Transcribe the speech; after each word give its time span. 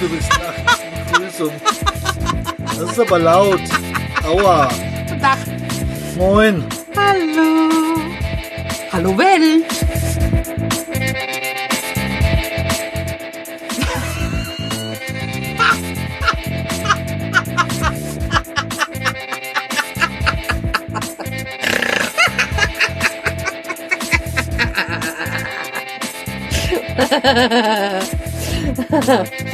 du 0.00 0.08
bist 0.08 0.30
nach 0.30 0.54
Begrüßung. 1.12 1.52
Das 2.64 2.90
ist 2.90 3.00
aber 3.00 3.18
laut. 3.18 3.60
Aua. 4.24 4.68
Guten 5.06 5.20
Tag. 5.20 5.38
Moin. 6.16 6.64
Hallo. 6.96 7.68
Hallo 8.92 9.18
Welt. 9.18 9.66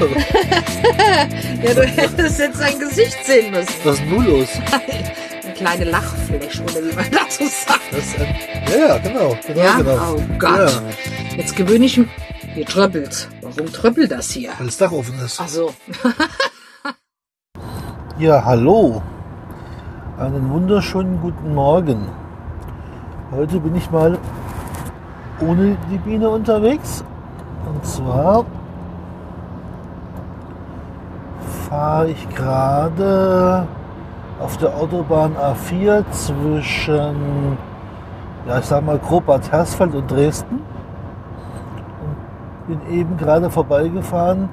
Ja, 1.62 1.74
du 1.74 1.82
hättest 1.84 2.38
jetzt 2.38 2.58
sein 2.58 2.78
Gesicht 2.78 3.16
sehen 3.24 3.50
müssen. 3.50 3.72
Was 3.84 3.94
ist 3.98 4.06
nun 4.06 4.26
los? 4.26 4.48
Eine 5.44 5.54
kleine 5.54 5.84
Lachfläche, 5.84 6.62
oder 6.62 6.74
wie 6.74 6.94
man 6.94 7.06
dazu 7.10 7.44
sagt. 7.44 7.80
Das 7.90 8.20
ein, 8.20 8.34
ja, 8.70 8.86
ja, 8.88 8.98
genau. 8.98 9.36
genau, 9.46 9.60
Ja? 9.60 9.76
genau. 9.78 10.14
Oh 10.16 10.22
Gott. 10.38 10.58
Ja, 10.58 11.36
Jetzt 11.36 11.56
gewöhne 11.56 11.86
ich 11.86 11.96
mich. 11.96 12.08
Hier 12.54 12.66
tröppelt. 12.66 13.28
Warum 13.42 13.72
tröppelt 13.72 14.10
das 14.10 14.30
hier? 14.30 14.50
weil 14.58 14.66
das 14.66 14.76
Dach 14.76 14.92
offen 14.92 15.18
ist. 15.24 15.40
Ach 15.40 15.48
so. 15.48 15.72
Ja, 18.18 18.42
hallo. 18.46 19.02
Einen 20.18 20.48
wunderschönen 20.50 21.20
guten 21.20 21.54
Morgen. 21.54 22.08
Heute 23.30 23.60
bin 23.60 23.76
ich 23.76 23.90
mal 23.90 24.18
ohne 25.40 25.76
die 25.90 25.98
Biene 25.98 26.30
unterwegs. 26.30 27.04
Und 27.66 27.84
zwar 27.84 28.46
fahre 31.76 32.08
ich 32.08 32.28
gerade 32.30 33.66
auf 34.40 34.56
der 34.56 34.74
Autobahn 34.74 35.36
A4 35.36 36.10
zwischen, 36.10 37.58
ja, 38.48 38.58
ich 38.60 38.64
sag 38.64 38.82
mal 38.82 38.98
grob 38.98 39.28
Hersfeld 39.50 39.94
und 39.94 40.10
Dresden. 40.10 40.62
Und 42.00 42.80
bin 42.80 42.98
eben 42.98 43.18
gerade 43.18 43.50
vorbeigefahren 43.50 44.48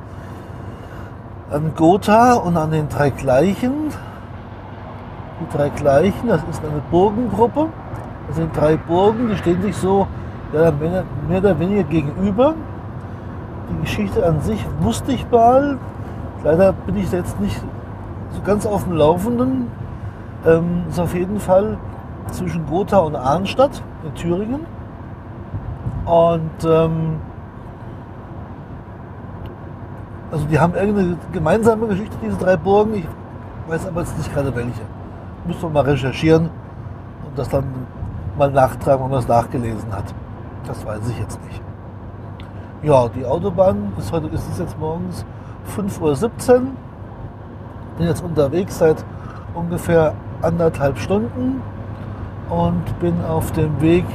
an 1.50 1.72
Gotha 1.78 2.34
und 2.34 2.58
an 2.58 2.72
den 2.72 2.90
drei 2.90 3.10
Gleichen. 3.10 3.92
Die 5.40 5.58
drei 5.58 5.70
Gleichen, 5.70 6.28
das 6.28 6.42
ist 6.52 6.62
eine 6.62 6.82
Burgengruppe. 6.92 7.68
Das 8.28 8.36
sind 8.36 8.56
drei 8.56 8.76
Burgen, 8.76 9.30
die 9.30 9.38
stehen 9.38 9.62
sich 9.62 9.78
so 9.78 10.08
ja, 10.52 10.72
mehr, 10.72 11.06
mehr 11.30 11.40
oder 11.40 11.58
weniger 11.58 11.84
gegenüber. 11.84 12.54
Die 13.70 13.82
Geschichte 13.84 14.26
an 14.26 14.42
sich 14.42 14.66
wusste 14.82 15.14
ich 15.14 15.26
mal. 15.32 15.78
Leider 16.44 16.74
bin 16.74 16.98
ich 16.98 17.12
jetzt 17.12 17.40
nicht 17.40 17.62
so 18.32 18.42
ganz 18.42 18.66
auf 18.66 18.84
dem 18.84 18.94
Laufenden. 18.94 19.72
Ähm, 20.46 20.84
ist 20.90 21.00
auf 21.00 21.16
jeden 21.16 21.40
Fall 21.40 21.78
zwischen 22.32 22.66
Gotha 22.66 22.98
und 22.98 23.16
Arnstadt 23.16 23.82
in 24.04 24.14
Thüringen. 24.16 24.66
Und 26.06 26.66
ähm, 26.66 27.20
also 30.32 30.46
die 30.46 30.60
haben 30.60 30.74
irgendeine 30.74 31.16
gemeinsame 31.32 31.88
Geschichte, 31.88 32.18
diese 32.22 32.38
drei 32.38 32.58
Burgen. 32.58 32.96
Ich 32.96 33.08
weiß 33.68 33.88
aber 33.88 34.02
jetzt 34.02 34.18
nicht 34.18 34.34
gerade 34.34 34.54
welche. 34.54 34.82
Müsste 35.46 35.64
man 35.64 35.74
mal 35.74 35.84
recherchieren 35.86 36.50
und 37.26 37.38
das 37.38 37.48
dann 37.48 37.66
mal 38.38 38.52
nachtragen, 38.52 39.04
wenn 39.06 39.12
man 39.12 39.20
es 39.20 39.28
nachgelesen 39.28 39.94
hat. 39.94 40.14
Das 40.68 40.86
weiß 40.86 41.08
ich 41.10 41.20
jetzt 41.20 41.42
nicht. 41.46 41.62
Ja, 42.82 43.08
die 43.08 43.26
Autobahn 43.26 43.94
ist 43.98 44.12
heute, 44.12 44.28
ist 44.28 44.50
es 44.50 44.60
jetzt 44.60 44.78
morgens 44.78 45.26
5.17 45.78 46.02
Uhr. 46.02 46.62
Bin 47.98 48.08
jetzt 48.08 48.24
unterwegs 48.24 48.78
seit 48.78 49.04
ungefähr 49.54 50.14
anderthalb 50.42 50.98
Stunden 50.98 51.62
und 52.50 53.00
bin 53.00 53.14
auf 53.26 53.52
dem 53.52 53.82
Weg 53.82 54.06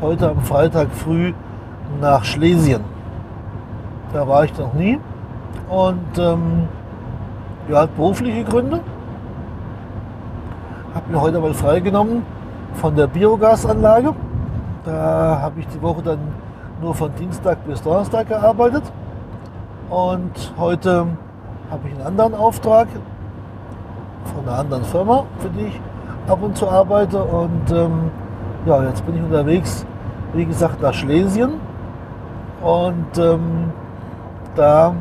heute 0.00 0.30
am 0.30 0.40
Freitag 0.40 0.88
früh 0.92 1.32
nach 2.00 2.24
Schlesien. 2.24 2.82
Da 4.12 4.26
war 4.26 4.44
ich 4.44 4.56
noch 4.58 4.72
nie 4.74 4.98
und 5.68 6.18
ähm, 6.18 6.68
ja, 7.68 7.82
hat 7.82 7.94
berufliche 7.96 8.44
Gründe. 8.44 8.80
Habe 10.94 11.12
mir 11.12 11.20
heute 11.20 11.38
mal 11.38 11.54
freigenommen 11.54 12.22
von 12.74 12.96
der 12.96 13.06
Biogasanlage. 13.06 14.14
Da 14.84 15.38
habe 15.42 15.60
ich 15.60 15.68
die 15.68 15.80
Woche 15.82 16.02
dann 16.02 16.18
nur 16.80 16.94
von 16.94 17.14
Dienstag 17.14 17.64
bis 17.66 17.82
Donnerstag 17.82 18.28
gearbeitet. 18.28 18.82
Und 19.90 20.54
heute 20.56 21.08
habe 21.68 21.88
ich 21.88 21.94
einen 21.94 22.06
anderen 22.06 22.34
Auftrag 22.34 22.86
von 24.24 24.48
einer 24.48 24.58
anderen 24.58 24.84
Firma, 24.84 25.24
für 25.40 25.48
die 25.48 25.66
ich 25.66 25.80
ab 26.28 26.38
und 26.40 26.56
zu 26.56 26.68
arbeite. 26.68 27.20
Und 27.20 27.72
ähm, 27.72 28.10
ja, 28.66 28.84
jetzt 28.84 29.04
bin 29.04 29.16
ich 29.16 29.22
unterwegs, 29.22 29.84
wie 30.32 30.44
gesagt, 30.44 30.80
nach 30.80 30.94
Schlesien. 30.94 31.54
Und 32.62 33.18
ähm, 33.18 33.72
da 34.54 34.94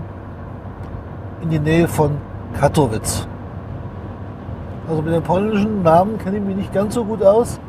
in 1.41 1.51
die 1.51 1.59
Nähe 1.59 1.87
von 1.87 2.17
Katowice. 2.59 3.27
Also 4.89 5.03
mit 5.03 5.13
den 5.13 5.21
polnischen 5.21 5.83
Namen 5.83 6.17
kenne 6.17 6.37
ich 6.37 6.43
mich 6.43 6.55
nicht 6.55 6.73
ganz 6.73 6.95
so 6.95 7.05
gut 7.05 7.21
aus. 7.21 7.59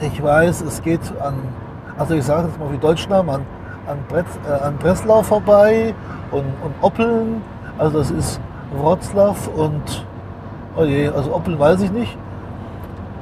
Ich 0.00 0.22
weiß, 0.22 0.60
es 0.60 0.82
geht 0.82 1.00
an, 1.22 1.36
also 1.98 2.14
ich 2.14 2.24
sage 2.24 2.48
jetzt 2.48 2.60
mal 2.60 2.70
wie 2.70 2.76
Deutschnamen, 2.76 3.30
an, 3.30 3.46
an, 3.90 3.98
Bretz, 4.08 4.38
äh, 4.48 4.52
an 4.52 4.76
Breslau 4.78 5.22
vorbei 5.22 5.94
und, 6.30 6.44
und 6.62 6.74
Oppeln. 6.80 7.42
Also 7.78 7.98
das 7.98 8.10
ist 8.10 8.40
Wroclaw 8.74 9.36
und, 9.56 10.06
oh 10.76 10.84
je, 10.84 11.08
also 11.08 11.34
Oppeln 11.34 11.58
weiß 11.58 11.82
ich 11.82 11.90
nicht. 11.90 12.16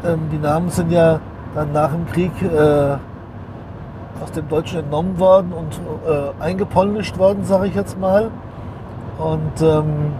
Ähm, 0.04 0.28
die 0.30 0.38
Namen 0.38 0.70
sind 0.70 0.90
ja 0.90 1.20
dann 1.54 1.72
nach 1.72 1.90
dem 1.90 2.06
Krieg 2.06 2.30
äh, 2.42 2.96
aus 4.22 4.32
dem 4.32 4.48
Deutschen 4.48 4.80
entnommen 4.80 5.18
worden 5.18 5.52
und 5.52 5.80
äh, 6.06 6.42
eingepolnischt 6.42 7.18
worden, 7.18 7.44
sage 7.44 7.68
ich 7.68 7.74
jetzt 7.74 7.98
mal. 7.98 8.30
Und 9.18 9.62
ähm, 9.62 10.12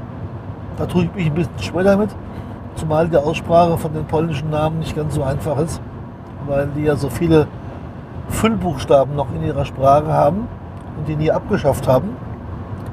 da 0.76 0.86
tue 0.86 1.04
ich 1.04 1.14
mich 1.14 1.26
ein 1.26 1.34
bisschen 1.34 1.58
schwer 1.58 1.84
damit, 1.84 2.10
zumal 2.74 3.08
die 3.08 3.16
Aussprache 3.16 3.76
von 3.78 3.92
den 3.92 4.04
polnischen 4.04 4.50
Namen 4.50 4.78
nicht 4.78 4.96
ganz 4.96 5.14
so 5.14 5.22
einfach 5.22 5.58
ist, 5.58 5.80
weil 6.46 6.68
die 6.76 6.84
ja 6.84 6.96
so 6.96 7.08
viele 7.08 7.46
Füllbuchstaben 8.28 9.16
noch 9.16 9.28
in 9.34 9.42
ihrer 9.42 9.64
Sprache 9.64 10.12
haben 10.12 10.48
und 10.96 11.08
die 11.08 11.16
nie 11.16 11.30
abgeschafft 11.30 11.88
haben, 11.88 12.10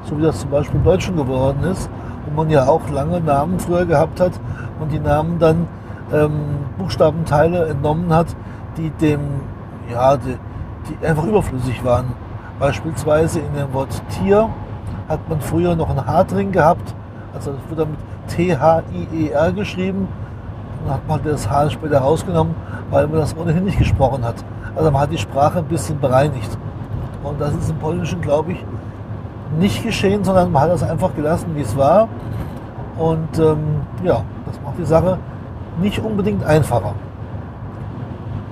so 0.04 0.18
wie 0.18 0.22
das 0.22 0.40
zum 0.40 0.50
Beispiel 0.50 0.76
im 0.76 0.84
Deutschen 0.84 1.16
geworden 1.16 1.62
ist, 1.64 1.90
wo 2.24 2.34
man 2.34 2.50
ja 2.50 2.66
auch 2.66 2.88
lange 2.90 3.20
Namen 3.20 3.58
früher 3.58 3.84
gehabt 3.84 4.20
hat 4.20 4.32
und 4.80 4.92
die 4.92 4.98
Namen 4.98 5.38
dann 5.38 5.68
ähm, 6.12 6.40
Buchstabenteile 6.78 7.66
entnommen 7.66 8.12
hat, 8.12 8.28
die 8.76 8.90
dem, 8.90 9.20
ja, 9.90 10.16
die, 10.16 10.36
die 10.88 11.06
einfach 11.06 11.24
überflüssig 11.24 11.84
waren. 11.84 12.06
Beispielsweise 12.58 13.40
in 13.40 13.54
dem 13.54 13.72
Wort 13.72 14.02
Tier 14.10 14.48
hat 15.08 15.28
man 15.28 15.40
früher 15.40 15.76
noch 15.76 15.90
ein 15.90 16.06
H 16.06 16.24
drin 16.24 16.52
gehabt, 16.52 16.94
also 17.34 17.52
das 17.52 17.60
wurde 17.70 17.90
mit 17.90 17.98
T-H-I-E-R 18.28 19.52
geschrieben. 19.52 20.08
Dann 20.84 20.94
hat 20.94 21.08
man 21.08 21.20
das 21.24 21.50
H 21.50 21.70
später 21.70 21.98
rausgenommen, 21.98 22.54
weil 22.90 23.06
man 23.06 23.18
das 23.18 23.36
ohnehin 23.36 23.64
nicht 23.64 23.78
gesprochen 23.78 24.24
hat. 24.24 24.36
Also 24.76 24.90
man 24.90 25.02
hat 25.02 25.10
die 25.10 25.18
Sprache 25.18 25.58
ein 25.58 25.64
bisschen 25.64 25.98
bereinigt. 25.98 26.56
Und 27.24 27.40
das 27.40 27.54
ist 27.54 27.70
im 27.70 27.78
Polnischen, 27.78 28.20
glaube 28.20 28.52
ich, 28.52 28.64
nicht 29.58 29.82
geschehen, 29.82 30.22
sondern 30.22 30.52
man 30.52 30.62
hat 30.62 30.70
das 30.70 30.82
einfach 30.82 31.14
gelassen, 31.14 31.46
wie 31.54 31.62
es 31.62 31.76
war. 31.76 32.08
Und 32.98 33.38
ähm, 33.38 33.80
ja, 34.04 34.22
das 34.44 34.60
macht 34.62 34.78
die 34.78 34.84
Sache 34.84 35.18
nicht 35.80 35.98
unbedingt 35.98 36.44
einfacher. 36.44 36.94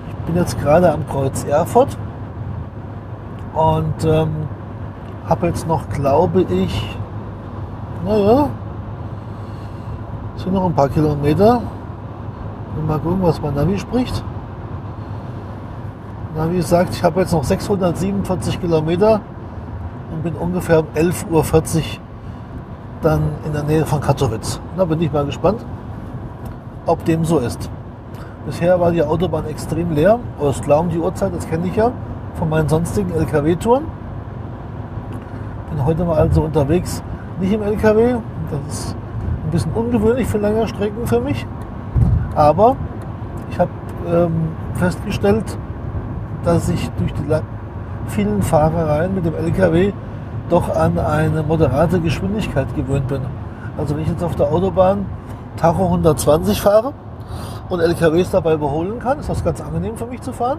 Ich 0.09 0.25
bin 0.27 0.37
jetzt 0.37 0.59
gerade 0.61 0.91
am 0.91 1.07
Kreuz 1.09 1.45
Erfurt 1.45 1.97
und 3.55 4.05
ähm, 4.05 4.49
habe 5.29 5.47
jetzt 5.47 5.67
noch, 5.69 5.89
glaube 5.91 6.43
ich, 6.43 6.99
naja, 8.05 8.49
sind 10.37 10.53
noch 10.53 10.65
ein 10.65 10.75
paar 10.75 10.89
Kilometer. 10.89 11.63
Mal 12.87 12.99
gucken, 12.99 13.23
was 13.23 13.41
mein 13.41 13.55
Navi 13.55 13.79
spricht. 13.79 14.25
Navi 16.37 16.61
sagt, 16.63 16.95
ich 16.95 17.05
habe 17.05 17.21
jetzt 17.21 17.33
noch 17.33 17.45
647 17.45 18.61
Kilometer 18.61 19.21
und 20.13 20.25
bin 20.25 20.35
ungefähr 20.35 20.81
um 20.81 20.87
11.40 20.97 21.31
Uhr 21.31 21.83
dann 23.03 23.23
in 23.47 23.53
der 23.53 23.63
Nähe 23.63 23.87
von 23.87 24.01
Katowice. 24.01 24.61
Da 24.77 24.85
bin 24.85 25.01
ich 25.01 25.13
mal 25.13 25.25
gespannt, 25.25 25.65
ob 26.87 27.05
dem 27.05 27.25
so 27.25 27.39
ist. 27.39 27.71
Bisher 28.47 28.81
war 28.81 28.91
die 28.91 29.03
Autobahn 29.03 29.47
extrem 29.47 29.93
leer. 29.93 30.19
Oder 30.41 30.51
ist 30.51 30.65
klar 30.65 30.85
die 30.91 30.99
Uhrzeit, 30.99 31.33
das 31.37 31.49
kenne 31.49 31.69
ich 31.69 31.77
ja 31.77 31.93
von 32.35 32.49
meinen 32.49 32.69
sonstigen 32.69 33.13
LKW-Touren. 33.13 33.85
Bin 35.71 35.87
heute 35.87 36.05
mal 36.05 36.19
also 36.19 36.43
unterwegs, 36.43 37.01
nicht 37.39 37.53
im 37.53 37.63
LKW. 37.63 38.17
Das 38.51 38.75
ist 38.75 38.97
ein 39.45 39.51
bisschen 39.53 39.73
ungewöhnlich 39.73 40.27
für 40.27 40.39
lange 40.39 40.67
Strecken 40.67 41.07
für 41.07 41.21
mich. 41.21 41.47
Aber 42.35 42.75
ich 43.51 43.61
habe 43.61 43.71
ähm, 44.09 44.49
festgestellt, 44.75 45.57
dass 46.45 46.69
ich 46.69 46.91
durch 46.99 47.13
die 47.15 47.25
vielen 48.09 48.43
Fahrereien 48.43 49.15
mit 49.15 49.25
dem 49.25 49.35
LKW 49.35 49.93
doch 50.51 50.75
an 50.75 50.99
eine 50.99 51.43
moderate 51.43 52.01
Geschwindigkeit 52.01 52.75
gewöhnt 52.77 53.09
bin. 53.09 53.23
Also 53.79 53.95
wenn 53.95 54.03
ich 54.03 54.09
jetzt 54.09 54.23
auf 54.23 54.37
der 54.37 54.47
Autobahn 54.47 55.07
Tacho 55.57 55.85
120 55.85 56.61
fahre 56.61 56.93
und 57.69 57.81
LKWs 57.81 58.31
dabei 58.31 58.55
überholen 58.55 58.99
kann, 58.99 59.19
ist 59.19 59.29
das 59.29 59.43
ganz 59.43 59.61
angenehm 59.61 59.97
für 59.97 60.07
mich 60.07 60.21
zu 60.21 60.33
fahren. 60.33 60.59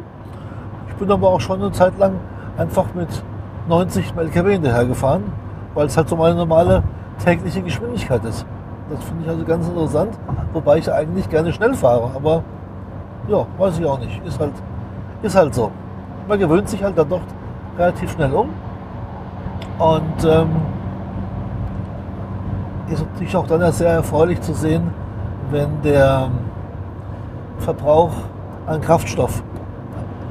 Ich 0.90 0.96
bin 0.96 1.12
aber 1.12 1.30
auch 1.30 1.42
schon 1.42 1.62
eine 1.62 1.72
Zeit 1.72 1.98
lang 2.00 2.14
einfach 2.58 2.86
mit 2.96 3.10
90 3.68 4.12
im 4.12 4.20
LKW 4.20 4.54
hinterher 4.54 4.86
gefahren, 4.86 5.24
weil 5.74 5.88
es 5.88 5.98
halt 5.98 6.10
so 6.10 6.16
meine 6.16 6.36
normale 6.36 6.84
tägliche 7.24 7.62
Geschwindigkeit 7.62 8.24
ist. 8.26 8.46
Das 8.90 9.04
finde 9.04 9.24
ich 9.24 9.30
also 9.30 9.44
ganz 9.44 9.68
interessant, 9.68 10.18
wobei 10.54 10.78
ich 10.78 10.92
eigentlich 10.92 11.30
gerne 11.30 11.52
schnell 11.52 11.74
fahre, 11.74 12.12
aber 12.16 12.44
ja, 13.28 13.46
weiß 13.58 13.80
ich 13.80 13.86
auch 13.86 14.00
nicht. 14.00 14.24
Ist 14.26 14.40
halt, 14.40 14.54
ist 15.22 15.36
halt 15.36 15.54
so. 15.54 15.72
Man 16.28 16.40
gewöhnt 16.40 16.70
sich 16.70 16.84
halt 16.84 16.98
dann 16.98 17.10
doch 17.10 17.22
relativ 17.78 18.12
schnell 18.12 18.34
um. 18.34 18.50
Und 19.78 20.24
ähm, 20.26 20.50
ist 22.90 23.06
natürlich 23.14 23.36
auch 23.36 23.48
dann 23.48 23.72
sehr 23.72 23.90
erfreulich 23.90 24.42
zu 24.42 24.54
sehen, 24.54 24.92
wenn 25.52 25.82
der 25.82 26.30
Verbrauch 27.60 28.12
an 28.68 28.82
Kraftstoff 28.82 29.44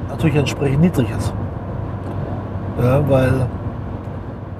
natürlich 0.09 0.35
entsprechend 0.35 0.81
niedrig 0.81 1.09
ist. 1.17 1.33
Ja, 2.81 3.07
weil 3.09 3.47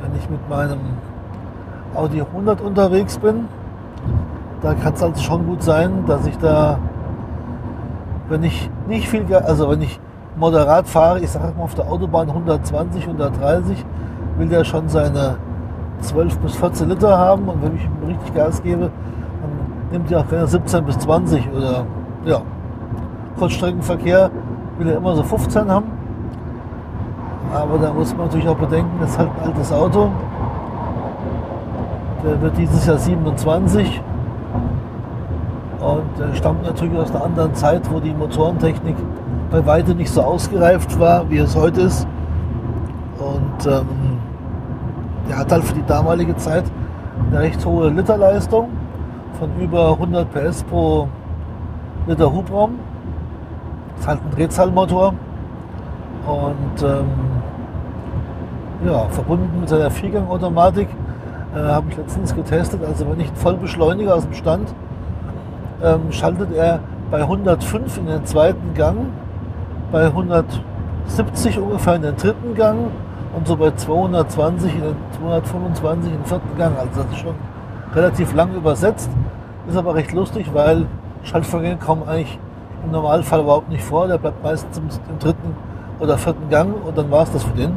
wenn 0.02 0.16
ich 0.18 0.30
mit 0.30 0.50
meinem 0.50 0.80
Audi 1.96 2.22
100 2.22 2.62
unterwegs 2.62 3.18
bin, 3.18 3.48
da 4.62 4.74
kann 4.74 4.94
es 4.94 5.04
also 5.04 5.22
schon 5.22 5.46
gut 5.46 5.64
sein, 5.64 6.06
dass 6.08 6.26
ich 6.26 6.38
da, 6.38 6.80
wenn 8.30 8.44
ich 8.44 8.70
nicht 8.88 9.08
viel, 9.08 9.26
also 9.34 9.70
wenn 9.70 9.82
ich 9.82 10.00
moderat 10.38 10.88
fahre, 10.88 11.20
ich 11.20 11.30
sage 11.30 11.54
mal 11.58 11.64
auf 11.64 11.76
der 11.76 11.90
Autobahn 11.90 12.30
120, 12.30 13.04
130, 13.04 13.86
will 14.38 14.48
der 14.48 14.64
schon 14.64 14.88
seine 14.90 15.38
12 16.02 16.38
bis 16.40 16.56
14 16.56 16.90
Liter 16.90 17.18
haben 17.18 17.48
und 17.48 17.64
wenn 17.64 17.76
ich 17.76 17.86
ihm 17.86 18.08
richtig 18.08 18.34
Gas 18.34 18.62
gebe, 18.62 18.90
dann 19.42 19.92
nimmt 19.92 20.12
er 20.12 20.20
auch 20.20 20.30
keine 20.30 20.48
17 20.48 20.84
bis 20.84 21.00
20 21.00 21.50
oder 21.52 21.86
ja. 22.26 22.42
Kurzstreckenverkehr 23.38 24.30
will 24.78 24.90
er 24.90 24.98
immer 24.98 25.16
so 25.16 25.24
15 25.24 25.70
haben. 25.70 25.86
Aber 27.54 27.78
da 27.78 27.94
muss 27.94 28.16
man 28.16 28.28
natürlich 28.28 28.48
auch 28.48 28.58
bedenken, 28.58 28.92
das 29.00 29.12
ist 29.12 29.20
halt 29.20 29.30
ein 29.42 29.50
altes 29.50 29.72
Auto. 29.72 30.10
Der 32.24 32.42
wird 32.42 32.58
dieses 32.58 32.86
Jahr 32.86 32.98
27 32.98 34.02
und 35.80 36.36
stammt 36.36 36.64
natürlich 36.64 36.98
aus 36.98 37.12
einer 37.12 37.26
anderen 37.26 37.54
Zeit, 37.54 37.82
wo 37.92 38.00
die 38.00 38.14
Motorentechnik 38.14 38.96
bei 39.52 39.66
weitem 39.66 39.98
nicht 39.98 40.12
so 40.12 40.22
ausgereift 40.22 41.00
war, 41.00 41.30
wie 41.30 41.38
es 41.38 41.56
heute 41.56 41.82
ist. 41.82 42.08
Und 43.20 43.66
ähm, 43.66 43.88
der 45.30 45.38
hat 45.38 45.52
halt 45.52 45.64
für 45.64 45.76
die 45.76 45.86
damalige 45.86 46.36
Zeit 46.36 46.66
eine 47.30 47.40
recht 47.40 47.66
hohe 47.66 47.90
Literleistung 47.90 48.70
von 49.40 49.50
über 49.60 49.92
100 49.92 50.32
PS 50.32 50.64
pro 50.64 51.08
Liter 52.08 52.32
Hubraum. 52.32 52.80
Ist 54.00 54.08
halt 54.08 54.20
ein 54.24 54.32
Drehzahlmotor 54.36 55.14
und 56.28 56.84
ähm, 56.84 57.06
ja, 58.86 59.08
verbunden 59.10 59.60
mit 59.60 59.70
seiner 59.70 59.90
Viergangautomatik 59.90 60.90
äh, 61.56 61.60
habe 61.60 61.88
ich 61.90 61.98
letztens 61.98 62.36
getestet. 62.36 62.82
Also 62.86 63.10
wenn 63.10 63.20
ich 63.20 63.28
einen 63.28 63.38
Vollbeschleuniger 63.38 64.16
aus 64.16 64.24
dem 64.24 64.34
Stand 64.34 64.74
ähm, 65.84 66.12
schaltet 66.12 66.54
er 66.54 66.80
bei 67.12 67.22
105 67.22 67.98
in 67.98 68.08
den 68.08 68.26
zweiten 68.26 68.74
Gang, 68.74 68.98
bei 69.92 70.06
170 70.06 71.60
ungefähr 71.60 71.96
in 71.96 72.02
den 72.02 72.16
dritten 72.16 72.56
Gang 72.56 72.92
und 73.36 73.48
so 73.48 73.56
bei 73.56 73.72
220 73.72 74.74
in 74.74 74.82
den 74.82 74.96
225 75.20 76.12
in 76.12 76.18
den 76.18 76.26
vierten 76.26 76.58
Gang. 76.58 76.78
Also 76.78 77.04
das 77.04 77.12
ist 77.12 77.20
schon 77.20 77.36
relativ 77.94 78.34
lang 78.34 78.54
übersetzt, 78.54 79.10
ist 79.68 79.78
aber 79.78 79.96
recht 79.96 80.12
lustig, 80.14 80.50
weil 80.54 80.86
Schaltvorgänge 81.24 81.78
kommen 81.78 82.08
eigentlich 82.08 82.40
im 82.84 82.92
Normalfall 82.92 83.42
überhaupt 83.42 83.70
nicht 83.70 83.84
vor. 83.84 84.08
Der 84.08 84.18
bleibt 84.18 84.44
meistens 84.44 84.78
im, 84.78 84.86
im 85.10 85.20
dritten 85.20 85.56
oder 86.00 86.18
vierten 86.18 86.50
Gang 86.50 86.74
und 86.86 86.98
dann 86.98 87.10
war 87.12 87.24
es 87.24 87.32
das 87.32 87.44
für 87.44 87.56
den. 87.56 87.74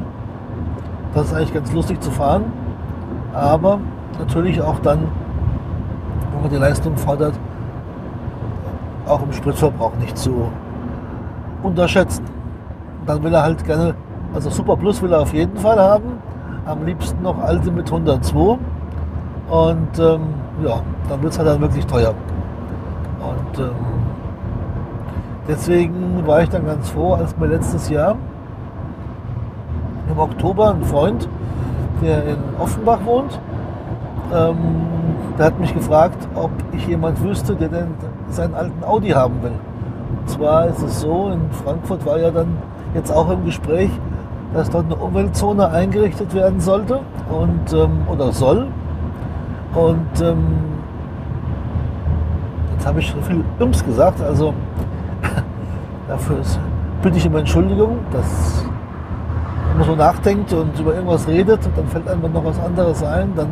Das 1.14 1.26
ist 1.26 1.34
eigentlich 1.34 1.54
ganz 1.54 1.72
lustig 1.72 2.00
zu 2.00 2.10
fahren, 2.10 2.44
aber 3.32 3.78
natürlich 4.18 4.60
auch 4.60 4.78
dann, 4.80 5.08
wenn 6.32 6.42
man 6.42 6.50
die 6.50 6.56
Leistung 6.56 6.96
fordert, 6.96 7.34
auch 9.06 9.22
im 9.22 9.32
Spritverbrauch 9.32 9.94
nicht 10.00 10.18
zu 10.18 10.50
unterschätzen. 11.62 12.24
Dann 13.06 13.22
will 13.22 13.34
er 13.34 13.42
halt 13.42 13.64
gerne, 13.64 13.94
also 14.34 14.50
Super 14.50 14.76
Plus 14.76 15.00
will 15.02 15.12
er 15.12 15.20
auf 15.20 15.32
jeden 15.32 15.56
Fall 15.56 15.78
haben, 15.78 16.18
am 16.66 16.84
liebsten 16.84 17.22
noch 17.22 17.38
alte 17.38 17.70
mit 17.70 17.86
102 17.90 18.58
und 19.50 19.98
ähm, 19.98 20.20
ja, 20.62 20.82
dann 21.08 21.22
wird 21.22 21.32
es 21.32 21.38
halt 21.38 21.48
dann 21.48 21.60
wirklich 21.60 21.86
teuer. 21.86 22.14
Und 23.20 23.58
ähm, 23.58 23.70
deswegen 25.48 26.26
war 26.26 26.42
ich 26.42 26.48
dann 26.50 26.66
ganz 26.66 26.90
froh, 26.90 27.14
als 27.14 27.36
mir 27.36 27.46
letztes 27.46 27.88
Jahr 27.88 28.16
im 30.10 30.18
Oktober 30.18 30.70
ein 30.70 30.82
Freund, 30.84 31.28
der 32.02 32.24
in 32.24 32.36
Offenbach 32.58 33.04
wohnt, 33.04 33.40
ähm, 34.34 34.56
der 35.38 35.46
hat 35.46 35.58
mich 35.58 35.72
gefragt, 35.72 36.28
ob 36.34 36.50
ich 36.72 36.86
jemand 36.86 37.22
wüsste, 37.22 37.54
der 37.54 37.68
denn 37.68 37.94
seinen 38.28 38.54
alten 38.54 38.84
Audi 38.84 39.10
haben 39.10 39.42
will. 39.42 39.52
Und 40.38 40.44
zwar 40.44 40.66
ist 40.68 40.82
es 40.82 41.00
so, 41.00 41.30
in 41.30 41.50
Frankfurt 41.50 42.06
war 42.06 42.16
ja 42.16 42.30
dann 42.30 42.46
jetzt 42.94 43.10
auch 43.10 43.28
im 43.28 43.44
Gespräch, 43.44 43.90
dass 44.54 44.70
dort 44.70 44.84
eine 44.84 44.94
Umweltzone 44.94 45.68
eingerichtet 45.68 46.32
werden 46.32 46.60
sollte 46.60 47.00
und 47.28 47.72
ähm, 47.72 48.02
oder 48.06 48.30
soll. 48.30 48.68
Und 49.74 50.20
ähm, 50.20 50.46
jetzt 52.72 52.86
habe 52.86 53.00
ich 53.00 53.10
so 53.10 53.20
viel 53.22 53.42
Ums 53.58 53.84
gesagt, 53.84 54.22
also 54.22 54.54
dafür 56.08 56.38
ist, 56.38 56.60
bitte 57.02 57.18
ich 57.18 57.26
um 57.26 57.34
Entschuldigung, 57.34 57.98
dass 58.12 58.64
wenn 59.70 59.78
man 59.78 59.86
so 59.88 59.96
nachdenkt 59.96 60.52
und 60.52 60.78
über 60.78 60.94
irgendwas 60.94 61.26
redet, 61.26 61.68
dann 61.74 61.88
fällt 61.88 62.06
einem 62.06 62.32
noch 62.32 62.44
was 62.44 62.60
anderes 62.60 63.02
ein, 63.02 63.32
dann 63.34 63.48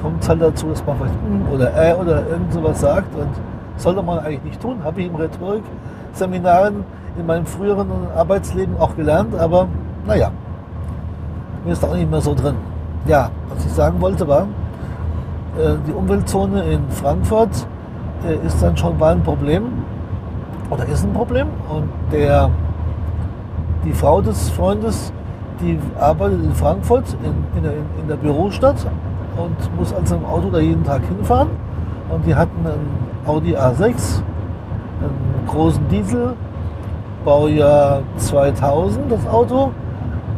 kommt 0.00 0.22
es 0.22 0.30
halt 0.30 0.40
dazu, 0.40 0.68
dass 0.70 0.84
man 0.86 0.96
vielleicht 0.96 1.14
mm 1.14 1.52
oder 1.52 1.74
äh 1.76 1.94
oder 1.94 2.26
irgend 2.26 2.52
sowas 2.54 2.80
sagt 2.80 3.14
und 3.14 3.51
sollte 3.82 4.02
man 4.02 4.18
eigentlich 4.20 4.44
nicht 4.44 4.60
tun. 4.60 4.78
Habe 4.84 5.00
ich 5.00 5.08
im 5.08 5.16
Rhetorik-Seminaren 5.16 6.84
in 7.18 7.26
meinem 7.26 7.46
früheren 7.46 7.88
Arbeitsleben 8.16 8.78
auch 8.78 8.96
gelernt, 8.96 9.34
aber 9.38 9.68
naja, 10.06 10.30
mir 11.64 11.72
ist 11.72 11.84
auch 11.84 11.94
nicht 11.94 12.10
mehr 12.10 12.20
so 12.20 12.34
drin. 12.34 12.56
Ja, 13.06 13.30
was 13.48 13.64
ich 13.64 13.72
sagen 13.72 14.00
wollte 14.00 14.26
war, 14.26 14.42
äh, 15.58 15.74
die 15.86 15.92
Umweltzone 15.92 16.62
in 16.64 16.88
Frankfurt 16.90 17.66
äh, 18.26 18.46
ist 18.46 18.62
dann 18.62 18.76
schon 18.76 18.98
mal 18.98 19.12
ein 19.12 19.22
Problem 19.22 19.64
oder 20.70 20.86
ist 20.86 21.04
ein 21.04 21.12
Problem 21.12 21.48
und 21.68 21.90
der, 22.12 22.50
die 23.84 23.92
Frau 23.92 24.22
des 24.22 24.48
Freundes, 24.50 25.12
die 25.60 25.78
arbeitet 26.00 26.42
in 26.42 26.54
Frankfurt 26.54 27.04
in, 27.22 27.58
in, 27.58 27.62
der, 27.64 27.72
in 27.72 28.08
der 28.08 28.16
Bürostadt 28.16 28.86
und 29.36 29.76
muss 29.76 29.92
also 29.92 30.16
im 30.16 30.24
Auto 30.24 30.50
da 30.50 30.58
jeden 30.58 30.84
Tag 30.84 31.02
hinfahren. 31.06 31.48
Und 32.12 32.26
die 32.26 32.34
hatten 32.34 32.66
einen 32.66 33.08
Audi 33.26 33.56
A6, 33.56 34.20
einen 35.00 35.46
großen 35.46 35.88
Diesel, 35.88 36.34
Baujahr 37.24 38.02
2000 38.18 39.10
das 39.10 39.26
Auto, 39.26 39.72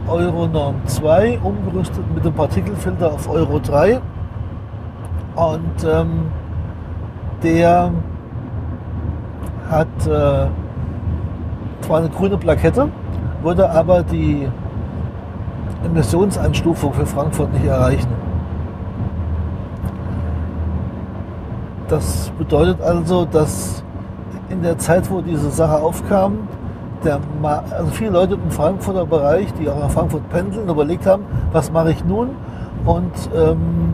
Euro 0.06 0.46
Norm 0.46 0.76
2, 0.86 1.40
umgerüstet 1.42 2.04
mit 2.14 2.24
dem 2.24 2.32
Partikelfilter 2.32 3.12
auf 3.12 3.28
Euro 3.28 3.58
3. 3.58 4.00
Und 5.34 5.84
ähm, 5.84 6.26
der 7.42 7.90
hat 9.68 9.88
äh, 10.06 10.46
zwar 11.80 11.98
eine 11.98 12.08
grüne 12.08 12.36
Plakette, 12.36 12.88
würde 13.42 13.68
aber 13.68 14.04
die 14.04 14.48
Emissionseinstufung 15.84 16.92
für 16.92 17.04
Frankfurt 17.04 17.52
nicht 17.52 17.66
erreichen. 17.66 18.23
Das 21.94 22.32
bedeutet 22.36 22.80
also, 22.82 23.24
dass 23.24 23.84
in 24.48 24.64
der 24.64 24.76
Zeit, 24.78 25.08
wo 25.12 25.20
diese 25.20 25.48
Sache 25.50 25.76
aufkam, 25.76 26.48
also 27.04 27.92
viele 27.92 28.10
Leute 28.10 28.34
im 28.34 28.50
Frankfurter 28.50 29.06
Bereich, 29.06 29.54
die 29.54 29.68
auch 29.68 29.78
nach 29.78 29.90
Frankfurt 29.90 30.28
pendeln, 30.28 30.68
überlegt 30.68 31.06
haben, 31.06 31.22
was 31.52 31.70
mache 31.70 31.92
ich 31.92 32.04
nun? 32.04 32.30
Und 32.84 33.12
ähm, 33.32 33.92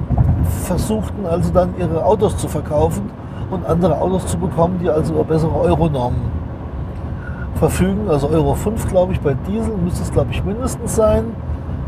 versuchten 0.64 1.26
also 1.26 1.52
dann 1.52 1.74
ihre 1.78 2.02
Autos 2.02 2.38
zu 2.38 2.48
verkaufen 2.48 3.10
und 3.50 3.66
andere 3.66 4.00
Autos 4.00 4.28
zu 4.28 4.38
bekommen, 4.38 4.78
die 4.82 4.88
also 4.88 5.12
über 5.12 5.24
bessere 5.24 5.54
Euronormen 5.54 6.22
verfügen. 7.56 8.08
Also 8.08 8.30
Euro 8.30 8.54
5, 8.54 8.88
glaube 8.88 9.12
ich, 9.12 9.20
bei 9.20 9.34
Diesel 9.46 9.76
müsste 9.76 10.04
es, 10.04 10.10
glaube 10.10 10.30
ich, 10.30 10.42
mindestens 10.42 10.96
sein. 10.96 11.26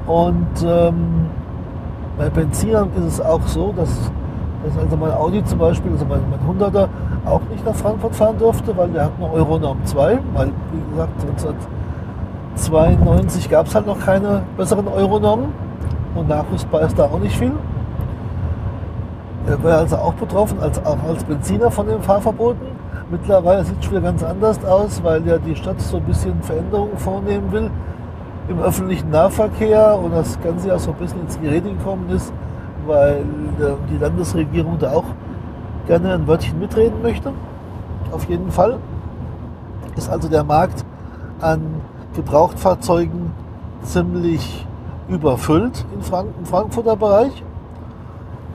Und 0.07 0.62
ähm, 0.62 1.31
bei 2.19 2.28
Benzinern 2.28 2.90
ist 2.99 3.14
es 3.14 3.21
auch 3.23 3.47
so, 3.47 3.73
dass 3.75 4.12
dass 4.64 4.76
also 4.83 4.97
mein 4.97 5.12
Audi 5.12 5.45
zum 5.45 5.59
Beispiel, 5.59 5.92
also 5.92 6.04
mein, 6.07 6.21
mein 6.31 6.40
100er, 6.59 6.88
auch 7.25 7.40
nicht 7.50 7.64
nach 7.64 7.75
Frankfurt 7.75 8.14
fahren 8.14 8.37
durfte, 8.38 8.76
weil 8.76 8.88
der 8.88 9.04
hat 9.04 9.12
eine 9.19 9.33
Euronorm 9.33 9.78
2, 9.85 10.19
weil 10.35 10.50
wie 10.73 10.90
gesagt 10.90 11.12
1992 12.57 13.50
gab 13.50 13.66
es 13.66 13.75
halt 13.75 13.87
noch 13.87 14.00
keine 14.00 14.42
besseren 14.57 14.88
Euronormen. 14.88 15.47
und 16.14 16.28
nachrüstbar 16.28 16.83
ist 16.83 16.99
da 16.99 17.04
auch 17.04 17.19
nicht 17.19 17.37
viel. 17.37 17.52
Er 19.47 19.62
wäre 19.64 19.78
also 19.78 19.97
auch 19.97 20.14
betroffen, 20.14 20.61
als, 20.61 20.85
auch 20.85 21.02
als 21.09 21.25
Benziner 21.25 21.71
von 21.71 21.87
den 21.87 22.00
Fahrverboten. 22.02 22.66
Mittlerweile 23.11 23.64
sieht 23.64 23.83
es 23.83 23.90
wieder 23.90 24.00
ganz 24.00 24.23
anders 24.23 24.64
aus, 24.64 25.02
weil 25.02 25.26
ja 25.26 25.38
die 25.38 25.57
Stadt 25.57 25.81
so 25.81 25.97
ein 25.97 26.04
bisschen 26.04 26.40
Veränderungen 26.42 26.97
vornehmen 26.97 27.50
will 27.50 27.71
im 28.49 28.61
öffentlichen 28.61 29.11
Nahverkehr 29.11 29.99
und 30.02 30.12
das 30.12 30.40
Ganze 30.42 30.69
ja 30.69 30.78
so 30.78 30.90
ein 30.90 30.97
bisschen 30.97 31.21
ins 31.23 31.40
Gerede 31.40 31.71
gekommen 31.71 32.09
ist, 32.11 32.33
weil 32.87 33.25
die 33.91 33.99
Landesregierung 33.99 34.79
da 34.79 34.93
auch 34.93 35.05
gerne 35.87 36.15
ein 36.15 36.27
Wörtchen 36.27 36.59
mitreden 36.59 37.03
möchte. 37.03 37.33
Auf 38.12 38.29
jeden 38.29 38.51
Fall 38.51 38.79
ist 39.97 40.11
also 40.11 40.29
der 40.29 40.45
Markt 40.45 40.85
an 41.41 41.61
Gebrauchtfahrzeugen 42.15 43.33
ziemlich 43.83 44.67
überfüllt 45.09 45.85
im, 45.95 46.03
Frank 46.03 46.29
im 46.39 46.47
Frankfurter 46.47 46.97
Bereich 46.97 47.43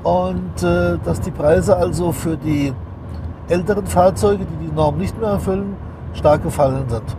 und 0.04 0.64
äh, 0.64 0.98
dass 1.04 1.20
die 1.22 1.32
Preise 1.32 1.76
also 1.76 2.12
für 2.12 2.38
die 2.38 2.74
älteren 3.50 3.86
Fahrzeuge, 3.86 4.46
die 4.46 4.68
die 4.68 4.74
Norm 4.74 4.98
nicht 4.98 5.20
mehr 5.20 5.32
erfüllen, 5.32 5.76
stark 6.14 6.44
gefallen 6.44 6.86
sind. 6.88 7.18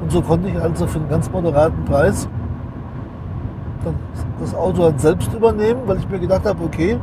Und 0.00 0.12
so 0.12 0.22
konnte 0.22 0.48
ich 0.48 0.60
also 0.60 0.86
für 0.86 0.98
einen 0.98 1.08
ganz 1.08 1.30
moderaten 1.30 1.84
Preis 1.84 2.28
das 4.40 4.54
Auto 4.54 4.82
dann 4.82 4.98
selbst 4.98 5.32
übernehmen, 5.32 5.80
weil 5.86 5.98
ich 5.98 6.08
mir 6.08 6.18
gedacht 6.18 6.44
habe, 6.44 6.62
okay, 6.64 6.98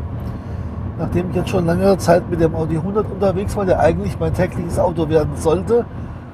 nachdem 0.97 1.29
ich 1.29 1.35
jetzt 1.35 1.49
schon 1.49 1.65
längere 1.65 1.97
Zeit 1.97 2.29
mit 2.29 2.41
dem 2.41 2.55
Audi 2.55 2.77
100 2.77 3.05
unterwegs 3.11 3.55
war, 3.55 3.65
der 3.65 3.79
eigentlich 3.79 4.17
mein 4.19 4.33
tägliches 4.33 4.79
Auto 4.79 5.09
werden 5.09 5.31
sollte, 5.35 5.85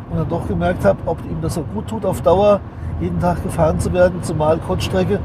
und 0.10 0.17
dann 0.17 0.29
doch 0.29 0.48
gemerkt 0.48 0.84
habe, 0.84 1.00
ob 1.05 1.20
ihm 1.24 1.41
das 1.41 1.53
so 1.53 1.62
gut 1.74 1.88
tut, 1.88 2.05
auf 2.05 2.22
Dauer 2.22 2.60
jeden 3.00 3.20
Tag 3.20 3.41
gefahren 3.43 3.79
zu 3.79 3.93
werden, 3.93 4.22
zumal 4.22 4.58
Kurzstrecke, 4.58 5.20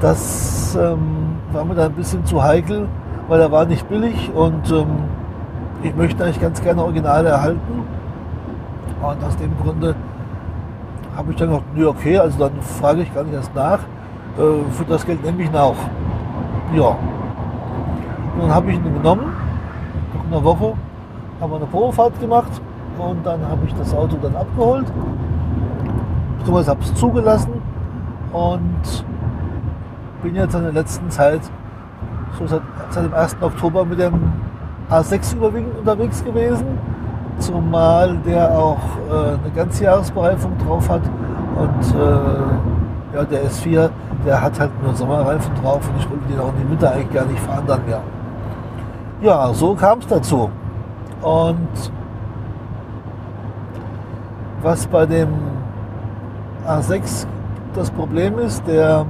das 0.00 0.76
ähm, 0.80 1.36
war 1.52 1.64
mir 1.64 1.74
dann 1.74 1.92
ein 1.92 1.96
bisschen 1.96 2.24
zu 2.24 2.42
heikel, 2.42 2.88
weil 3.28 3.40
er 3.40 3.52
war 3.52 3.64
nicht 3.64 3.88
billig 3.88 4.30
und 4.34 4.70
ähm, 4.70 4.86
ich 5.82 5.94
möchte 5.94 6.24
eigentlich 6.24 6.40
ganz 6.40 6.62
gerne 6.62 6.82
Originale 6.82 7.28
erhalten. 7.28 7.84
Und 9.02 9.24
aus 9.24 9.36
dem 9.36 9.56
Grunde 9.62 9.94
habe 11.16 11.30
ich 11.30 11.36
dann 11.36 11.48
gesagt, 11.48 11.66
nee, 11.74 11.84
okay, 11.84 12.18
also 12.18 12.38
dann 12.38 12.60
frage 12.60 13.02
ich 13.02 13.14
gar 13.14 13.24
nicht 13.24 13.34
erst 13.34 13.54
nach. 13.54 13.80
Äh, 14.38 14.70
für 14.70 14.84
das 14.84 15.06
Geld 15.06 15.24
nehme 15.24 15.42
ich 15.42 15.48
ihn 15.48 15.56
auch. 15.56 15.76
Ja. 16.74 16.88
Und 16.88 18.42
dann 18.42 18.54
habe 18.54 18.70
ich 18.70 18.76
ihn 18.76 18.94
genommen. 18.94 19.32
Nach 20.14 20.36
einer 20.36 20.44
Woche 20.44 20.74
haben 21.40 21.50
wir 21.50 21.56
eine 21.56 21.66
Probefahrt 21.66 22.20
gemacht 22.20 22.60
und 22.98 23.24
dann 23.24 23.40
habe 23.48 23.60
ich 23.66 23.74
das 23.74 23.94
Auto 23.94 24.16
dann 24.20 24.36
abgeholt. 24.36 24.86
Beziehungsweise 26.38 26.70
habe 26.70 26.82
es 26.82 26.94
zugelassen 26.94 27.52
und 28.32 29.04
bin 30.22 30.34
jetzt 30.34 30.54
in 30.54 30.62
der 30.62 30.72
letzten 30.72 31.10
Zeit, 31.10 31.40
so 32.38 32.46
seit, 32.46 32.62
seit 32.90 33.04
dem 33.04 33.14
1. 33.14 33.36
Oktober 33.40 33.84
mit 33.84 33.98
dem 33.98 34.32
A6 34.90 35.36
überwiegend 35.36 35.78
unterwegs 35.78 36.22
gewesen. 36.24 36.78
Zumal 37.38 38.16
der 38.18 38.50
auch 38.50 38.78
äh, 39.10 39.12
eine 39.12 39.50
Ganzjahresbereifung 39.54 40.56
drauf 40.58 40.88
hat 40.88 41.02
und 41.56 41.94
äh, 41.94 42.75
ja, 43.16 43.24
der 43.24 43.46
S4, 43.46 43.90
der 44.26 44.42
hat 44.42 44.60
halt 44.60 44.70
nur 44.82 44.94
Sommerreifen 44.94 45.50
drauf 45.62 45.80
und 45.88 45.98
ich 45.98 46.10
wollte 46.10 46.24
den 46.28 46.38
auch 46.38 46.50
in 46.50 46.58
die 46.58 46.64
Mitte 46.64 46.90
eigentlich 46.90 47.12
gar 47.12 47.24
nicht 47.24 47.40
fahren 47.40 47.64
dann 47.66 47.84
mehr. 47.86 48.02
Ja, 49.22 49.52
so 49.54 49.74
kam 49.74 50.00
es 50.00 50.06
dazu. 50.06 50.50
Und 51.22 51.90
was 54.62 54.86
bei 54.86 55.06
dem 55.06 55.28
A6 56.68 57.26
das 57.74 57.90
Problem 57.90 58.38
ist, 58.38 58.66
der 58.66 59.06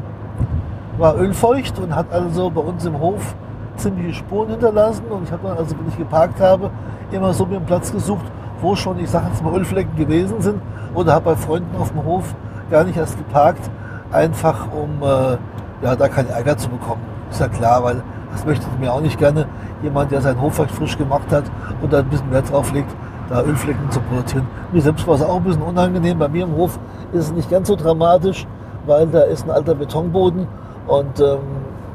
war 0.99 1.17
ölfeucht 1.17 1.79
und 1.81 1.95
hat 1.95 2.13
also 2.13 2.49
bei 2.51 2.61
uns 2.61 2.85
im 2.85 2.99
Hof 3.01 3.35
ziemliche 3.77 4.15
Spuren 4.15 4.51
hinterlassen. 4.51 5.05
Und 5.11 5.25
ich 5.25 5.33
habe 5.33 5.49
dann, 5.49 5.59
also 5.59 5.77
wenn 5.77 5.89
ich 5.89 5.99
geparkt 5.99 6.41
habe, 6.41 6.71
immer 7.11 7.33
so 7.33 7.45
mir 7.45 7.57
einen 7.57 7.67
Platz 7.67 7.91
gesucht, 7.91 8.25
wo 8.61 8.77
schon, 8.77 9.01
ich 9.01 9.11
sage 9.11 9.27
jetzt 9.31 9.43
mal, 9.43 9.53
Ölflecken 9.55 9.97
gewesen 9.97 10.41
sind. 10.41 10.63
Oder 10.95 11.15
habe 11.15 11.31
bei 11.33 11.37
Freunden 11.37 11.77
auf 11.77 11.91
dem 11.91 12.05
Hof 12.05 12.35
gar 12.71 12.85
nicht 12.85 12.97
erst 12.97 13.19
geparkt, 13.19 13.71
einfach 14.13 14.69
um 14.73 15.03
äh, 15.03 15.37
ja, 15.83 15.97
da 15.97 16.09
keinen 16.09 16.31
Ärger 16.31 16.57
zu 16.57 16.69
bekommen. 16.69 17.03
Ist 17.31 17.41
ja 17.41 17.49
klar, 17.49 17.83
weil 17.85 18.03
das 18.33 18.45
möchte 18.45 18.67
ich 18.73 18.79
mir 18.79 18.93
auch 18.93 19.01
nicht 19.01 19.19
gerne. 19.19 19.47
Jemand, 19.83 20.11
der 20.11 20.21
seinen 20.21 20.41
Hof 20.41 20.55
vielleicht 20.55 20.75
frisch 20.75 20.97
gemacht 20.97 21.31
hat 21.31 21.45
und 21.83 21.93
da 21.93 21.99
ein 21.99 22.09
bisschen 22.09 22.31
Wert 22.31 22.51
drauf 22.51 22.73
legt, 22.73 22.95
da 23.29 23.43
Ölflecken 23.43 23.91
zu 23.91 24.01
produzieren. 24.01 24.47
Mir 24.73 24.83
selbst 24.83 25.07
war 25.07 25.15
es 25.15 25.23
auch 25.23 25.37
ein 25.37 25.45
bisschen 25.45 25.63
unangenehm. 25.63 26.19
Bei 26.19 26.29
mir 26.29 26.45
im 26.45 26.55
Hof 26.55 26.79
ist 27.13 27.27
es 27.27 27.33
nicht 27.33 27.51
ganz 27.51 27.69
so 27.69 27.77
dramatisch, 27.77 28.47
weil 28.87 29.07
da 29.09 29.23
ist 29.23 29.45
ein 29.45 29.51
alter 29.51 29.75
Betonboden 29.75 30.47
und 30.87 31.21
ähm, 31.21 31.39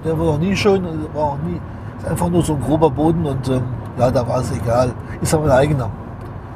der 0.06 0.20
war 0.20 0.30
auch 0.30 0.40
nie 0.40 0.56
schön, 0.56 0.84
war 1.14 1.24
auch 1.24 1.38
nie, 1.46 1.60
ist 1.98 2.08
einfach 2.08 2.30
nur 2.30 2.42
so 2.42 2.54
ein 2.54 2.62
grober 2.62 2.90
Boden 2.90 3.26
und 3.26 3.48
ähm, 3.50 3.64
ja, 3.98 4.10
da 4.12 4.28
war 4.28 4.40
es 4.40 4.52
egal. 4.52 4.92
Ist 5.22 5.34
aber 5.34 5.44
mein 5.48 5.58
eigener. 5.58 5.90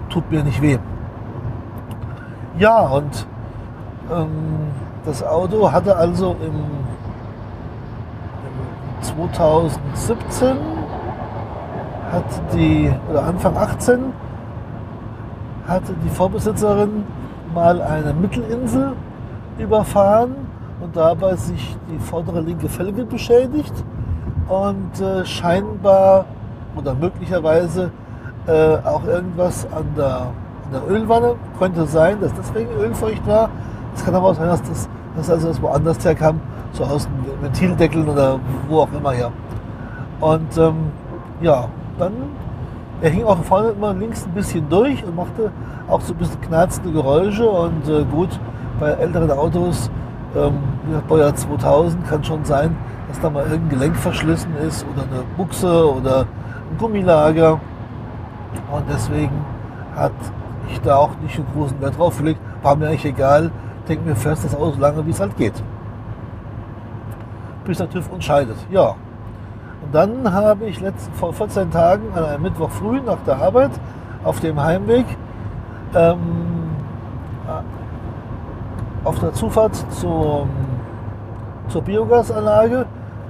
Tut 0.09 0.29
mir 0.31 0.43
nicht 0.43 0.61
weh. 0.61 0.77
Ja, 2.57 2.79
und 2.87 3.27
ähm, 4.11 4.29
das 5.05 5.23
Auto 5.23 5.71
hatte 5.71 5.95
also 5.95 6.35
im, 6.41 6.55
im 8.47 9.03
2017 9.03 10.57
hat 12.11 12.23
die, 12.53 12.91
oder 13.09 13.23
Anfang 13.23 13.55
18 13.55 13.99
hatte 15.67 15.93
die 16.03 16.09
Vorbesitzerin 16.09 17.03
mal 17.53 17.81
eine 17.81 18.13
Mittelinsel 18.13 18.93
überfahren 19.57 20.35
und 20.81 20.95
dabei 20.95 21.35
sich 21.35 21.75
die 21.89 21.99
vordere 21.99 22.41
linke 22.41 22.67
Felge 22.67 23.05
beschädigt 23.05 23.73
und 24.47 25.01
äh, 25.01 25.25
scheinbar 25.25 26.25
oder 26.75 26.93
möglicherweise 26.93 27.91
äh, 28.47 28.77
auch 28.83 29.05
irgendwas 29.05 29.65
an 29.71 29.85
der, 29.97 30.17
an 30.17 30.71
der 30.73 30.89
Ölwanne 30.89 31.35
könnte 31.57 31.85
sein, 31.87 32.19
dass 32.21 32.33
deswegen 32.33 32.69
ölfeucht 32.79 33.25
war. 33.25 33.49
Es 33.95 34.03
kann 34.03 34.13
aber 34.13 34.27
auch 34.27 34.35
sein, 34.35 34.47
dass 34.47 34.61
das, 34.63 34.89
dass 35.15 35.29
also 35.29 35.47
das 35.47 35.61
woanders 35.61 36.03
herkam, 36.03 36.39
so 36.73 36.83
aus 36.83 37.07
den 37.07 37.41
Ventildeckeln 37.41 38.07
oder 38.07 38.39
wo 38.67 38.81
auch 38.81 38.91
immer 38.93 39.11
her. 39.11 39.31
Und 40.19 40.57
ähm, 40.57 40.75
ja, 41.41 41.69
dann 41.97 42.13
er 43.01 43.09
hing 43.09 43.25
auch 43.25 43.37
vorne 43.43 43.69
immer 43.69 43.93
links 43.93 44.25
ein 44.25 44.31
bisschen 44.31 44.67
durch 44.69 45.03
und 45.03 45.15
machte 45.15 45.51
auch 45.87 46.01
so 46.01 46.13
ein 46.13 46.17
bisschen 46.17 46.39
knarzende 46.41 46.91
Geräusche. 46.91 47.47
Und 47.47 47.87
äh, 47.89 48.03
gut, 48.05 48.39
bei 48.79 48.91
älteren 48.91 49.31
Autos, 49.31 49.89
ähm, 50.35 50.53
Baujahr 51.07 51.35
2000, 51.35 52.07
kann 52.07 52.23
schon 52.23 52.45
sein, 52.45 52.75
dass 53.09 53.19
da 53.19 53.29
mal 53.29 53.43
irgendein 53.43 53.69
Gelenk 53.69 53.95
verschlissen 53.97 54.55
ist 54.57 54.85
oder 54.93 55.03
eine 55.03 55.23
Buchse 55.35 55.93
oder 55.93 56.21
ein 56.21 56.77
Gummilager. 56.77 57.59
Und 58.71 58.83
deswegen 58.89 59.45
hat 59.95 60.13
ich 60.69 60.81
da 60.81 60.95
auch 60.97 61.11
nicht 61.21 61.37
einen 61.37 61.47
großen 61.53 61.79
Wert 61.81 61.97
drauf 61.97 62.17
gelegt. 62.17 62.39
War 62.63 62.75
mir 62.75 62.87
eigentlich 62.87 63.05
egal. 63.05 63.51
Denke 63.87 64.09
mir 64.09 64.15
fest, 64.15 64.45
das 64.45 64.55
Auto 64.55 64.71
so 64.71 64.79
lange, 64.79 65.05
wie 65.05 65.11
es 65.11 65.19
halt 65.19 65.37
geht. 65.37 65.53
Bis 67.65 67.77
der 67.77 67.89
TÜV 67.89 68.11
entscheidet. 68.11 68.57
Ja, 68.71 68.95
und 69.81 69.93
dann 69.93 70.31
habe 70.31 70.65
ich 70.65 70.81
letzt, 70.81 71.09
vor 71.13 71.33
14 71.33 71.69
Tagen 71.69 72.03
an 72.15 72.25
einem 72.25 72.43
Mittwoch 72.43 72.71
früh 72.71 72.99
nach 73.01 73.19
der 73.25 73.37
Arbeit 73.37 73.71
auf 74.23 74.39
dem 74.39 74.61
Heimweg 74.61 75.05
ähm, 75.93 76.17
äh, 77.47 79.07
auf 79.07 79.19
der 79.19 79.33
Zufahrt 79.33 79.75
zur, 79.91 80.47
zur 81.67 81.81
Biogasanlage 81.83 82.87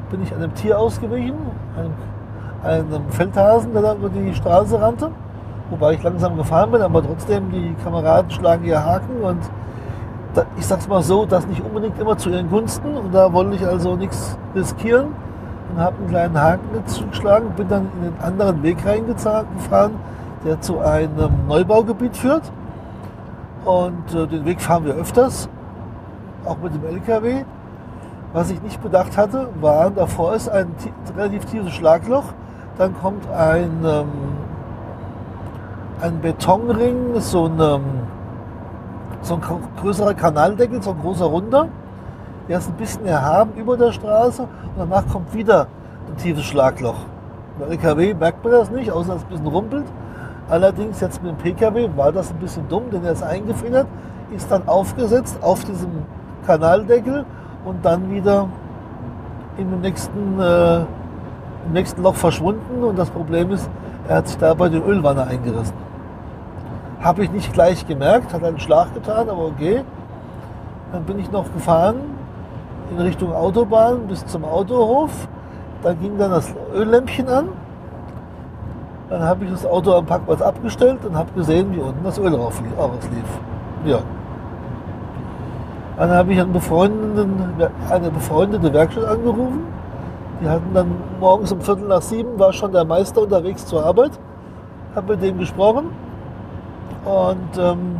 bin 0.09 0.24
ich 0.24 0.33
einem 0.33 0.53
Tier 0.55 0.79
ausgewichen, 0.79 1.35
einem, 2.63 2.89
einem 2.89 3.09
Feldhasen, 3.09 3.74
der 3.74 3.81
da 3.81 3.95
über 3.95 4.09
die 4.09 4.33
Straße 4.33 4.79
rannte. 4.79 5.12
Wobei 5.69 5.93
ich 5.93 6.03
langsam 6.03 6.38
gefahren 6.38 6.71
bin, 6.71 6.81
aber 6.81 7.03
trotzdem 7.03 7.51
die 7.51 7.75
Kameraden 7.83 8.31
schlagen 8.31 8.63
ihr 8.63 8.85
Haken 8.85 9.21
und 9.24 9.39
ich 10.58 10.65
sag's 10.65 10.88
mal 10.88 11.01
so, 11.01 11.25
das 11.25 11.48
nicht 11.48 11.63
unbedingt 11.63 12.00
immer 12.00 12.18
zu 12.18 12.30
ihren 12.30 12.50
Gunsten 12.50 12.96
und 12.98 13.13
da 13.13 13.32
wollte 13.32 13.56
ich 13.56 13.65
also 13.65 13.96
nichts 13.96 14.38
riskieren 14.56 15.08
und 15.72 15.82
habe 15.82 15.98
einen 15.98 16.10
kleinen 16.10 16.42
Haken 16.42 16.86
zugeschlagen, 16.86 17.50
bin 17.56 17.68
dann 17.68 17.89
in 17.98 18.12
den 18.12 18.22
anderen 18.22 18.63
Weg 18.63 18.86
reingefahren, 18.86 19.96
der 20.46 20.62
zu 20.62 20.80
einem 20.80 21.32
Neubaugebiet 21.48 22.15
führt. 22.15 22.51
Und 23.65 24.13
äh, 24.13 24.27
den 24.27 24.46
Weg 24.46 24.62
fahren 24.62 24.86
wir 24.86 24.94
öfters, 24.94 25.50
auch 26.46 26.58
mit 26.60 26.74
dem 26.74 26.86
LKW. 26.86 27.44
Was 28.32 28.51
ich 28.51 28.62
nicht 28.62 28.82
bedacht 28.84 29.18
hatte, 29.18 29.48
war, 29.60 29.89
davor 29.89 30.36
ist 30.36 30.50
ein 30.50 30.68
relativ 31.18 31.46
tiefes 31.46 31.74
Schlagloch, 31.74 32.25
dann 32.77 32.94
kommt 33.01 33.30
ein, 33.32 33.72
ähm, 33.84 34.08
ein 36.01 36.20
Betonring, 36.22 37.20
so 37.20 37.46
ein, 37.46 37.60
so 39.25 39.36
ein 39.36 39.41
größerer 39.82 40.13
Kanaldeckel, 40.13 40.82
so 40.82 40.91
ein 40.91 41.00
großer 41.01 41.25
Runder 41.25 41.67
der 42.48 42.60
ist 42.60 42.70
ein 42.70 42.75
bisschen 42.75 43.05
erhaben 43.05 43.53
über 43.55 43.77
der 43.77 43.91
Straße 43.91 44.44
und 44.44 44.50
danach 44.77 45.08
kommt 45.08 45.34
wieder 45.34 45.67
ein 46.08 46.17
tiefes 46.17 46.44
Schlagloch. 46.46 46.98
Bei 47.60 47.65
LKW 47.65 48.13
merkt 48.13 48.44
man 48.44 48.53
das 48.53 48.70
nicht, 48.70 48.91
außer 48.91 49.13
dass 49.13 49.17
es 49.17 49.24
ein 49.24 49.29
bisschen 49.29 49.48
rumpelt. 49.48 49.86
Allerdings 50.50 51.01
jetzt 51.01 51.24
mit 51.24 51.32
dem 51.32 51.38
PKW 51.38 51.89
war 51.96 52.12
das 52.12 52.32
ein 52.32 52.38
bisschen 52.38 52.67
dumm, 52.70 52.84
denn 52.91 53.03
er 53.03 53.13
ist 53.13 53.24
eingefedert, 53.24 53.88
ist 54.36 54.51
dann 54.51 54.67
aufgesetzt 54.67 55.39
auf 55.41 55.63
diesem 55.65 55.89
Kanaldeckel 56.46 57.25
und 57.65 57.84
dann 57.84 58.12
wieder 58.12 58.48
im 59.58 59.82
nächsten, 59.82 60.39
äh, 60.39 60.82
im 61.65 61.74
nächsten 61.74 62.03
Loch 62.03 62.15
verschwunden 62.15 62.84
und 62.84 63.00
das 63.00 63.10
Problem 63.10 63.50
ist, 63.51 63.67
er 64.08 64.17
hat 64.17 64.27
sich 64.27 64.38
dabei 64.38 64.70
die 64.70 64.77
Ölwanne 64.77 65.25
eingerissen. 65.25 65.85
Habe 67.05 67.24
ich 67.24 67.31
nicht 67.31 67.53
gleich 67.53 67.85
gemerkt, 67.85 68.33
hat 68.33 68.43
einen 68.43 68.59
Schlag 68.59 68.91
getan, 68.95 69.29
aber 69.29 69.45
okay. 69.45 69.83
Dann 70.91 71.03
bin 71.03 71.19
ich 71.19 71.31
noch 71.31 71.45
gefahren 71.53 71.97
in 72.89 73.00
Richtung 73.00 73.31
Autobahn 73.31 74.07
bis 74.07 74.25
zum 74.25 74.43
Autohof. 74.43 75.12
Da 75.83 75.93
ging 75.93 76.17
dann 76.17 76.31
das 76.31 76.51
Öllämpchen 76.74 77.29
an. 77.29 77.50
Dann 79.07 79.21
habe 79.21 79.45
ich 79.45 79.51
das 79.51 79.67
Auto 79.67 79.93
am 79.93 80.07
Parkplatz 80.07 80.41
abgestellt 80.41 81.05
und 81.05 81.15
habe 81.15 81.31
gesehen, 81.33 81.75
wie 81.75 81.79
unten 81.79 82.03
das 82.03 82.17
Öl 82.17 82.33
rauslief. 82.33 83.39
Ja. 83.85 84.00
Dann 85.97 86.09
habe 86.09 86.33
ich 86.33 86.41
einen 86.41 86.53
befreundeten, 86.53 87.53
eine 87.88 88.09
befreundete 88.09 88.74
Werkstatt 88.74 89.05
angerufen. 89.05 89.62
Die 90.41 90.50
hatten 90.50 90.74
dann 90.74 90.88
morgens 91.19 91.51
um 91.51 91.62
Viertel 91.62 91.88
nach 91.88 92.01
sieben, 92.01 92.39
war 92.39 92.51
schon 92.51 92.71
der 92.71 92.83
Meister 92.83 93.21
unterwegs 93.21 93.63
zur 93.63 93.85
Arbeit. 93.85 94.13
Habe 94.95 95.13
mit 95.13 95.21
dem 95.21 95.38
gesprochen 95.38 95.91
und 97.06 97.58
ähm, 97.58 97.98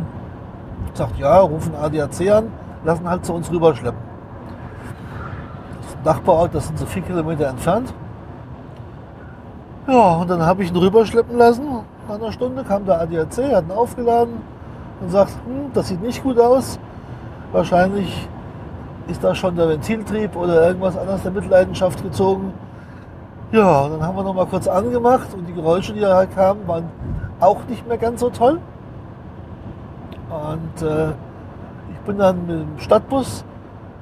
sagt, 0.94 1.18
ja, 1.18 1.38
rufen 1.40 1.74
ADAC 1.74 2.30
an, 2.30 2.52
lassen 2.84 3.08
halt 3.08 3.24
zu 3.24 3.34
uns 3.34 3.50
rüberschleppen. 3.50 4.00
Das 5.82 6.14
Nachbarort, 6.14 6.54
das 6.54 6.66
sind 6.66 6.78
so 6.78 6.86
vier 6.86 7.02
Kilometer 7.02 7.48
entfernt. 7.48 7.92
Ja, 9.86 10.16
und 10.16 10.28
dann 10.28 10.44
habe 10.44 10.62
ich 10.62 10.70
ihn 10.70 10.76
rüberschleppen 10.76 11.38
lassen. 11.38 11.66
Nach 12.08 12.16
einer 12.16 12.32
Stunde 12.32 12.64
kam 12.64 12.84
der 12.86 13.00
ADAC, 13.00 13.52
hat 13.52 13.64
ihn 13.64 13.72
aufgeladen 13.72 14.34
und 15.00 15.10
sagt, 15.10 15.32
hm, 15.46 15.72
das 15.74 15.88
sieht 15.88 16.02
nicht 16.02 16.22
gut 16.22 16.38
aus. 16.38 16.78
Wahrscheinlich 17.52 18.28
ist 19.08 19.22
da 19.22 19.34
schon 19.34 19.54
der 19.56 19.68
Ventiltrieb 19.68 20.34
oder 20.34 20.66
irgendwas 20.66 20.96
anderes 20.96 21.22
der 21.22 21.30
Mitleidenschaft 21.30 22.02
gezogen. 22.02 22.52
Ja, 23.52 23.82
und 23.82 23.92
dann 23.92 24.02
haben 24.02 24.16
wir 24.16 24.24
noch 24.24 24.34
mal 24.34 24.46
kurz 24.46 24.66
angemacht 24.66 25.28
und 25.32 25.46
die 25.46 25.52
Geräusche, 25.52 25.92
die 25.92 26.00
da 26.00 26.26
kamen, 26.26 26.66
waren 26.66 26.84
auch 27.38 27.58
nicht 27.68 27.86
mehr 27.86 27.98
ganz 27.98 28.20
so 28.20 28.30
toll. 28.30 28.58
Und 30.30 30.82
äh, 30.82 31.10
ich 31.90 31.98
bin 32.04 32.18
dann 32.18 32.46
mit 32.46 32.60
dem 32.60 32.78
Stadtbus 32.78 33.44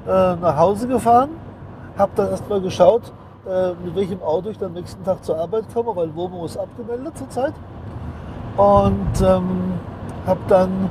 äh, 0.06 0.36
nach 0.36 0.56
Hause 0.56 0.88
gefahren, 0.88 1.30
habe 1.98 2.12
dann 2.16 2.30
erstmal 2.30 2.60
geschaut, 2.60 3.12
äh, 3.46 3.72
mit 3.84 3.94
welchem 3.94 4.22
Auto 4.22 4.48
ich 4.48 4.58
dann 4.58 4.72
nächsten 4.72 5.04
Tag 5.04 5.22
zur 5.22 5.38
Arbeit 5.38 5.64
komme, 5.72 5.94
weil 5.94 6.14
Womo 6.14 6.44
ist 6.44 6.56
abgemeldet 6.56 7.16
zurzeit. 7.18 7.52
Und 8.56 9.20
ähm, 9.20 9.74
habe 10.26 10.40
dann 10.48 10.90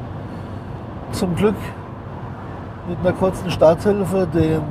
zum 1.12 1.36
Glück 1.36 1.56
mit 2.88 3.00
einer 3.00 3.14
kurzen 3.14 3.50
Starthilfe 3.50 4.28
den, 4.28 4.62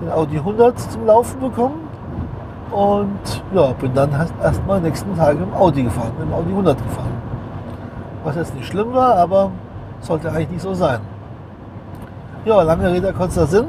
den 0.00 0.10
Audi 0.12 0.36
100 0.36 0.78
zum 0.78 1.06
Laufen 1.06 1.40
bekommen. 1.40 1.88
Und 2.70 3.42
ja, 3.54 3.72
bin 3.72 3.94
dann 3.94 4.10
erstmal 4.42 4.80
nächsten 4.80 5.16
Tag 5.16 5.36
im 5.36 5.54
Audi 5.54 5.84
gefahren, 5.84 6.12
dem 6.20 6.32
Audi 6.32 6.50
100 6.50 6.76
gefahren. 6.76 7.05
Was 8.26 8.34
jetzt 8.34 8.56
nicht 8.56 8.66
schlimm 8.66 8.92
war, 8.92 9.14
aber 9.14 9.52
sollte 10.00 10.28
eigentlich 10.32 10.50
nicht 10.50 10.62
so 10.62 10.74
sein. 10.74 10.98
Ja, 12.44 12.60
lange 12.62 12.90
Rede, 12.90 13.12
kurzer 13.12 13.46
Sinn. 13.46 13.66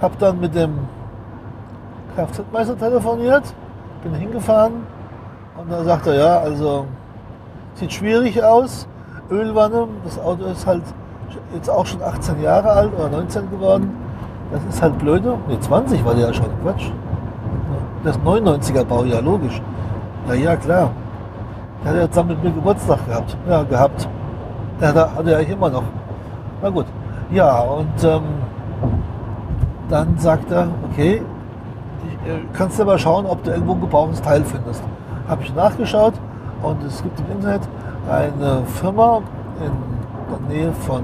Hab 0.00 0.18
dann 0.18 0.40
mit 0.40 0.54
dem 0.54 0.72
Kfz-Meister 2.16 2.78
telefoniert, 2.78 3.42
bin 4.02 4.14
hingefahren 4.14 4.72
und 5.58 5.70
da 5.70 5.84
sagt 5.84 6.06
er, 6.06 6.14
ja, 6.14 6.38
also 6.38 6.86
sieht 7.74 7.92
schwierig 7.92 8.42
aus. 8.42 8.88
Ölwanne, 9.30 9.86
das 10.02 10.18
Auto 10.18 10.46
ist 10.46 10.66
halt 10.66 10.82
jetzt 11.52 11.68
auch 11.68 11.84
schon 11.84 12.02
18 12.02 12.40
Jahre 12.42 12.70
alt 12.70 12.90
oder 12.98 13.10
19 13.10 13.50
geworden. 13.50 13.94
Das 14.50 14.62
ist 14.64 14.80
halt 14.80 14.98
blöde. 14.98 15.36
Ne, 15.46 15.60
20 15.60 16.02
war 16.06 16.14
der 16.14 16.28
ja 16.28 16.32
schon. 16.32 16.46
Quatsch. 16.62 16.90
Das 18.02 18.18
99er 18.20 18.84
Baujahr, 18.84 19.20
logisch. 19.20 19.60
Ja, 20.26 20.32
ja, 20.32 20.56
klar. 20.56 20.90
Der 21.82 21.92
hat 21.92 21.98
ja 21.98 22.10
zusammen 22.10 22.30
mit 22.30 22.44
mir 22.44 22.50
Geburtstag 22.50 23.06
gehabt. 23.06 23.36
Ja, 23.48 23.62
gehabt. 23.62 24.08
Der 24.80 24.88
hat 24.88 25.26
er 25.26 25.36
eigentlich 25.36 25.50
immer 25.50 25.70
noch. 25.70 25.84
Na 26.62 26.68
gut. 26.68 26.86
Ja, 27.30 27.60
und 27.60 28.04
ähm, 28.04 28.22
dann 29.88 30.18
sagt 30.18 30.50
er, 30.50 30.68
okay, 30.90 31.22
ich, 32.06 32.30
äh, 32.30 32.40
kannst 32.52 32.78
du 32.78 32.84
mal 32.84 32.98
schauen, 32.98 33.26
ob 33.26 33.42
du 33.44 33.50
irgendwo 33.50 33.72
ein 33.74 33.80
gebrauchtes 33.80 34.20
Teil 34.20 34.44
findest. 34.44 34.82
Habe 35.28 35.42
ich 35.42 35.54
nachgeschaut 35.54 36.14
und 36.62 36.82
es 36.84 37.02
gibt 37.02 37.18
im 37.20 37.36
Internet 37.36 37.62
eine 38.10 38.62
Firma 38.66 39.22
in 39.60 40.48
der 40.48 40.56
Nähe 40.56 40.72
von 40.72 41.02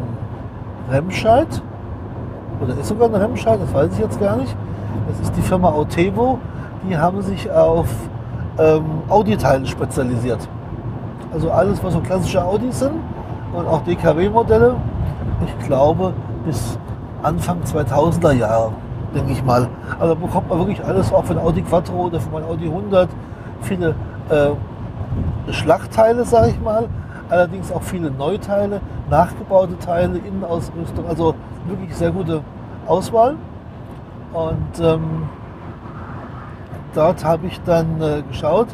Remscheid. 0.90 1.62
Oder 2.60 2.76
ist 2.78 2.88
sogar 2.88 3.08
eine 3.08 3.20
Remscheid, 3.20 3.60
das 3.60 3.72
weiß 3.72 3.92
ich 3.92 3.98
jetzt 3.98 4.20
gar 4.20 4.36
nicht. 4.36 4.54
Das 5.08 5.20
ist 5.20 5.36
die 5.36 5.42
Firma 5.42 5.70
Autevo. 5.70 6.38
Die 6.88 6.96
haben 6.96 7.22
sich 7.22 7.50
auf 7.50 7.88
ähm, 8.58 8.84
Audi-Teile 9.08 9.66
spezialisiert. 9.66 10.48
Also 11.36 11.50
alles, 11.50 11.84
was 11.84 11.92
so 11.92 12.00
klassische 12.00 12.42
Audis 12.42 12.78
sind 12.78 12.94
und 13.52 13.66
auch 13.66 13.82
DKW-Modelle. 13.82 14.74
Ich 15.44 15.66
glaube, 15.66 16.14
bis 16.46 16.78
Anfang 17.22 17.58
2000er 17.62 18.32
Jahre, 18.32 18.72
denke 19.14 19.32
ich 19.32 19.44
mal. 19.44 19.68
Also 20.00 20.16
bekommt 20.16 20.48
man 20.48 20.60
wirklich 20.60 20.82
alles, 20.82 21.12
auch 21.12 21.28
ein 21.28 21.36
Audi 21.36 21.60
Quattro 21.60 22.06
oder 22.06 22.20
für 22.20 22.30
mein 22.30 22.42
Audi 22.44 22.64
100. 22.64 23.10
Viele 23.60 23.94
äh, 24.30 25.52
Schlachtteile, 25.52 26.24
sage 26.24 26.48
ich 26.48 26.60
mal. 26.62 26.88
Allerdings 27.28 27.70
auch 27.70 27.82
viele 27.82 28.10
Neuteile, 28.10 28.80
nachgebaute 29.10 29.78
Teile, 29.78 30.16
Innenausrüstung. 30.16 31.06
Also 31.06 31.34
wirklich 31.66 31.94
sehr 31.94 32.12
gute 32.12 32.40
Auswahl. 32.86 33.36
Und 34.32 34.80
ähm, 34.80 35.28
dort 36.94 37.26
habe 37.26 37.46
ich 37.46 37.60
dann 37.66 38.00
äh, 38.00 38.22
geschaut, 38.26 38.68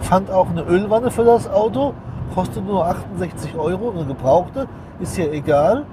fand 0.00 0.30
auch 0.30 0.48
eine 0.48 0.62
Ölwanne 0.62 1.10
für 1.10 1.24
das 1.24 1.50
Auto, 1.50 1.92
kostet 2.34 2.66
nur 2.66 2.86
68 2.86 3.56
Euro, 3.56 3.90
eine 3.90 4.04
gebrauchte, 4.04 4.66
ist 5.00 5.16
hier 5.16 5.32
egal. 5.32 5.84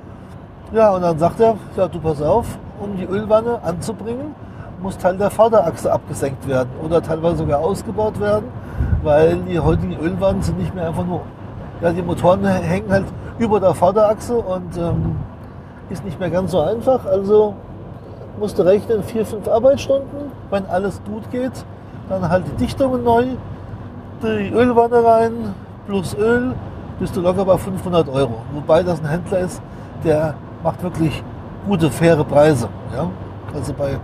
Ja, 0.71 0.91
und 0.91 1.01
dann 1.01 1.19
sagt 1.19 1.39
er, 1.39 1.55
ja, 1.77 1.87
du 1.87 1.99
pass 1.99 2.21
auf, 2.21 2.57
um 2.79 2.95
die 2.97 3.05
Ölwanne 3.05 3.59
anzubringen, 3.63 4.33
muss 4.81 4.97
Teil 4.97 5.17
der 5.17 5.29
Vorderachse 5.29 5.91
abgesenkt 5.91 6.47
werden 6.47 6.69
oder 6.83 7.01
teilweise 7.01 7.37
sogar 7.37 7.59
ausgebaut 7.59 8.19
werden, 8.19 8.45
weil 9.03 9.37
die 9.37 9.59
heutigen 9.59 9.97
Ölwannen 9.97 10.41
sind 10.41 10.59
nicht 10.59 10.73
mehr 10.73 10.87
einfach 10.87 11.05
nur, 11.05 11.21
ja, 11.81 11.91
die 11.91 12.01
Motoren 12.01 12.45
hängen 12.45 12.91
halt 12.91 13.05
über 13.37 13.59
der 13.59 13.73
Vorderachse 13.73 14.35
und 14.35 14.77
ähm, 14.77 15.15
ist 15.89 16.03
nicht 16.03 16.19
mehr 16.19 16.29
ganz 16.29 16.51
so 16.51 16.59
einfach. 16.59 17.05
Also 17.05 17.55
musste 18.39 18.65
rechnen, 18.65 19.03
vier, 19.03 19.25
fünf 19.25 19.47
Arbeitsstunden, 19.47 20.31
wenn 20.49 20.65
alles 20.65 21.01
gut 21.05 21.29
geht, 21.31 21.65
dann 22.09 22.27
halt 22.27 22.45
die 22.47 22.65
Dichtungen 22.65 23.03
neu, 23.03 23.25
die 24.21 24.49
Ölwanne 24.49 25.03
rein, 25.03 25.33
plus 25.85 26.15
Öl, 26.15 26.53
bist 26.99 27.15
du 27.15 27.21
locker 27.21 27.45
bei 27.45 27.57
500 27.57 28.07
Euro. 28.09 28.41
Wobei 28.53 28.83
das 28.83 28.99
ein 29.01 29.07
Händler 29.07 29.39
ist, 29.39 29.61
der 30.03 30.35
macht 30.63 30.81
wirklich 30.81 31.23
gute, 31.67 31.89
faire 31.89 32.23
Preise. 32.23 32.67
Ja? 32.95 33.09
Also 33.53 33.73
bei, 33.73 33.97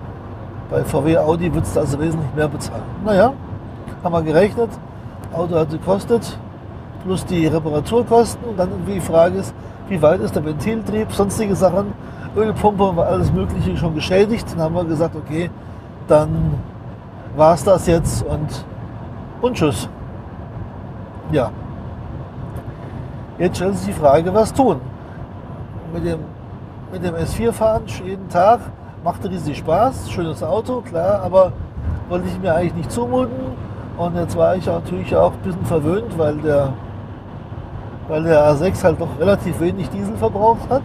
bei 0.69 0.83
VW 0.83 1.17
Audi 1.17 1.53
würdest 1.53 1.75
du 1.75 1.79
also 1.79 1.99
wesentlich 1.99 2.33
mehr 2.35 2.47
bezahlen. 2.47 2.83
Naja, 3.05 3.33
haben 4.03 4.13
wir 4.13 4.21
gerechnet, 4.21 4.69
Auto 5.33 5.55
hat 5.55 5.69
gekostet, 5.69 6.37
plus 7.03 7.25
die 7.25 7.47
Reparaturkosten. 7.47 8.49
Und 8.49 8.59
dann 8.59 8.69
die 8.87 8.99
Frage 8.99 9.37
ist, 9.37 9.53
wie 9.87 10.01
weit 10.01 10.21
ist 10.21 10.35
der 10.35 10.45
Ventiltrieb, 10.45 11.11
sonstige 11.11 11.55
Sachen, 11.55 11.93
Ölpumpe 12.35 12.95
war 12.95 13.07
alles 13.07 13.31
Mögliche 13.31 13.75
schon 13.77 13.95
geschädigt. 13.95 14.45
Dann 14.51 14.61
haben 14.61 14.75
wir 14.75 14.85
gesagt, 14.85 15.15
okay, 15.15 15.49
dann 16.07 16.53
war 17.35 17.53
es 17.53 17.63
das 17.63 17.87
jetzt 17.87 18.23
und, 18.23 18.65
und 19.41 19.55
tschüss. 19.55 19.89
Ja. 21.31 21.51
Jetzt 23.39 23.55
stellt 23.55 23.77
sich 23.77 23.95
die 23.95 23.99
Frage, 23.99 24.33
was 24.33 24.53
tun? 24.53 24.81
Mit 25.93 26.05
dem, 26.05 26.19
mit 26.91 27.01
dem 27.01 27.15
S4 27.15 27.53
fahren 27.53 27.83
jeden 28.03 28.27
Tag 28.27 28.59
machte 29.01 29.29
riesig 29.29 29.57
Spaß, 29.59 30.11
schönes 30.11 30.43
Auto, 30.43 30.81
klar, 30.81 31.21
aber 31.23 31.53
wollte 32.09 32.27
ich 32.27 32.37
mir 32.37 32.53
eigentlich 32.53 32.75
nicht 32.75 32.91
zumuten. 32.91 33.57
Und 33.97 34.17
jetzt 34.17 34.35
war 34.37 34.57
ich 34.57 34.65
natürlich 34.65 35.15
auch 35.15 35.31
ein 35.31 35.39
bisschen 35.39 35.65
verwöhnt, 35.65 36.17
weil 36.17 36.35
der, 36.39 36.73
weil 38.09 38.23
der 38.23 38.43
A6 38.51 38.83
halt 38.83 38.99
doch 38.99 39.17
relativ 39.17 39.57
wenig 39.61 39.89
Diesel 39.89 40.17
verbraucht 40.17 40.69
hat. 40.69 40.81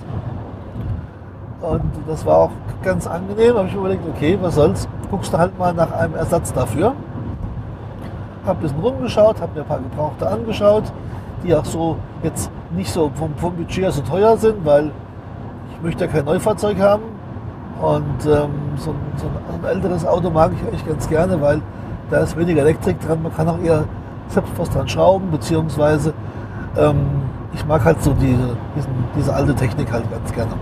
Und 1.61 1.91
das 2.07 2.25
war 2.25 2.39
auch 2.39 2.51
ganz 2.85 3.09
angenehm. 3.09 3.57
habe 3.57 3.67
ich 3.67 3.75
mir 3.75 3.81
überlegt, 3.81 4.03
okay, 4.09 4.39
was 4.41 4.55
soll's, 4.55 4.87
guckst 5.11 5.33
du 5.33 5.39
halt 5.39 5.59
mal 5.59 5.75
nach 5.75 5.91
einem 5.91 6.15
Ersatz 6.15 6.53
dafür. 6.53 6.95
Habe 8.47 8.61
ein 8.61 8.63
bisschen 8.63 8.81
rumgeschaut, 8.81 9.41
habe 9.41 9.55
mir 9.55 9.63
ein 9.63 9.67
paar 9.67 9.79
Gebrauchte 9.79 10.29
angeschaut 10.29 10.85
die 11.45 11.55
auch 11.55 11.65
so 11.65 11.97
jetzt 12.23 12.51
nicht 12.75 12.91
so 12.91 13.11
vom, 13.15 13.35
vom 13.37 13.55
Budget 13.55 13.93
so 13.93 14.03
teuer 14.03 14.37
sind, 14.37 14.65
weil 14.65 14.91
ich 15.73 15.83
möchte 15.83 16.05
ja 16.05 16.11
kein 16.11 16.25
Neufahrzeug 16.25 16.79
haben. 16.79 17.03
Und 17.81 18.25
ähm, 18.27 18.51
so, 18.77 18.91
ein, 18.91 18.97
so, 19.17 19.27
ein, 19.27 19.65
älteres 19.69 20.07
Auto 20.07 20.31
mag 20.31 20.53
ich 20.55 20.67
eigentlich 20.67 20.87
ganz 20.87 21.09
gerne, 21.09 21.41
weil 21.41 21.61
da 22.11 22.19
ist 22.19 22.37
weniger 22.37 22.63
Elektrik 22.63 23.01
dran. 23.01 23.23
Man 23.23 23.35
kann 23.35 23.49
auch 23.49 23.61
eher 23.61 23.85
selbst 24.29 24.53
was 24.57 24.71
dran 24.71 24.89
schrauben, 24.89 25.31
beziehungsweise 25.31 26.15
ähm, 26.77 27.07
ich 27.53 27.65
mag 27.67 27.85
halt 27.85 28.03
so 28.03 28.13
diese, 28.13 28.57
diesen, 28.77 28.93
diese 29.17 29.35
alte 29.35 29.55
Technik 29.55 29.93
halt 29.93 30.11
ganz 30.11 30.33
gerne. 30.33 30.53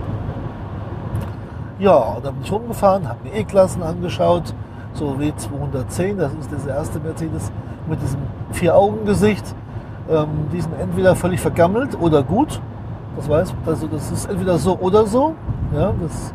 Ja, 1.79 2.17
da 2.21 2.31
bin 2.31 2.41
ich 2.43 2.51
rumgefahren, 2.51 3.07
habe 3.07 3.19
mir 3.23 3.35
E-Klassen 3.35 3.83
angeschaut, 3.83 4.53
so 4.93 5.17
W210, 5.19 6.17
das 6.17 6.33
ist 6.33 6.51
das 6.51 6.65
erste 6.65 6.99
Mercedes 6.99 7.51
mit 7.87 8.01
diesem 8.01 8.19
Vier-Augen-Gesicht. 8.51 9.55
Ähm, 10.09 10.27
die 10.51 10.61
sind 10.61 10.73
entweder 10.79 11.15
völlig 11.15 11.39
vergammelt 11.39 11.99
oder 11.99 12.23
gut. 12.23 12.59
Das 13.15 13.29
weiß, 13.29 13.53
also 13.65 13.87
das 13.87 14.11
ist 14.11 14.25
entweder 14.29 14.57
so 14.57 14.77
oder 14.79 15.05
so. 15.05 15.35
Ja, 15.73 15.93
das, 16.01 16.33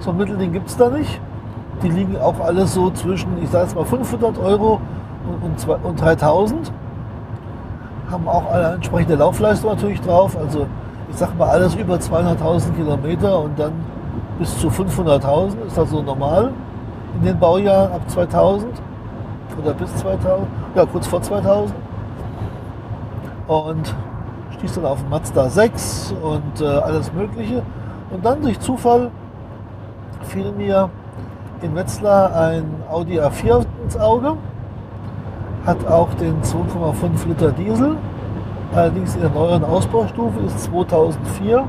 so 0.00 0.10
ein 0.10 0.16
Mittelding 0.16 0.52
gibt 0.52 0.68
es 0.68 0.76
da 0.76 0.88
nicht. 0.88 1.20
Die 1.82 1.88
liegen 1.88 2.16
auch 2.18 2.38
alle 2.40 2.66
so 2.66 2.90
zwischen, 2.90 3.42
ich 3.42 3.50
sage 3.50 3.64
jetzt 3.64 3.74
mal 3.74 3.84
500 3.84 4.38
Euro 4.38 4.80
und, 5.26 5.50
und, 5.50 5.60
zwei, 5.60 5.76
und 5.76 6.00
3000. 6.00 6.72
Haben 8.10 8.28
auch 8.28 8.50
alle 8.50 8.74
entsprechende 8.74 9.16
Laufleistung 9.16 9.70
natürlich 9.70 10.00
drauf. 10.00 10.36
Also 10.36 10.66
ich 11.10 11.16
sag 11.16 11.36
mal 11.36 11.48
alles 11.48 11.74
über 11.74 11.96
200.000 11.96 12.72
Kilometer 12.74 13.40
und 13.40 13.58
dann 13.58 13.72
bis 14.38 14.58
zu 14.58 14.68
500.000 14.68 15.66
ist 15.66 15.76
das 15.76 15.90
so 15.90 16.02
normal 16.02 16.52
in 17.16 17.24
den 17.24 17.38
Baujahren 17.38 17.92
ab 17.92 18.08
2000 18.08 18.66
oder 19.60 19.74
bis 19.74 19.94
2000, 19.96 20.46
ja 20.74 20.86
kurz 20.86 21.06
vor 21.06 21.20
2000. 21.20 21.74
Und 23.46 23.94
stieß 24.58 24.74
dann 24.74 24.86
auf 24.86 25.00
den 25.00 25.10
Mazda 25.10 25.48
6 25.48 26.14
und 26.22 26.60
äh, 26.60 26.66
alles 26.66 27.12
Mögliche. 27.12 27.62
Und 28.10 28.24
dann 28.24 28.42
durch 28.42 28.60
Zufall 28.60 29.10
fiel 30.22 30.52
mir 30.52 30.88
in 31.62 31.74
Wetzlar 31.74 32.34
ein 32.34 32.64
Audi 32.90 33.20
A4 33.20 33.64
ins 33.84 33.96
Auge. 33.96 34.36
Hat 35.66 35.86
auch 35.86 36.12
den 36.14 36.42
2,5 36.42 37.28
Liter 37.28 37.52
Diesel. 37.52 37.96
Allerdings 38.74 39.14
in 39.14 39.20
der 39.22 39.30
neueren 39.30 39.64
Ausbaustufe 39.64 40.40
ist 40.46 40.64
2004. 40.64 41.64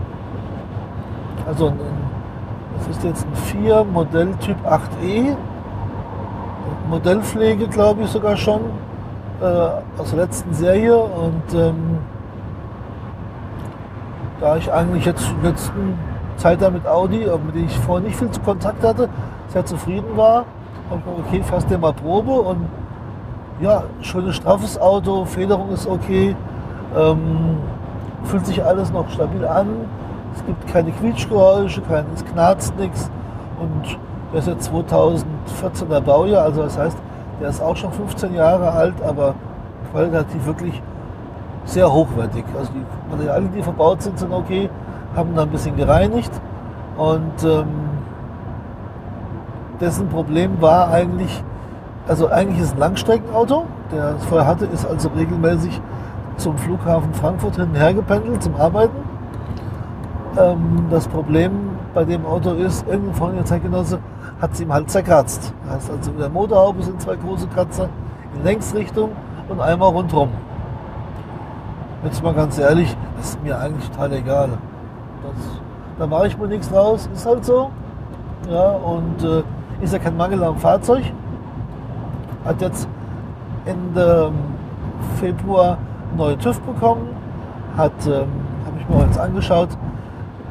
Also 1.48 1.68
ein, 1.68 1.80
das 2.78 2.88
ist 2.88 3.04
jetzt 3.04 3.26
ein 3.26 3.36
4 3.62 3.84
Modelltyp 3.84 4.58
8e. 4.66 5.36
Modellpflege, 6.90 7.68
glaube 7.68 8.04
ich 8.04 8.10
sogar 8.10 8.38
schon. 8.38 8.62
Äh, 9.42 10.00
aus 10.00 10.12
der 10.12 10.20
letzten 10.20 10.54
Serie. 10.54 10.96
Und 10.96 11.54
ähm, 11.54 11.98
da 14.40 14.58
ich 14.58 14.72
eigentlich 14.72 15.06
jetzt 15.06 15.28
in 15.30 15.42
der 15.42 15.52
letzten 15.52 15.98
Zeit 16.38 16.62
da 16.62 16.70
mit 16.70 16.86
Audi, 16.88 17.28
mit 17.46 17.56
dem 17.56 17.66
ich 17.66 17.78
vorher 17.80 18.08
nicht 18.08 18.18
viel 18.18 18.30
Kontakt 18.44 18.84
hatte, 18.84 19.10
sehr 19.48 19.66
zufrieden 19.66 20.16
war, 20.16 20.46
habe 20.90 21.00
ich 21.00 21.06
gesagt, 21.06 21.28
okay, 21.28 21.44
fährst 21.44 21.70
dir 21.70 21.78
mal 21.78 21.94
Probe 21.94 22.32
und 22.32 22.68
ja, 23.62 23.84
schönes 24.02 24.36
straffes 24.36 24.80
Auto, 24.80 25.26
Federung 25.26 25.72
ist 25.72 25.88
okay, 25.88 26.36
ähm, 26.98 27.58
fühlt 28.26 28.46
sich 28.46 28.64
alles 28.64 28.92
noch 28.92 29.10
stabil 29.10 29.46
an, 29.46 29.68
es 30.36 30.46
gibt 30.46 30.68
keine 30.68 30.92
Quietschgeräusche, 30.92 31.82
es 32.16 32.26
knarzt 32.26 32.78
nichts 32.78 33.10
und 33.60 33.98
der 34.32 34.40
ist 34.40 34.48
jetzt 34.48 34.72
2014er 34.72 36.02
Baujahr, 36.02 36.44
also 36.44 36.64
das 36.64 36.78
heißt, 36.78 36.98
der 37.40 37.50
ist 37.50 37.62
auch 37.62 37.76
schon 37.76 37.92
15 37.92 38.34
Jahre 38.34 38.72
alt, 38.72 38.96
aber 39.06 39.36
qualitativ 39.92 40.46
wirklich 40.46 40.82
sehr 41.66 41.92
hochwertig. 41.92 42.44
Also 42.58 42.72
die 42.74 43.12
Materialien, 43.12 43.52
die 43.56 43.62
verbaut 43.62 44.02
sind, 44.02 44.20
sind 44.20 44.34
okay, 44.34 44.70
haben 45.16 45.36
da 45.36 45.44
ein 45.44 45.50
bisschen 45.50 45.76
gereinigt 45.76 46.32
und 46.98 47.44
ähm, 47.44 47.68
dessen 49.80 50.08
Problem 50.10 50.62
war 50.62 50.92
eigentlich, 50.92 51.44
also 52.08 52.28
eigentlich 52.28 52.62
ist 52.62 52.74
ein 52.74 52.80
Langstreckenauto, 52.80 53.66
der 53.92 54.16
es 54.18 54.26
vorher 54.26 54.48
hatte, 54.48 54.66
ist 54.66 54.86
also 54.86 55.10
regelmäßig 55.10 55.82
zum 56.38 56.58
Flughafen 56.58 57.14
Frankfurt 57.14 57.56
hin 57.56 57.74
hergependelt 57.74 58.42
zum 58.42 58.56
Arbeiten. 58.56 58.96
Ähm, 60.38 60.88
das 60.90 61.08
Problem 61.08 61.52
bei 61.94 62.04
dem 62.04 62.26
Auto 62.26 62.52
ist, 62.54 62.88
irgendein 62.88 63.16
freundlicher 63.16 63.46
Zeitgenosse 63.46 64.00
hat 64.44 64.52
es 64.52 64.60
ihm 64.60 64.74
halt 64.74 64.92
zerkratzt. 64.92 65.54
Das 65.64 65.76
heißt 65.76 65.92
also 65.92 66.12
in 66.12 66.18
der 66.18 66.28
Motorhaube 66.28 66.84
sind 66.84 67.02
zwei 67.02 67.16
große 67.16 67.48
Kratzer 67.48 67.88
in 68.36 68.44
Längsrichtung 68.44 69.12
und 69.48 69.62
einmal 69.62 69.90
rundherum. 69.92 70.32
Jetzt 72.04 72.22
mal 72.22 72.34
ganz 72.34 72.60
ehrlich, 72.60 72.94
das 73.16 73.30
ist 73.30 73.42
mir 73.42 73.58
eigentlich 73.58 73.90
total 73.90 74.12
egal. 74.12 74.50
Das, 75.24 75.62
da 75.98 76.08
mache 76.08 76.28
ich 76.28 76.38
mir 76.38 76.48
nichts 76.50 76.68
draus, 76.68 77.10
ist 77.14 77.26
halt 77.26 77.46
so. 77.46 77.72
Ja, 78.50 78.72
und 78.72 79.24
äh, 79.24 79.44
ist 79.82 79.94
ja 79.94 80.00
kein 80.00 80.18
Mangel 80.18 80.44
am 80.44 80.58
Fahrzeug. 80.58 81.04
Hat 82.44 82.60
jetzt 82.60 82.90
Ende 83.64 84.34
Februar 85.22 85.78
neue 86.18 86.38
TÜV 86.38 86.60
bekommen. 86.60 87.08
Hat, 87.78 87.94
ähm, 88.06 88.28
habe 88.66 88.78
ich 88.78 88.90
mir 88.90 89.06
jetzt 89.06 89.18
angeschaut, 89.18 89.70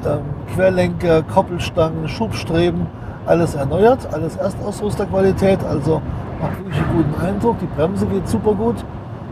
ähm, 0.06 0.20
Querlenker, 0.54 1.22
Koppelstangen, 1.24 2.08
Schubstreben, 2.08 2.86
alles 3.26 3.54
erneuert, 3.54 4.08
alles 4.12 4.36
Erstausrüsterqualität, 4.36 5.58
also 5.64 6.02
macht 6.40 6.58
wirklich 6.58 6.82
einen 6.82 6.96
guten 6.96 7.26
Eindruck. 7.26 7.58
Die 7.60 7.66
Bremse 7.66 8.06
geht 8.06 8.28
super 8.28 8.54
gut 8.54 8.84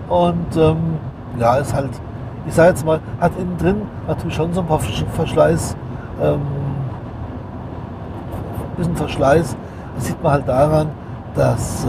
und 0.09 0.57
ähm, 0.57 0.99
ja, 1.39 1.57
ist 1.57 1.75
halt 1.75 1.91
ich 2.47 2.55
sage 2.55 2.71
jetzt 2.71 2.85
mal, 2.85 3.01
hat 3.21 3.33
innen 3.39 3.57
drin 3.59 3.83
natürlich 4.07 4.35
schon 4.35 4.53
so 4.53 4.61
ein 4.61 4.67
paar 4.67 4.81
Verschleiß, 4.81 5.77
ähm, 6.23 6.41
ein 8.71 8.77
bisschen 8.77 8.97
Verschleiß. 8.97 9.57
Das 9.97 10.07
sieht 10.07 10.23
man 10.23 10.33
halt 10.33 10.49
daran, 10.49 10.89
dass 11.35 11.85
äh, 11.85 11.89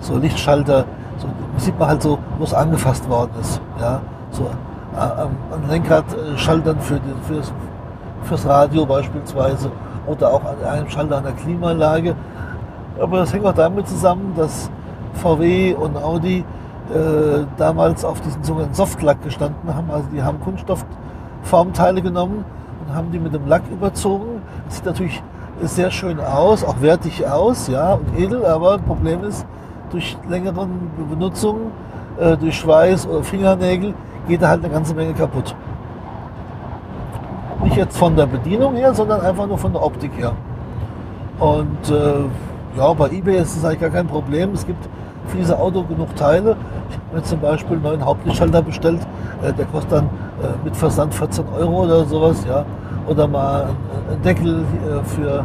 so 0.00 0.16
Lichtschalter, 0.16 0.84
so, 1.18 1.28
sieht 1.56 1.78
man 1.78 1.88
halt 1.88 2.02
so, 2.02 2.18
wo 2.38 2.44
es 2.44 2.54
angefasst 2.54 3.08
worden 3.08 3.30
ist. 3.40 3.60
Ja? 3.80 4.00
So 4.30 4.44
äh, 4.44 4.98
an 4.98 5.30
Lenkradschaltern 5.68 6.80
für 6.80 6.94
die, 6.94 7.14
fürs, 7.26 7.52
fürs 8.24 8.46
Radio 8.46 8.84
beispielsweise 8.84 9.70
oder 10.08 10.32
auch 10.32 10.42
an 10.44 10.64
einem 10.64 10.88
Schalter 10.88 11.20
der 11.20 11.32
Klimaanlage. 11.32 12.14
Aber 13.00 13.18
das 13.18 13.32
hängt 13.32 13.44
auch 13.44 13.54
damit 13.54 13.88
zusammen, 13.88 14.32
dass 14.36 14.70
VW 15.14 15.74
und 15.74 15.96
Audi 15.96 16.44
äh, 16.92 17.44
damals 17.56 18.04
auf 18.04 18.20
diesen 18.20 18.42
sogenannten 18.42 18.74
Softlack 18.74 19.22
gestanden 19.22 19.74
haben. 19.74 19.90
Also 19.90 20.08
die 20.12 20.22
haben 20.22 20.40
Kunststoffformteile 20.40 22.02
genommen 22.02 22.44
und 22.80 22.94
haben 22.94 23.12
die 23.12 23.18
mit 23.18 23.34
dem 23.34 23.46
Lack 23.46 23.62
überzogen. 23.70 24.42
Das 24.66 24.76
sieht 24.76 24.86
natürlich 24.86 25.22
sehr 25.62 25.90
schön 25.90 26.20
aus, 26.20 26.64
auch 26.64 26.80
wertig 26.80 27.26
aus, 27.26 27.68
ja, 27.68 27.94
und 27.94 28.18
edel, 28.18 28.44
aber 28.46 28.78
das 28.78 28.86
Problem 28.86 29.24
ist, 29.24 29.44
durch 29.90 30.16
längeren 30.28 30.90
Benutzung, 31.10 31.72
äh, 32.18 32.36
durch 32.36 32.56
Schweiß 32.56 33.06
oder 33.06 33.22
Fingernägel, 33.22 33.94
geht 34.28 34.42
da 34.42 34.48
halt 34.48 34.62
eine 34.64 34.72
ganze 34.72 34.94
Menge 34.94 35.14
kaputt. 35.14 35.54
Nicht 37.64 37.76
jetzt 37.76 37.96
von 37.96 38.14
der 38.14 38.26
Bedienung 38.26 38.76
her, 38.76 38.94
sondern 38.94 39.20
einfach 39.20 39.46
nur 39.46 39.58
von 39.58 39.72
der 39.72 39.82
Optik 39.82 40.12
her. 40.16 40.32
Und 41.38 41.90
äh, 41.90 42.78
ja, 42.78 42.92
bei 42.92 43.10
eBay 43.10 43.40
ist 43.40 43.56
es 43.56 43.64
eigentlich 43.64 43.80
gar 43.80 43.90
kein 43.90 44.06
Problem. 44.06 44.52
Es 44.52 44.66
gibt 44.66 44.88
für 45.26 45.36
dieses 45.36 45.54
Auto 45.54 45.82
genug 45.84 46.14
Teile. 46.16 46.56
Ich 46.90 46.96
habe 46.96 47.16
mir 47.16 47.22
zum 47.22 47.40
Beispiel 47.40 47.74
einen 47.74 47.82
neuen 47.82 48.04
Hauptlichtschalter 48.04 48.62
bestellt, 48.62 49.00
äh, 49.42 49.52
der 49.52 49.66
kostet 49.66 49.92
dann 49.92 50.04
äh, 50.04 50.64
mit 50.64 50.76
Versand 50.76 51.14
14 51.14 51.44
Euro 51.58 51.84
oder 51.84 52.04
sowas, 52.04 52.44
ja. 52.48 52.64
Oder 53.06 53.26
mal 53.26 53.68
ein 54.10 54.22
Deckel 54.22 54.60
äh, 54.60 55.04
für, 55.04 55.44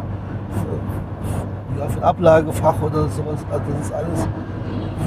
ja, 1.80 1.88
für 1.88 1.98
ein 1.98 2.04
Ablagefach 2.04 2.80
oder 2.82 3.08
sowas. 3.08 3.44
Also 3.50 3.64
das 3.78 3.86
ist 3.86 3.94
alles 3.94 4.28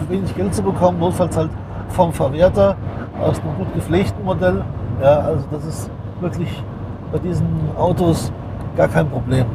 wenig 0.09 0.35
Geld 0.35 0.53
zu 0.53 0.61
bekommen, 0.61 0.99
notfalls 0.99 1.35
halt 1.35 1.49
vom 1.89 2.13
Verwerter 2.13 2.75
aus 3.21 3.39
einem 3.39 3.57
gut 3.57 3.73
gepflegten 3.73 4.23
Modell. 4.23 4.63
Ja, 5.01 5.19
also 5.19 5.45
das 5.51 5.65
ist 5.65 5.89
wirklich 6.21 6.63
bei 7.11 7.19
diesen 7.19 7.47
Autos 7.77 8.31
gar 8.75 8.87
kein 8.87 9.09
Problem. 9.09 9.45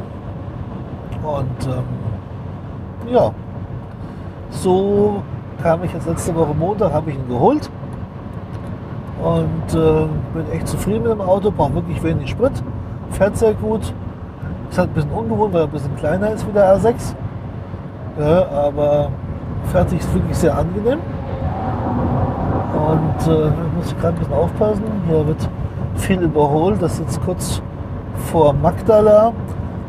Und 1.23 1.67
ähm, 1.67 3.13
ja, 3.13 3.31
so 4.49 5.21
kam 5.61 5.83
ich 5.83 5.93
jetzt 5.93 6.07
letzte 6.07 6.35
Woche 6.35 6.53
Montag, 6.53 6.91
habe 6.93 7.11
ich 7.11 7.15
ihn 7.15 7.27
geholt 7.27 7.69
und 9.23 9.75
äh, 9.75 10.07
bin 10.33 10.51
echt 10.51 10.67
zufrieden 10.67 11.03
mit 11.03 11.11
dem 11.11 11.21
Auto, 11.21 11.51
braucht 11.51 11.75
wirklich 11.75 12.03
wenig 12.03 12.29
Sprit, 12.29 12.51
fährt 13.11 13.37
sehr 13.37 13.53
gut. 13.53 13.93
Ist 14.69 14.77
halt 14.77 14.89
ein 14.89 14.93
bisschen 14.93 15.11
ungewohnt, 15.11 15.53
weil 15.53 15.61
er 15.61 15.67
ein 15.67 15.71
bisschen 15.71 15.95
kleiner 15.95 16.31
ist 16.31 16.47
wie 16.47 16.51
der 16.51 16.75
A6. 16.75 17.15
Ja, 18.19 18.47
aber 18.49 19.09
fährt 19.71 19.89
sich 19.89 20.01
wirklich 20.13 20.37
sehr 20.37 20.57
angenehm. 20.57 20.99
Und 22.73 23.27
äh, 23.27 23.49
muss 23.75 23.87
ich 23.87 23.99
gerade 23.99 24.15
ein 24.15 24.19
bisschen 24.19 24.33
aufpassen. 24.33 24.83
Hier 25.07 25.27
wird 25.27 25.49
viel 25.95 26.21
überholt. 26.21 26.81
Das 26.81 26.93
ist 26.93 27.01
jetzt 27.01 27.21
kurz 27.21 27.61
vor 28.31 28.53
Magdala. 28.53 29.33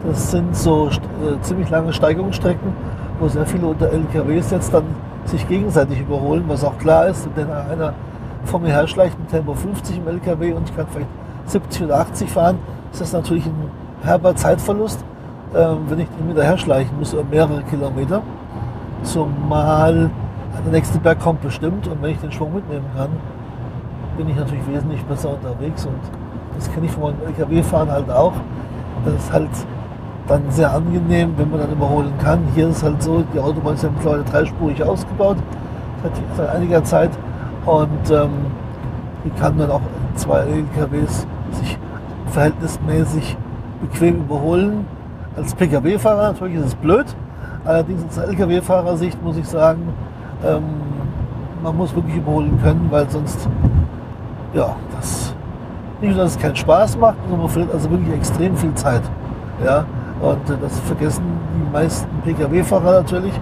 Das 0.07 0.31
sind 0.31 0.55
so 0.55 0.89
äh, 0.89 1.41
ziemlich 1.43 1.71
lange 1.71 1.93
Steigungsstrecken 1.93 2.73
wo 3.21 3.29
sehr 3.29 3.47
viele 3.47 3.67
unter 3.67 3.91
LKWs 3.91 4.51
jetzt 4.51 4.73
dann 4.73 4.85
sich 5.25 5.47
gegenseitig 5.49 6.01
überholen, 6.01 6.45
was 6.47 6.65
auch 6.65 6.77
klar 6.79 7.07
ist, 7.07 7.29
wenn 7.35 7.51
einer 7.51 7.95
vor 8.45 8.61
mir 8.61 8.69
her 8.69 8.87
schleicht 8.87 9.19
mit 9.19 9.29
Tempo 9.31 9.55
50 9.55 9.99
im 9.99 10.09
LKW 10.09 10.53
und 10.53 10.69
ich 10.69 10.77
kann 10.77 10.87
vielleicht 10.93 11.09
70 11.47 11.85
oder 11.85 12.01
80 12.01 12.31
fahren, 12.31 12.59
ist 12.93 13.01
das 13.01 13.13
natürlich 13.13 13.47
ein 13.47 13.71
herber 14.03 14.37
Zeitverlust, 14.37 15.03
ähm, 15.55 15.79
wenn 15.89 16.01
ich 16.01 16.09
den 16.09 16.29
wieder 16.29 16.43
herschleichen 16.43 16.99
muss 16.99 17.15
über 17.15 17.25
mehrere 17.25 17.63
Kilometer. 17.63 18.23
Zumal 19.03 20.11
der 20.65 20.73
nächste 20.73 20.99
Berg 20.99 21.21
kommt 21.21 21.41
bestimmt 21.41 21.89
und 21.89 22.03
wenn 22.03 22.11
ich 22.11 22.19
den 22.19 22.33
Schwung 22.33 22.55
mitnehmen 22.55 22.85
kann, 22.95 23.11
bin 24.17 24.29
ich 24.29 24.37
natürlich 24.37 24.67
wesentlich 24.69 25.03
besser 25.05 25.31
unterwegs 25.31 25.87
und 25.87 25.99
das 26.57 26.73
kenne 26.73 26.87
ich 26.87 26.93
von 26.93 27.03
meinem 27.05 27.27
LKW-Fahren 27.27 27.91
halt 27.91 28.11
auch. 28.11 28.35
Das 29.05 29.15
ist 29.15 29.33
halt 29.33 29.51
dann 30.29 30.43
sehr 30.51 30.73
angenehm, 30.73 31.35
wenn 31.37 31.51
man 31.51 31.61
dann 31.61 31.73
überholen 31.73 32.13
kann. 32.23 32.41
Hier 32.55 32.69
ist 32.69 32.83
halt 32.83 33.03
so, 33.03 33.25
die 33.35 33.41
Autobahn 33.41 33.75
ist 33.75 33.83
ja 33.83 33.91
mittlerweile 33.91 34.23
dreispurig 34.23 34.83
ausgebaut, 34.83 35.37
seit, 36.37 36.49
einiger 36.49 36.83
Zeit. 36.85 37.11
Und 37.67 38.11
ähm, 38.11 38.31
die 39.25 39.31
kann 39.31 39.59
dann 39.59 39.71
auch 39.71 39.81
zwei 40.15 40.41
LKWs 40.41 41.27
sich 41.53 41.79
verhältnismäßig 42.29 43.37
bequem 43.81 44.17
überholen. 44.17 44.87
Als 45.37 45.55
Pkw-Fahrer 45.55 46.33
natürlich 46.33 46.57
ist 46.57 46.67
es 46.67 46.75
blöd, 46.77 47.07
allerdings 47.65 48.05
aus 48.07 48.19
Lkw-Fahrersicht 48.19 49.23
muss 49.23 49.37
ich 49.37 49.49
sagen, 49.49 49.81
ähm, 50.45 50.63
man 51.63 51.77
muss 51.77 51.95
wirklich 51.95 52.17
überholen 52.17 52.59
können, 52.63 52.87
weil 52.91 53.09
sonst, 53.11 53.49
ja, 54.55 54.77
das 54.95 55.35
nicht 56.01 56.15
nur, 56.15 56.25
dass 56.25 56.33
es 56.37 56.39
keinen 56.39 56.57
Spaß 56.57 56.97
macht, 56.99 57.17
sondern 57.23 57.41
man 57.41 57.49
verliert 57.49 57.73
also 57.73 57.91
wirklich 57.91 58.15
extrem 58.15 58.57
viel 58.57 58.75
Zeit. 58.75 59.03
Ja, 59.65 59.85
und 60.21 60.51
äh, 60.51 60.57
das 60.61 60.79
vergessen 60.81 61.23
die 61.57 61.73
meisten 61.73 62.09
Pkw-Fahrer 62.25 63.01
natürlich, 63.03 63.33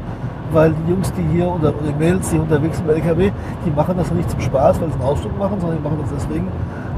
weil 0.53 0.73
die 0.73 0.91
Jungs, 0.91 1.13
die 1.13 1.23
hier 1.33 1.47
oder, 1.47 1.69
oder 1.69 1.97
Mädels, 1.99 2.31
die 2.31 2.39
unterwegs 2.39 2.77
sind 2.77 2.87
bei 2.87 2.95
LKW, 2.95 3.31
die 3.65 3.71
machen 3.71 3.97
das 3.97 4.11
nicht 4.13 4.31
zum 4.31 4.41
Spaß, 4.41 4.81
weil 4.81 4.89
sie 4.89 4.95
einen 4.95 5.03
Ausflug 5.03 5.39
machen, 5.39 5.61
sondern 5.61 5.79
die 5.79 5.85
machen 5.85 5.99
das 6.03 6.11
deswegen, 6.23 6.49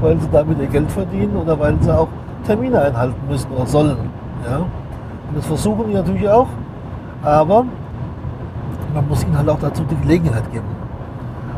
weil 0.01 0.19
sie 0.19 0.27
damit 0.31 0.59
ihr 0.59 0.67
Geld 0.67 0.91
verdienen 0.91 1.35
oder 1.37 1.57
weil 1.59 1.75
sie 1.81 1.95
auch 1.95 2.09
Termine 2.45 2.81
einhalten 2.81 3.15
müssen 3.29 3.49
oder 3.51 3.65
sollen. 3.65 3.97
Ja? 4.49 4.57
Und 4.57 5.37
das 5.37 5.45
versuchen 5.45 5.85
die 5.87 5.93
natürlich 5.93 6.27
auch, 6.29 6.47
aber 7.23 7.65
man 8.93 9.07
muss 9.07 9.23
ihnen 9.23 9.37
halt 9.37 9.49
auch 9.49 9.59
dazu 9.59 9.83
die 9.89 9.95
Gelegenheit 10.01 10.51
geben. 10.51 10.65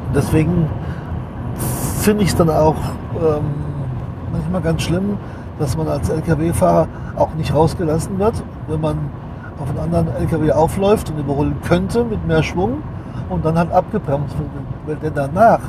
Und 0.08 0.16
deswegen 0.16 0.70
finde 2.08 2.24
ich 2.24 2.30
es 2.30 2.38
dann 2.38 2.50
auch 2.50 2.78
ähm, 3.22 3.44
manchmal 4.32 4.62
ganz 4.62 4.84
schlimm, 4.84 5.18
dass 5.60 5.76
man 5.76 5.90
als 5.90 6.08
Lkw-Fahrer 6.08 6.88
auch 7.18 7.34
nicht 7.34 7.54
rausgelassen 7.54 8.18
wird, 8.18 8.42
wenn 8.70 8.80
man 8.80 8.98
auf 9.60 9.70
einen 9.70 9.80
anderen 9.80 10.16
LKW 10.16 10.54
aufläuft 10.54 11.10
und 11.10 11.20
überholen 11.20 11.58
könnte 11.68 12.06
mit 12.06 12.26
mehr 12.26 12.44
Schwung 12.44 12.82
und 13.28 13.44
dann 13.44 13.58
halt 13.58 13.74
abgebremst 13.74 14.38
wird. 14.86 15.04
Denn 15.04 15.12
danach 15.16 15.60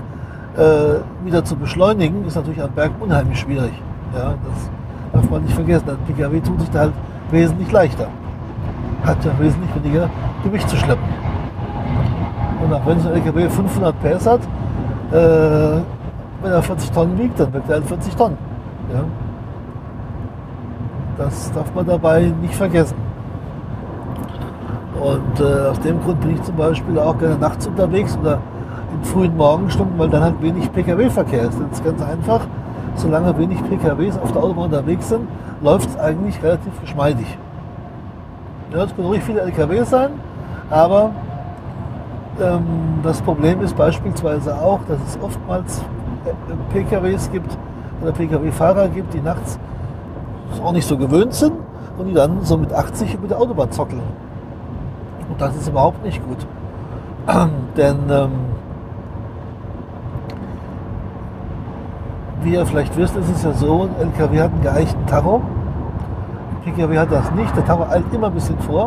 äh, 0.56 1.00
wieder 1.24 1.44
zu 1.44 1.56
beschleunigen, 1.56 2.24
ist 2.24 2.36
natürlich 2.36 2.62
am 2.62 2.70
Berg 2.70 2.92
unheimlich 3.00 3.40
schwierig. 3.40 3.72
Ja, 4.14 4.34
das 4.44 4.70
darf 5.12 5.28
man 5.28 5.42
nicht 5.42 5.56
vergessen. 5.56 5.86
Der 5.88 5.94
PKW 5.94 6.38
tut 6.38 6.60
sich 6.60 6.70
da 6.70 6.78
halt 6.78 6.92
wesentlich 7.32 7.72
leichter. 7.72 8.06
Hat 9.02 9.24
ja 9.24 9.32
wesentlich 9.40 9.74
weniger 9.74 10.08
Gewicht 10.44 10.68
zu 10.68 10.76
schleppen. 10.76 11.02
Und 12.62 12.72
auch 12.72 12.86
wenn 12.86 13.00
so 13.00 13.08
ein 13.08 13.16
LKW 13.16 13.48
500 13.48 13.96
PS 14.00 14.26
hat, 14.28 14.40
äh, 15.10 15.97
wenn 16.42 16.52
er 16.52 16.62
40 16.62 16.90
Tonnen 16.90 17.18
wiegt, 17.18 17.38
dann 17.38 17.52
wiegt 17.52 17.68
er 17.68 17.76
halt 17.76 17.86
40 17.86 18.16
Tonnen. 18.16 18.38
Ja? 18.92 19.04
Das 21.16 21.50
darf 21.52 21.74
man 21.74 21.86
dabei 21.86 22.32
nicht 22.40 22.54
vergessen. 22.54 22.96
Und 25.00 25.40
äh, 25.40 25.68
aus 25.68 25.80
dem 25.80 26.00
Grund 26.02 26.20
bin 26.20 26.32
ich 26.32 26.42
zum 26.42 26.56
Beispiel 26.56 26.98
auch 26.98 27.18
gerne 27.18 27.36
nachts 27.36 27.66
unterwegs 27.66 28.16
oder 28.20 28.38
in 28.92 29.04
frühen 29.04 29.36
Morgenstunden, 29.36 29.98
weil 29.98 30.08
dann 30.08 30.22
halt 30.22 30.42
wenig 30.42 30.72
Pkw-Verkehr 30.72 31.42
ist. 31.42 31.58
Das 31.60 31.78
ist 31.78 31.84
ganz 31.84 32.02
einfach. 32.02 32.40
Solange 32.96 33.36
wenig 33.38 33.62
PKWs 33.68 34.18
auf 34.18 34.32
der 34.32 34.42
Autobahn 34.42 34.64
unterwegs 34.66 35.08
sind, 35.08 35.28
läuft 35.62 35.88
es 35.88 35.98
eigentlich 35.98 36.42
relativ 36.42 36.80
geschmeidig. 36.80 37.38
Ja, 38.72 38.84
es 38.84 38.94
können 38.94 39.06
ruhig 39.06 39.22
viele 39.22 39.40
LKW 39.40 39.84
sein, 39.84 40.10
aber 40.68 41.12
ähm, 42.40 42.64
das 43.02 43.22
Problem 43.22 43.60
ist 43.62 43.76
beispielsweise 43.76 44.54
auch, 44.54 44.80
dass 44.88 44.98
es 45.08 45.18
oftmals 45.22 45.82
PKWs 46.72 47.30
gibt 47.30 47.56
oder 48.02 48.12
Pkw-Fahrer 48.12 48.88
gibt, 48.88 49.14
die 49.14 49.20
nachts 49.20 49.58
auch 50.62 50.72
nicht 50.72 50.86
so 50.86 50.96
gewöhnt 50.96 51.34
sind 51.34 51.52
und 51.98 52.06
die 52.06 52.14
dann 52.14 52.42
so 52.42 52.56
mit 52.56 52.72
80 52.72 53.14
über 53.14 53.28
der 53.28 53.38
Autobahn 53.38 53.70
zockeln. 53.70 54.02
Und 55.28 55.40
das 55.40 55.54
ist 55.56 55.68
überhaupt 55.68 56.02
nicht 56.04 56.22
gut. 56.26 56.38
Denn 57.76 57.96
ähm, 58.10 58.30
wie 62.42 62.54
ihr 62.54 62.64
vielleicht 62.66 62.96
wisst, 62.96 63.16
ist 63.16 63.28
es 63.28 63.42
ja 63.42 63.52
so, 63.52 63.82
ein 63.82 64.08
LKW 64.08 64.40
hat 64.40 64.52
einen 64.52 64.62
geeichten 64.62 65.06
Tacho. 65.06 65.42
PKW 66.64 66.98
hat 66.98 67.12
das 67.12 67.30
nicht. 67.32 67.54
Der 67.56 67.64
Tacho 67.64 67.84
eilt 67.90 68.12
immer 68.12 68.28
ein 68.28 68.34
bisschen 68.34 68.58
vor. 68.60 68.86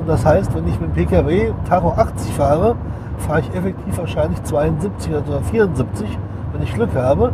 Und 0.00 0.08
das 0.08 0.24
heißt, 0.24 0.54
wenn 0.54 0.66
ich 0.66 0.78
mit 0.80 0.90
dem 0.90 1.06
PKW 1.06 1.52
Tacho 1.68 1.92
80 1.96 2.32
fahre, 2.34 2.76
fahre 3.18 3.40
ich 3.40 3.54
effektiv 3.54 3.96
wahrscheinlich 3.98 4.42
72 4.42 5.12
oder 5.14 5.40
74, 5.40 6.18
wenn 6.56 6.62
ich 6.62 6.74
Glück 6.74 6.94
habe. 6.94 7.32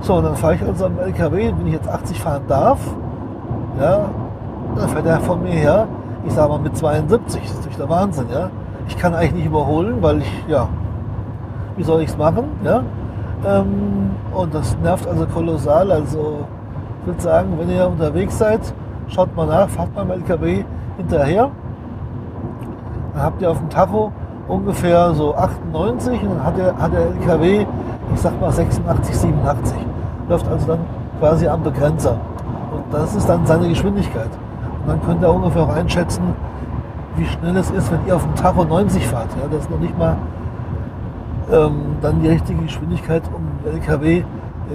So, 0.00 0.14
und 0.14 0.24
dann 0.24 0.36
fahre 0.36 0.54
ich 0.54 0.62
also 0.62 0.86
am 0.86 0.98
LKW, 0.98 1.52
wenn 1.58 1.66
ich 1.66 1.74
jetzt 1.74 1.88
80 1.88 2.20
fahren 2.20 2.42
darf, 2.48 2.78
ja, 3.80 4.06
dann 4.74 4.88
fährt 4.88 5.06
er 5.06 5.20
von 5.20 5.42
mir 5.42 5.52
her, 5.52 5.86
ich 6.24 6.32
sage 6.32 6.48
mal 6.48 6.58
mit 6.58 6.76
72, 6.76 7.40
das 7.40 7.50
ist 7.50 7.56
natürlich 7.56 7.76
der 7.78 7.88
Wahnsinn, 7.88 8.26
ja. 8.30 8.50
Ich 8.88 8.96
kann 8.96 9.14
eigentlich 9.14 9.34
nicht 9.34 9.46
überholen, 9.46 9.96
weil 10.00 10.18
ich, 10.18 10.44
ja, 10.48 10.68
wie 11.76 11.82
soll 11.82 12.02
ich 12.02 12.10
es 12.10 12.16
machen, 12.16 12.44
ja. 12.64 12.82
Ähm, 13.46 14.10
und 14.34 14.54
das 14.54 14.76
nervt 14.82 15.06
also 15.08 15.26
kolossal, 15.26 15.90
also 15.90 16.46
ich 17.00 17.06
würde 17.06 17.20
sagen, 17.20 17.54
wenn 17.58 17.70
ihr 17.70 17.86
unterwegs 17.86 18.38
seid, 18.38 18.60
schaut 19.08 19.34
mal 19.34 19.46
nach, 19.46 19.68
fahrt 19.68 19.94
mal 19.94 20.02
im 20.02 20.10
LKW 20.10 20.64
hinterher, 20.98 21.50
dann 23.14 23.22
habt 23.22 23.40
ihr 23.40 23.50
auf 23.50 23.58
dem 23.58 23.70
Tacho 23.70 24.12
ungefähr 24.48 25.14
so 25.14 25.34
98 25.34 26.22
und 26.22 26.30
dann 26.30 26.44
hat 26.44 26.56
der, 26.56 26.76
hat 26.76 26.92
der 26.92 27.00
LKW, 27.00 27.66
ich 28.14 28.20
sag 28.20 28.40
mal 28.40 28.52
86, 28.52 29.16
87 29.16 29.76
läuft 30.28 30.48
also 30.48 30.66
dann 30.66 30.80
quasi 31.20 31.46
am 31.46 31.62
Begrenzer. 31.62 32.18
Und 32.72 32.92
das 32.92 33.14
ist 33.14 33.28
dann 33.28 33.46
seine 33.46 33.68
Geschwindigkeit. 33.68 34.30
Und 34.82 34.88
dann 34.88 35.02
könnt 35.02 35.22
ihr 35.22 35.32
ungefähr 35.32 35.62
auch 35.62 35.74
einschätzen, 35.74 36.22
wie 37.16 37.26
schnell 37.26 37.56
es 37.56 37.70
ist, 37.70 37.90
wenn 37.90 38.06
ihr 38.06 38.16
auf 38.16 38.22
dem 38.22 38.34
Tacho 38.34 38.64
90 38.64 39.06
fahrt. 39.06 39.28
Ja, 39.40 39.48
das 39.50 39.62
ist 39.62 39.70
noch 39.70 39.78
nicht 39.78 39.96
mal 39.98 40.16
ähm, 41.50 41.96
dann 42.02 42.20
die 42.20 42.28
richtige 42.28 42.62
Geschwindigkeit, 42.62 43.22
um 43.34 43.42
den 43.64 43.80
LKW 43.80 44.18
äh, 44.18 44.24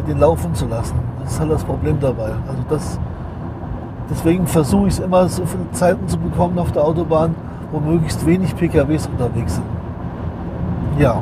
den 0.08 0.20
laufen 0.20 0.54
zu 0.56 0.68
lassen. 0.68 0.96
Das 1.22 1.34
ist 1.34 1.40
halt 1.40 1.52
das 1.52 1.64
Problem 1.64 1.98
dabei. 2.00 2.32
Also 2.48 2.64
das, 2.70 3.00
deswegen 4.10 4.48
versuche 4.48 4.88
ich 4.88 4.94
es 4.94 5.00
immer, 5.00 5.28
so 5.28 5.46
viele 5.46 5.70
Zeiten 5.72 6.08
zu 6.08 6.18
bekommen 6.18 6.58
auf 6.58 6.72
der 6.72 6.84
Autobahn, 6.84 7.36
wo 7.72 7.80
möglichst 7.80 8.26
wenig 8.26 8.56
PKWs 8.56 9.08
unterwegs 9.08 9.56
sind. 9.56 9.66
Ja. 10.98 11.22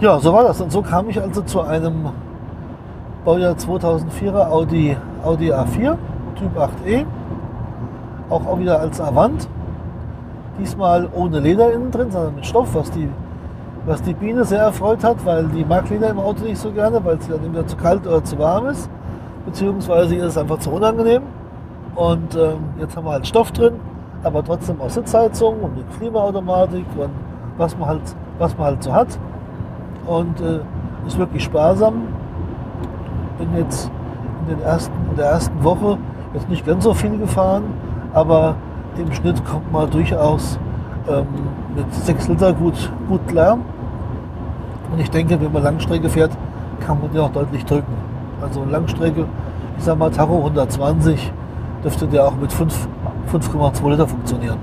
Ja, 0.00 0.18
so 0.18 0.32
war 0.32 0.44
das. 0.44 0.60
Und 0.60 0.70
so 0.70 0.82
kam 0.82 1.08
ich 1.08 1.20
also 1.20 1.40
zu 1.42 1.62
einem 1.62 2.10
Baujahr 3.24 3.54
2004er 3.54 4.50
Audi, 4.50 4.96
Audi 5.24 5.52
A4, 5.52 5.96
Typ 6.36 6.58
8e. 6.58 7.06
Auch, 8.28 8.46
auch 8.46 8.58
wieder 8.58 8.80
als 8.80 9.00
Avant. 9.00 9.48
Diesmal 10.58 11.08
ohne 11.14 11.40
Leder 11.40 11.72
innen 11.72 11.90
drin, 11.90 12.10
sondern 12.10 12.34
mit 12.34 12.46
Stoff, 12.46 12.74
was 12.74 12.90
die, 12.90 13.08
was 13.86 14.02
die 14.02 14.14
Biene 14.14 14.44
sehr 14.44 14.60
erfreut 14.60 15.02
hat, 15.02 15.24
weil 15.24 15.46
die 15.46 15.64
mag 15.64 15.88
Leder 15.88 16.10
im 16.10 16.18
Auto 16.18 16.44
nicht 16.44 16.58
so 16.58 16.70
gerne, 16.70 17.02
weil 17.04 17.16
es 17.16 17.26
dann 17.26 17.42
entweder 17.42 17.66
zu 17.66 17.76
kalt 17.76 18.06
oder 18.06 18.22
zu 18.22 18.38
warm 18.38 18.66
ist. 18.66 18.90
Beziehungsweise 19.46 20.14
ihr 20.14 20.26
ist 20.26 20.38
einfach 20.38 20.58
zu 20.58 20.70
unangenehm. 20.70 21.22
Und 21.94 22.34
ähm, 22.34 22.58
jetzt 22.78 22.96
haben 22.96 23.06
wir 23.06 23.12
halt 23.12 23.26
Stoff 23.26 23.52
drin, 23.52 23.74
aber 24.22 24.44
trotzdem 24.44 24.80
auch 24.80 24.90
Sitzheizung 24.90 25.60
und 25.60 25.76
mit 25.76 25.98
Klimaautomatik 25.98 26.86
und 26.96 27.10
was 27.56 27.76
man 27.78 27.88
halt, 27.88 28.02
was 28.38 28.56
man 28.56 28.66
halt 28.66 28.82
so 28.82 28.92
hat 28.92 29.18
und 30.06 30.40
äh, 30.40 30.60
ist 31.06 31.18
wirklich 31.18 31.44
sparsam. 31.44 32.02
Bin 33.38 33.48
jetzt 33.56 33.90
in, 34.42 34.56
den 34.56 34.64
ersten, 34.64 34.92
in 35.10 35.16
der 35.16 35.26
ersten 35.26 35.62
Woche 35.62 35.98
jetzt 36.34 36.48
nicht 36.48 36.66
ganz 36.66 36.84
so 36.84 36.94
viel 36.94 37.16
gefahren, 37.18 37.64
aber 38.12 38.56
im 38.96 39.12
Schnitt 39.12 39.44
kommt 39.44 39.70
man 39.72 39.90
durchaus 39.90 40.58
ähm, 41.08 41.26
mit 41.76 41.92
6 41.92 42.28
Liter 42.28 42.52
gut, 42.52 42.90
gut 43.08 43.26
klar. 43.28 43.58
Und 44.92 45.00
ich 45.00 45.10
denke, 45.10 45.40
wenn 45.40 45.52
man 45.52 45.62
Langstrecke 45.62 46.08
fährt, 46.08 46.30
kann 46.80 47.00
man 47.00 47.10
den 47.10 47.20
auch 47.20 47.30
deutlich 47.30 47.64
drücken. 47.64 47.92
Also 48.40 48.64
Langstrecke, 48.64 49.26
ich 49.78 49.84
sag 49.84 49.98
mal 49.98 50.10
Tacho 50.10 50.36
120, 50.36 51.32
dürfte 51.84 52.06
der 52.06 52.26
auch 52.26 52.34
mit 52.36 52.50
5,2 52.50 53.90
Liter 53.90 54.08
funktionieren. 54.08 54.58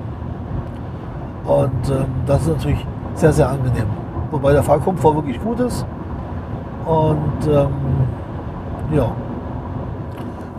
Und 1.45 1.89
ähm, 1.89 2.05
das 2.25 2.41
ist 2.41 2.47
natürlich 2.49 2.85
sehr, 3.15 3.31
sehr 3.31 3.49
angenehm 3.49 3.87
wobei 4.31 4.53
der 4.53 4.63
Fahrkomfort 4.63 5.15
wirklich 5.15 5.41
gut 5.41 5.59
ist. 5.59 5.85
Und 6.85 7.47
ähm, 7.47 7.69
ja. 8.91 9.11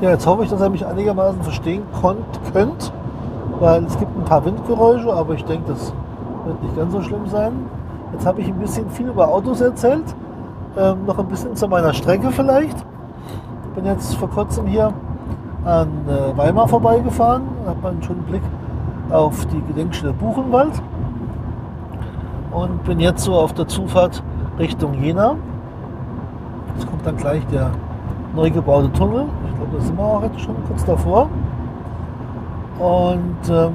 Ja, 0.01 0.11
jetzt 0.11 0.27
hoffe 0.27 0.45
ich, 0.45 0.51
dass 0.51 0.61
ihr 0.61 0.71
mich 0.71 0.85
einigermaßen 0.85 1.43
verstehen 1.43 1.83
könnt, 2.53 2.93
weil 3.61 3.85
es 3.85 3.99
gibt 3.99 4.17
ein 4.17 4.25
paar 4.25 4.45
Windgeräusche, 4.45 5.13
aber 5.13 5.35
ich 5.35 5.45
denke, 5.45 5.69
das 5.69 5.93
wird 6.45 6.63
nicht 6.63 6.77
ganz 6.77 6.93
so 6.93 7.03
schlimm 7.03 7.27
sein. 7.27 7.53
Jetzt 8.13 8.27
habe 8.27 8.41
ich 8.41 8.49
ein 8.49 8.59
bisschen 8.59 8.91
viel 8.91 9.09
über 9.09 9.29
Autos 9.29 9.61
erzählt, 9.61 10.05
ähm, 10.77 11.07
noch 11.07 11.19
ein 11.19 11.27
bisschen 11.27 11.55
zu 11.55 11.69
meiner 11.69 11.93
Strecke 11.93 12.31
vielleicht. 12.31 12.77
Ich 12.77 13.75
bin 13.75 13.87
jetzt 13.87 14.15
vor 14.17 14.29
kurzem 14.29 14.67
hier 14.67 14.93
an 15.65 15.89
äh, 16.09 16.37
Weimar 16.37 16.69
vorbeigefahren, 16.69 17.43
habe 17.67 17.89
einen 17.89 18.03
schönen 18.03 18.23
Blick 18.23 18.43
auf 19.11 19.47
die 19.47 19.61
Gedenkstelle 19.63 20.13
Buchenwald 20.13 20.83
und 22.53 22.85
bin 22.85 23.01
jetzt 23.01 23.25
so 23.25 23.35
auf 23.35 23.53
der 23.53 23.69
Zufahrt 23.69 24.23
Richtung 24.59 24.95
Jena. 24.95 25.37
Jetzt 26.75 26.89
kommt 26.89 27.07
dann 27.07 27.17
gleich 27.17 27.47
der 27.47 27.71
neu 28.35 28.51
gebaute 28.51 28.93
Tunnel. 28.93 29.27
Ich 29.49 29.57
glaube, 29.57 29.77
Da 29.77 29.81
sind 29.83 29.97
wir 29.97 30.05
auch 30.05 30.23
jetzt 30.23 30.41
schon 30.41 30.57
kurz 30.67 30.85
davor. 30.85 31.29
Und 32.79 33.51
ähm, 33.51 33.73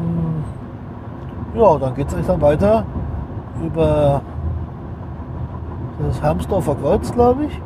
ja, 1.55 1.77
dann 1.77 1.95
geht 1.95 2.07
es 2.07 2.13
eigentlich 2.13 2.27
dann 2.27 2.41
weiter 2.41 2.83
über 3.63 4.21
das 6.05 6.21
Hermsdorfer 6.21 6.75
Kreuz, 6.75 7.11
glaube 7.11 7.45
ich. 7.45 7.61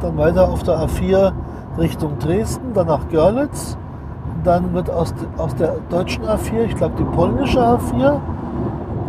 Dann 0.00 0.16
weiter 0.16 0.48
auf 0.48 0.62
der 0.62 0.78
A4 0.78 1.32
Richtung 1.78 2.18
Dresden, 2.18 2.72
dann 2.74 2.86
nach 2.88 3.08
Görlitz. 3.08 3.76
Dann 4.44 4.72
wird 4.72 4.90
aus, 4.90 5.14
aus 5.36 5.54
der 5.56 5.74
deutschen 5.90 6.24
A4, 6.24 6.64
ich 6.64 6.76
glaube 6.76 6.94
die 6.98 7.04
polnische 7.04 7.60
A4, 7.60 8.18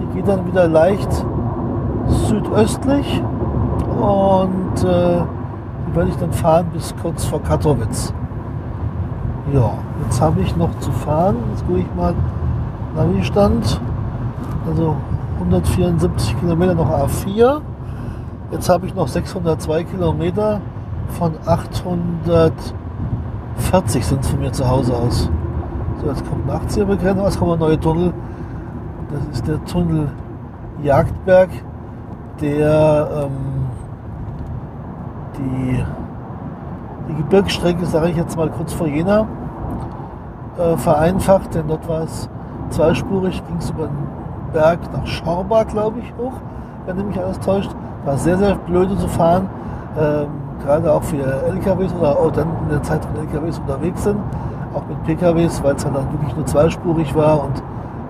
die 0.02 0.16
geht 0.16 0.28
dann 0.28 0.46
wieder 0.46 0.68
leicht 0.68 1.10
südöstlich 2.28 3.24
und 4.02 4.84
äh, 4.84 5.22
die 5.88 5.96
werde 5.96 6.10
ich 6.10 6.18
dann 6.18 6.34
fahren 6.34 6.68
bis 6.74 6.94
kurz 7.02 7.24
vor 7.26 7.42
Katowice. 7.42 8.14
Ja, 9.54 9.72
jetzt 10.04 10.22
habe 10.22 10.42
ich 10.42 10.56
noch 10.56 10.78
zu 10.80 10.92
fahren. 10.92 11.36
Jetzt 11.52 11.66
gucke 11.68 11.80
ich 11.80 11.96
mal 11.96 12.14
Navi-Stand. 12.96 13.82
Also 14.68 14.96
174 15.40 16.40
Kilometer 16.40 16.76
noch 16.76 16.90
A4. 16.90 17.62
Jetzt 18.52 18.70
habe 18.70 18.86
ich 18.86 18.96
noch 18.96 19.08
602 19.08 19.84
Kilometer 19.86 20.62
von 21.12 21.34
840 21.46 24.06
sind 24.06 24.22
es 24.22 24.30
von 24.30 24.40
mir 24.40 24.52
zu 24.52 24.68
Hause 24.68 24.96
aus. 24.96 25.30
So, 26.02 26.08
jetzt 26.08 26.28
kommt 26.28 26.50
eine 26.50 26.60
80er 26.60 26.86
Begrenzung, 26.86 27.26
jetzt 27.26 27.40
kommt 27.40 27.52
ein 27.54 27.60
neuer 27.60 27.80
Tunnel. 27.80 28.14
Das 29.12 29.38
ist 29.38 29.48
der 29.48 29.64
Tunnel 29.66 30.10
Jagdberg, 30.82 31.50
der 32.40 33.24
ähm, 33.24 33.32
die, 35.38 35.84
die 37.10 37.16
Gebirgsstrecke, 37.16 37.86
sage 37.86 38.10
ich 38.10 38.18
jetzt 38.18 38.38
mal 38.38 38.50
kurz 38.50 38.74
vor 38.74 38.88
Jena, 38.88 39.28
äh, 40.58 40.78
vereinfacht, 40.78 41.56
denn 41.56 41.68
dort 41.68 41.88
war 41.88 42.02
es 42.02 42.30
zweispurig, 42.70 43.42
ging 43.48 43.58
es 43.58 43.70
über 43.70 43.88
den 43.88 44.08
Berg 44.54 44.80
nach 44.94 45.06
Schorba, 45.06 45.64
glaube 45.64 46.00
ich, 46.00 46.14
hoch, 46.18 46.34
wenn 46.86 47.08
mich 47.08 47.20
alles 47.20 47.40
täuscht. 47.40 47.72
War 48.06 48.18
sehr, 48.18 48.38
sehr 48.38 48.56
blöde 48.56 48.98
zu 48.98 49.08
fahren, 49.08 49.50
ähm, 50.00 50.28
gerade 50.64 50.92
auch 50.92 51.04
für 51.04 51.18
LKWs 51.18 51.94
oder 51.94 52.18
auch 52.18 52.32
dann 52.32 52.48
in 52.64 52.70
der 52.70 52.84
Zeit, 52.84 53.02
wenn 53.14 53.28
LKWs 53.28 53.60
unterwegs 53.60 54.04
sind, 54.04 54.18
auch 54.74 54.84
mit 54.88 55.04
PKWs, 55.04 55.64
weil 55.64 55.76
es 55.76 55.86
halt 55.86 55.96
dann 55.96 56.12
wirklich 56.12 56.36
nur 56.36 56.46
zweispurig 56.46 57.16
war 57.16 57.44
und 57.44 57.62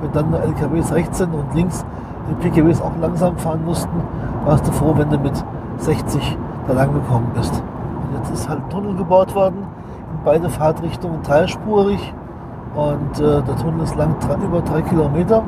wenn 0.02 0.12
dann 0.12 0.34
LKWs 0.34 0.92
rechts 0.94 1.18
sind 1.18 1.34
und 1.34 1.54
links 1.54 1.86
die 2.30 2.50
PKWs 2.50 2.82
auch 2.82 2.92
langsam 3.02 3.38
fahren 3.38 3.64
mussten, 3.66 4.02
warst 4.46 4.68
du 4.68 4.72
froh, 4.72 4.94
wenn 4.96 5.10
du 5.10 5.18
mit 5.18 5.34
60 5.78 6.38
da 6.68 6.74
lang 6.74 6.94
gekommen 6.94 7.32
bist. 7.36 7.52
Und 7.52 8.18
jetzt 8.18 8.32
ist 8.32 8.50
halt 8.50 8.60
ein 8.60 8.70
Tunnel 8.70 8.96
gebaut 8.96 9.34
worden, 9.36 9.58
in 9.58 10.24
beide 10.24 10.50
Fahrtrichtungen 10.50 11.22
dreispurig 11.24 12.14
und 12.76 13.20
äh, 13.20 13.42
der 13.42 13.56
Tunnel 13.58 13.84
ist 13.84 13.96
lang 13.96 14.16
über 14.44 14.62
drei 14.62 14.82
Kilometer. 14.82 15.44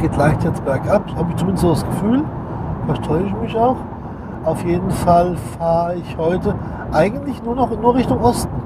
Geht 0.00 0.16
leicht 0.16 0.44
jetzt 0.44 0.64
bergab, 0.64 1.02
habe 1.16 1.30
ich 1.30 1.36
zumindest 1.36 1.62
so 1.62 1.70
das 1.70 1.84
Gefühl. 1.86 2.24
Vielleicht 2.84 3.04
täusche 3.04 3.26
ich 3.26 3.36
mich 3.36 3.56
auch. 3.56 3.76
Auf 4.44 4.62
jeden 4.64 4.90
Fall 4.90 5.36
fahre 5.58 5.94
ich 5.96 6.16
heute 6.18 6.54
eigentlich 6.92 7.42
nur 7.42 7.54
noch 7.54 7.70
nur 7.80 7.94
Richtung 7.94 8.20
Osten. 8.20 8.62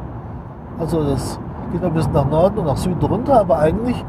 Also 0.79 1.05
das 1.05 1.39
geht 1.73 1.85
ein 1.85 1.93
bisschen 1.93 2.13
nach 2.13 2.29
Norden 2.29 2.59
und 2.59 2.67
nach 2.67 2.77
Süden 2.77 3.01
runter, 3.05 3.41
aber 3.41 3.59
eigentlich 3.59 4.05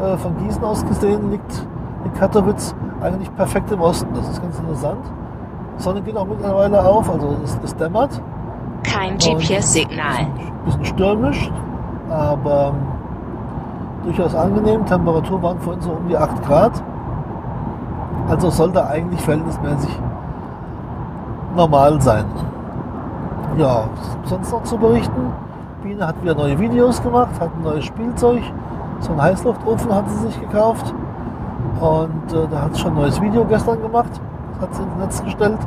äh, 0.00 0.16
von 0.16 0.36
Gießen 0.38 0.64
aus 0.64 0.84
gesehen 0.84 1.30
liegt 1.30 1.66
in 2.04 2.12
Katowice 2.14 2.74
eigentlich 3.00 3.34
perfekt 3.36 3.70
im 3.70 3.80
Osten. 3.80 4.08
Das 4.14 4.28
ist 4.28 4.42
ganz 4.42 4.58
interessant. 4.58 5.04
Die 5.78 5.82
Sonne 5.82 6.02
geht 6.02 6.16
auch 6.16 6.26
mittlerweile 6.26 6.84
auf, 6.84 7.08
also 7.08 7.36
es, 7.44 7.58
es 7.62 7.76
dämmert. 7.76 8.20
Kein 8.82 9.16
GPS-Signal. 9.16 10.26
Ein 10.26 10.64
bisschen 10.64 10.84
stürmisch, 10.84 11.50
aber 12.10 12.74
ähm, 12.74 12.74
durchaus 14.04 14.34
angenehm. 14.34 14.84
Temperatur 14.86 15.40
waren 15.40 15.58
vorhin 15.60 15.82
so 15.82 15.92
um 15.92 16.08
die 16.08 16.16
8 16.16 16.44
Grad. 16.44 16.82
Also 18.28 18.50
sollte 18.50 18.86
eigentlich 18.86 19.20
verhältnismäßig 19.20 20.00
normal 21.54 22.00
sein. 22.00 22.24
Ja, 23.56 23.84
sonst 24.24 24.50
noch 24.50 24.62
zu 24.62 24.78
berichten. 24.78 25.32
Biene 25.82 26.06
hat 26.06 26.22
wieder 26.22 26.34
neue 26.34 26.58
Videos 26.58 27.02
gemacht, 27.02 27.38
hat 27.40 27.50
ein 27.56 27.62
neues 27.62 27.84
Spielzeug. 27.84 28.42
So 29.00 29.10
einen 29.10 29.22
Heißluftofen 29.22 29.94
hat 29.94 30.08
sie 30.08 30.26
sich 30.26 30.40
gekauft. 30.40 30.94
Und 31.80 32.32
äh, 32.32 32.46
da 32.50 32.62
hat 32.62 32.74
sie 32.74 32.80
schon 32.80 32.92
ein 32.92 33.00
neues 33.02 33.20
Video 33.20 33.44
gestern 33.44 33.82
gemacht. 33.82 34.20
Das 34.54 34.68
hat 34.68 34.74
sie 34.74 34.82
ins 34.82 34.96
Netz 34.96 35.24
gestellt 35.24 35.58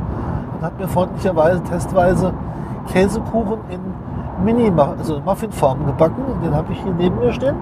und 0.54 0.64
hat 0.64 0.78
mir 0.78 0.88
freundlicherweise 0.88 1.62
testweise 1.62 2.32
Käsekuchen 2.88 3.58
in 3.68 3.80
Mini, 4.44 4.72
also 4.98 5.20
Muffinform 5.20 5.86
gebacken. 5.86 6.24
Und 6.24 6.42
den 6.44 6.54
habe 6.54 6.72
ich 6.72 6.82
hier 6.82 6.94
neben 6.96 7.18
mir 7.18 7.32
stehen. 7.32 7.56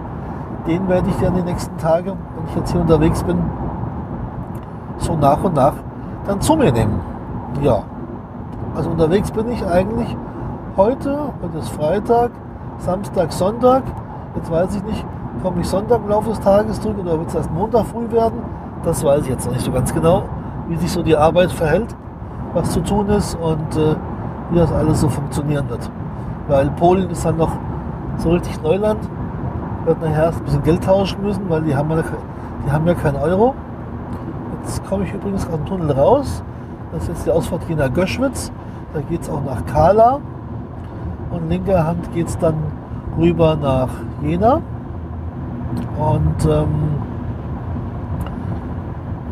Den 0.66 0.88
werde 0.88 1.08
ich 1.10 1.16
dann 1.16 1.34
die 1.34 1.42
nächsten 1.42 1.76
Tage, 1.76 2.12
wenn 2.12 2.44
ich 2.48 2.56
jetzt 2.56 2.72
hier 2.72 2.80
unterwegs 2.80 3.22
bin, 3.22 3.38
so 4.98 5.14
nach 5.16 5.42
und 5.42 5.54
nach 5.54 5.74
dann 6.26 6.40
zu 6.40 6.56
mir 6.56 6.72
nehmen. 6.72 7.00
Ja, 7.60 7.82
also 8.74 8.90
unterwegs 8.90 9.30
bin 9.30 9.50
ich 9.50 9.64
eigentlich 9.64 10.16
heute, 10.76 11.32
heute 11.42 11.58
ist 11.58 11.68
Freitag, 11.68 12.32
Samstag, 12.78 13.32
Sonntag. 13.32 13.84
Jetzt 14.34 14.50
weiß 14.50 14.76
ich 14.76 14.82
nicht, 14.84 15.06
komme 15.42 15.60
ich 15.60 15.68
Sonntag 15.68 16.00
im 16.02 16.08
Laufe 16.08 16.30
des 16.30 16.40
Tages 16.40 16.80
zurück 16.80 16.96
oder 17.00 17.18
wird 17.18 17.28
es 17.28 17.34
erst 17.36 17.52
Montag 17.52 17.86
früh 17.86 18.10
werden? 18.10 18.40
Das 18.82 19.04
weiß 19.04 19.22
ich 19.22 19.28
jetzt 19.28 19.46
noch 19.46 19.52
nicht 19.52 19.64
so 19.64 19.70
ganz 19.70 19.94
genau, 19.94 20.24
wie 20.68 20.76
sich 20.76 20.90
so 20.90 21.02
die 21.02 21.16
Arbeit 21.16 21.52
verhält, 21.52 21.94
was 22.52 22.72
zu 22.72 22.80
tun 22.80 23.08
ist 23.10 23.36
und 23.36 23.76
äh, 23.76 23.94
wie 24.50 24.56
das 24.56 24.72
alles 24.72 25.00
so 25.00 25.08
funktionieren 25.08 25.68
wird. 25.68 25.88
Weil 26.48 26.68
Polen 26.70 27.08
ist 27.10 27.24
dann 27.24 27.36
noch 27.36 27.52
so 28.18 28.30
richtig 28.30 28.60
Neuland. 28.62 29.00
Wird 29.84 30.00
nachher 30.02 30.24
erst 30.24 30.40
ein 30.40 30.44
bisschen 30.44 30.62
Geld 30.62 30.84
tauschen 30.84 31.22
müssen, 31.22 31.48
weil 31.48 31.62
die 31.62 31.76
haben 31.76 31.90
ja, 31.90 32.02
die 32.66 32.72
haben 32.72 32.86
ja 32.86 32.94
keinen 32.94 33.16
Euro. 33.16 33.54
Jetzt 34.62 34.84
komme 34.88 35.04
ich 35.04 35.12
übrigens 35.12 35.46
aus 35.46 35.52
dem 35.52 35.66
Tunnel 35.66 35.92
raus. 35.92 36.42
Das 36.92 37.02
ist 37.02 37.08
jetzt 37.08 37.26
die 37.26 37.30
Ausfahrt 37.30 37.62
hier 37.66 37.76
nach 37.76 37.92
Göschwitz. 37.92 38.50
Da 38.94 39.00
geht 39.00 39.22
es 39.22 39.28
auch 39.28 39.42
nach 39.44 39.66
Kala. 39.66 40.20
Und 41.30 41.48
linker 41.48 41.84
Hand 41.84 42.12
geht 42.14 42.28
es 42.28 42.38
dann 42.38 42.54
rüber 43.18 43.56
nach 43.56 43.88
Jena. 44.22 44.60
Und 45.98 46.44
ähm, 46.44 46.68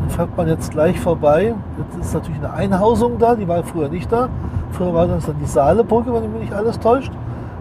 dann 0.01 0.09
fährt 0.09 0.35
man 0.35 0.49
jetzt 0.49 0.71
gleich 0.71 0.99
vorbei. 0.99 1.55
Jetzt 1.77 2.05
ist 2.05 2.13
natürlich 2.13 2.39
eine 2.39 2.51
Einhausung 2.51 3.17
da, 3.17 3.35
die 3.35 3.47
war 3.47 3.63
früher 3.63 3.87
nicht 3.87 4.11
da. 4.11 4.27
Früher 4.71 4.93
war 4.93 5.07
das 5.07 5.27
dann 5.27 5.39
die 5.39 5.45
Saalebrücke, 5.45 6.13
wenn 6.13 6.29
mich 6.33 6.41
nicht 6.41 6.53
alles 6.53 6.77
täuscht. 6.79 7.13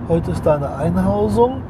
Heute 0.09 0.33
ist 0.33 0.45
da 0.45 0.57
eine 0.57 0.75
Einhausung. 0.75 1.63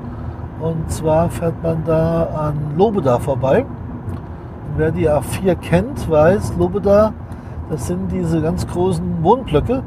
Und 0.60 0.90
zwar 0.90 1.28
fährt 1.28 1.62
man 1.62 1.84
da 1.84 2.24
an 2.24 2.54
Lobeda 2.78 3.18
vorbei. 3.18 3.66
Und 3.66 4.78
wer 4.78 4.92
die 4.92 5.10
A4 5.10 5.56
kennt, 5.56 6.08
weiß, 6.08 6.54
Lobeda, 6.56 7.12
das 7.68 7.86
sind 7.86 8.10
diese 8.10 8.40
ganz 8.40 8.66
großen 8.66 9.22
Wohnblöcke, 9.22 9.82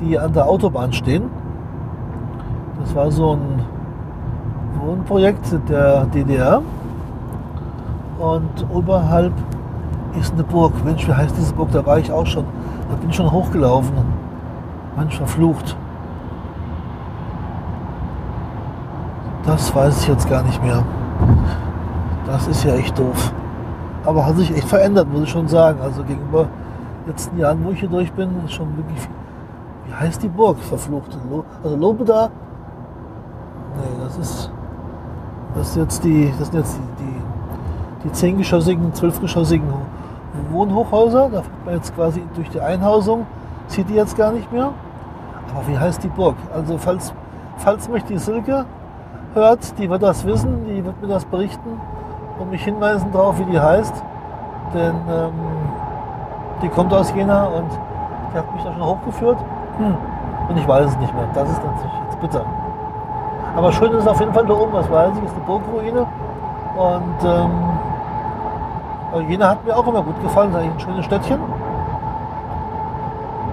die 0.00 0.18
an 0.18 0.32
der 0.32 0.46
Autobahn 0.46 0.92
stehen. 0.92 1.24
Das 2.80 2.94
war 2.94 3.10
so 3.10 3.32
ein 3.32 3.62
Wohnprojekt 4.80 5.56
der 5.68 6.04
DDR. 6.06 6.62
Und 8.18 8.66
oberhalb 8.72 9.32
ist 10.18 10.32
eine 10.32 10.42
Burg. 10.42 10.72
Mensch, 10.84 11.06
wie 11.06 11.12
heißt 11.12 11.36
diese 11.36 11.54
Burg? 11.54 11.70
Da 11.72 11.84
war 11.84 11.98
ich 11.98 12.10
auch 12.10 12.26
schon. 12.26 12.44
Da 12.88 12.96
bin 12.96 13.10
ich 13.10 13.16
schon 13.16 13.30
hochgelaufen. 13.30 13.92
Mensch, 14.96 15.16
verflucht. 15.16 15.76
Das 19.44 19.74
weiß 19.74 20.02
ich 20.02 20.08
jetzt 20.08 20.28
gar 20.28 20.42
nicht 20.42 20.62
mehr. 20.62 20.82
Das 22.26 22.46
ist 22.48 22.64
ja 22.64 22.74
echt 22.74 22.98
doof. 22.98 23.32
Aber 24.04 24.26
hat 24.26 24.36
sich 24.36 24.54
echt 24.54 24.68
verändert, 24.68 25.10
muss 25.12 25.22
ich 25.22 25.30
schon 25.30 25.48
sagen. 25.48 25.80
Also 25.82 26.02
gegenüber 26.02 26.46
letzten 27.06 27.38
Jahren, 27.38 27.64
wo 27.64 27.70
ich 27.70 27.80
hier 27.80 27.88
durch 27.88 28.12
bin, 28.12 28.30
ist 28.44 28.52
schon 28.52 28.76
wirklich. 28.76 29.08
Wie 29.88 29.94
heißt 29.94 30.22
die 30.22 30.28
Burg? 30.28 30.58
Verflucht. 30.58 31.16
Also 31.64 31.76
Lobeda. 31.76 32.28
Nee, 33.76 34.04
das 34.04 34.18
ist. 34.18 34.50
Das 35.54 35.70
ist 35.70 35.76
jetzt 35.76 36.04
die. 36.04 36.32
Das 36.38 36.48
sind 36.48 36.58
jetzt 36.58 36.76
die, 36.76 37.04
die, 37.04 38.04
die 38.04 38.12
zehngeschossigen, 38.12 38.92
zwölfgeschossigen 38.92 39.66
Wohnhochhäuser. 40.50 41.30
Da 41.30 41.40
fährt 41.40 41.64
man 41.64 41.74
jetzt 41.74 41.94
quasi 41.94 42.22
durch 42.34 42.50
die 42.50 42.60
Einhausung. 42.60 43.26
Sieht 43.68 43.88
die 43.88 43.94
jetzt 43.94 44.16
gar 44.16 44.30
nicht 44.30 44.52
mehr. 44.52 44.72
Aber 45.54 45.66
wie 45.66 45.78
heißt 45.78 46.04
die 46.04 46.08
Burg? 46.08 46.36
Also 46.54 46.76
falls, 46.76 47.14
falls 47.56 47.88
mich 47.88 48.04
die 48.04 48.18
Silke 48.18 48.66
hört, 49.32 49.78
die 49.78 49.88
wird 49.88 50.02
das 50.02 50.26
wissen, 50.26 50.66
die 50.66 50.84
wird 50.84 51.00
mir 51.00 51.08
das 51.08 51.24
berichten 51.24 51.80
und 52.38 52.50
mich 52.50 52.62
hinweisen 52.62 53.10
darauf, 53.12 53.38
wie 53.38 53.44
die 53.44 53.58
heißt. 53.58 53.94
Denn 54.74 54.94
ähm, 55.10 55.32
die 56.62 56.68
kommt 56.68 56.92
aus 56.92 57.14
Jena 57.14 57.44
und 57.46 57.70
die 58.32 58.38
hat 58.38 58.54
mich 58.54 58.62
da 58.62 58.72
schon 58.74 58.84
hochgeführt. 58.84 59.38
Hm. 59.78 59.96
Und 60.48 60.56
ich 60.56 60.66
weiß 60.66 60.86
es 60.86 60.98
nicht 60.98 61.14
mehr. 61.14 61.26
Das 61.34 61.50
ist 61.50 61.62
natürlich 61.64 61.92
jetzt 62.04 62.20
bitter. 62.20 62.44
Aber 63.56 63.72
schön 63.72 63.92
ist 63.92 64.06
auf 64.06 64.20
jeden 64.20 64.32
Fall 64.32 64.46
da 64.46 64.54
oben, 64.54 64.72
was 64.72 64.90
weiß 64.90 65.12
ich, 65.18 65.24
ist 65.24 65.34
eine 65.34 65.44
Burgruine. 65.44 66.06
Und 66.76 67.24
ähm, 67.24 67.50
Jena 69.28 69.48
hat 69.50 69.64
mir 69.64 69.76
auch 69.76 69.86
immer 69.86 70.02
gut 70.02 70.20
gefallen. 70.22 70.52
Das 70.52 70.62
ist 70.62 70.68
eigentlich 70.68 70.84
ein 70.84 70.90
schönes 70.90 71.04
Städtchen. 71.06 71.38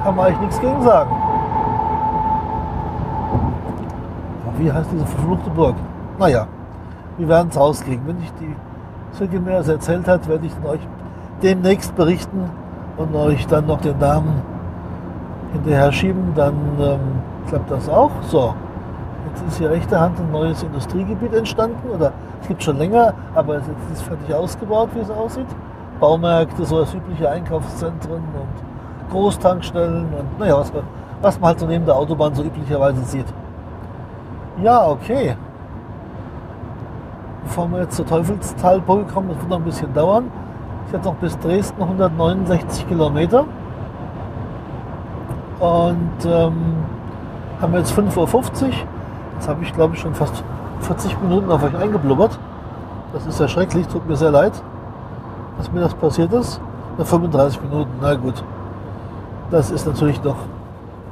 Kann 0.03 0.15
man 0.15 0.25
eigentlich 0.25 0.41
nichts 0.41 0.59
gegen 0.59 0.81
sagen. 0.81 1.09
wie 4.57 4.71
heißt 4.71 4.89
diese 4.91 5.05
verfluchte 5.05 5.49
Burg? 5.49 5.75
Naja, 6.17 6.47
wir 7.17 7.27
werden 7.27 7.49
es 7.49 7.57
rauskriegen. 7.57 8.07
Wenn 8.07 8.21
ich 8.21 8.31
die 8.33 8.55
Silke 9.11 9.39
mir 9.39 9.51
das 9.51 9.67
erzählt 9.67 10.07
hat, 10.07 10.27
werde 10.27 10.45
ich 10.45 10.53
euch 10.65 10.79
demnächst 11.41 11.95
berichten 11.95 12.49
und 12.97 13.15
euch 13.15 13.45
dann 13.47 13.67
noch 13.67 13.81
den 13.81 13.97
Namen 13.99 14.41
hinterher 15.55 15.91
schieben. 15.91 16.33
Dann 16.35 16.53
ähm, 16.79 16.99
klappt 17.47 17.71
das 17.71 17.89
auch. 17.89 18.11
So, 18.23 18.53
jetzt 19.29 19.47
ist 19.47 19.57
hier 19.57 19.69
rechter 19.69 19.99
Hand 19.99 20.19
ein 20.19 20.31
neues 20.31 20.63
Industriegebiet 20.63 21.33
entstanden. 21.33 21.89
Oder 21.93 22.13
es 22.41 22.47
gibt 22.47 22.63
schon 22.63 22.77
länger, 22.77 23.13
aber 23.33 23.55
es 23.55 23.63
ist 23.93 24.03
fertig 24.03 24.33
ausgebaut, 24.33 24.89
wie 24.93 24.99
es 24.99 25.09
aussieht. 25.09 25.47
Baumärkte, 25.99 26.65
so 26.65 26.79
als 26.79 26.93
übliche 26.93 27.29
Einkaufszentren 27.29 28.21
und 28.21 29.11
Großtankstellen 29.11 30.05
und 30.05 30.39
naja, 30.39 30.57
was, 30.57 30.71
was 31.21 31.39
man 31.39 31.49
halt 31.49 31.59
so 31.59 31.65
neben 31.67 31.85
der 31.85 31.95
Autobahn 31.95 32.33
so 32.35 32.43
üblicherweise 32.43 33.01
sieht. 33.03 33.25
Ja, 34.61 34.87
okay. 34.87 35.35
Bevor 37.43 37.71
wir 37.71 37.81
jetzt 37.81 37.95
zur 37.95 38.05
Teufelstalbrücke 38.05 39.13
kommen, 39.13 39.29
das 39.29 39.37
wird 39.37 39.49
noch 39.49 39.57
ein 39.57 39.63
bisschen 39.63 39.93
dauern. 39.93 40.31
Ist 40.85 40.93
jetzt 40.93 41.05
noch 41.05 41.15
bis 41.15 41.37
Dresden 41.39 41.81
169 41.81 42.87
Kilometer. 42.87 43.45
Und 45.59 46.25
ähm, 46.25 46.53
haben 47.61 47.73
jetzt 47.73 47.93
5.50 47.93 48.17
Uhr. 48.17 48.69
Jetzt 49.35 49.47
habe 49.47 49.63
ich, 49.63 49.73
glaube 49.73 49.95
ich, 49.95 50.01
schon 50.01 50.13
fast 50.13 50.43
40 50.81 51.21
Minuten 51.21 51.51
auf 51.51 51.63
euch 51.63 51.75
eingeblubbert. 51.75 52.37
Das 53.13 53.25
ist 53.25 53.39
ja 53.39 53.47
schrecklich, 53.47 53.87
tut 53.87 54.07
mir 54.07 54.15
sehr 54.15 54.31
leid, 54.31 54.53
dass 55.57 55.71
mir 55.71 55.79
das 55.79 55.93
passiert 55.93 56.33
ist. 56.33 56.59
Nur 56.97 57.05
35 57.05 57.61
Minuten, 57.61 57.91
na 58.01 58.15
gut. 58.15 58.43
Das 59.51 59.71
ist 59.71 59.85
natürlich 59.85 60.21
noch 60.23 60.37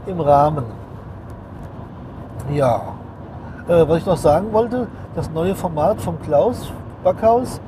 im 0.06 0.20
Rahmen. 0.20 0.66
Ja. 2.52 2.82
Äh, 3.68 3.88
was 3.88 4.00
ich 4.00 4.06
noch 4.06 4.18
sagen 4.18 4.52
wollte, 4.52 4.88
das 5.16 5.32
neue 5.32 5.56
Format 5.56 6.02
vom 6.02 6.22
Klaus 6.22 6.72
Backhaus, 7.04 7.62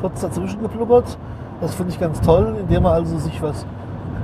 kurz 0.00 0.20
dazwischen 0.20 0.62
geblubbert, 0.62 1.16
das 1.60 1.74
finde 1.74 1.92
ich 1.92 2.00
ganz 2.00 2.20
toll, 2.20 2.56
indem 2.60 2.84
man 2.84 2.92
also 2.92 3.18
sich 3.18 3.42
was, 3.42 3.64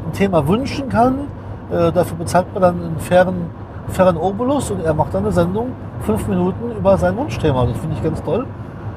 ein 0.06 0.12
Thema 0.12 0.46
wünschen 0.46 0.88
kann. 0.88 1.28
Äh, 1.70 1.92
dafür 1.92 2.16
bezahlt 2.18 2.52
man 2.54 2.62
dann 2.62 2.82
einen 2.82 2.98
fairen, 2.98 3.50
fairen 3.88 4.16
Obolus 4.16 4.70
und 4.70 4.84
er 4.84 4.94
macht 4.94 5.14
dann 5.14 5.24
eine 5.24 5.32
Sendung, 5.32 5.72
fünf 6.00 6.26
Minuten 6.28 6.72
über 6.76 6.96
sein 6.96 7.16
Wunschthema. 7.16 7.66
Das 7.66 7.78
finde 7.78 7.96
ich 7.96 8.02
ganz 8.02 8.22
toll. 8.22 8.46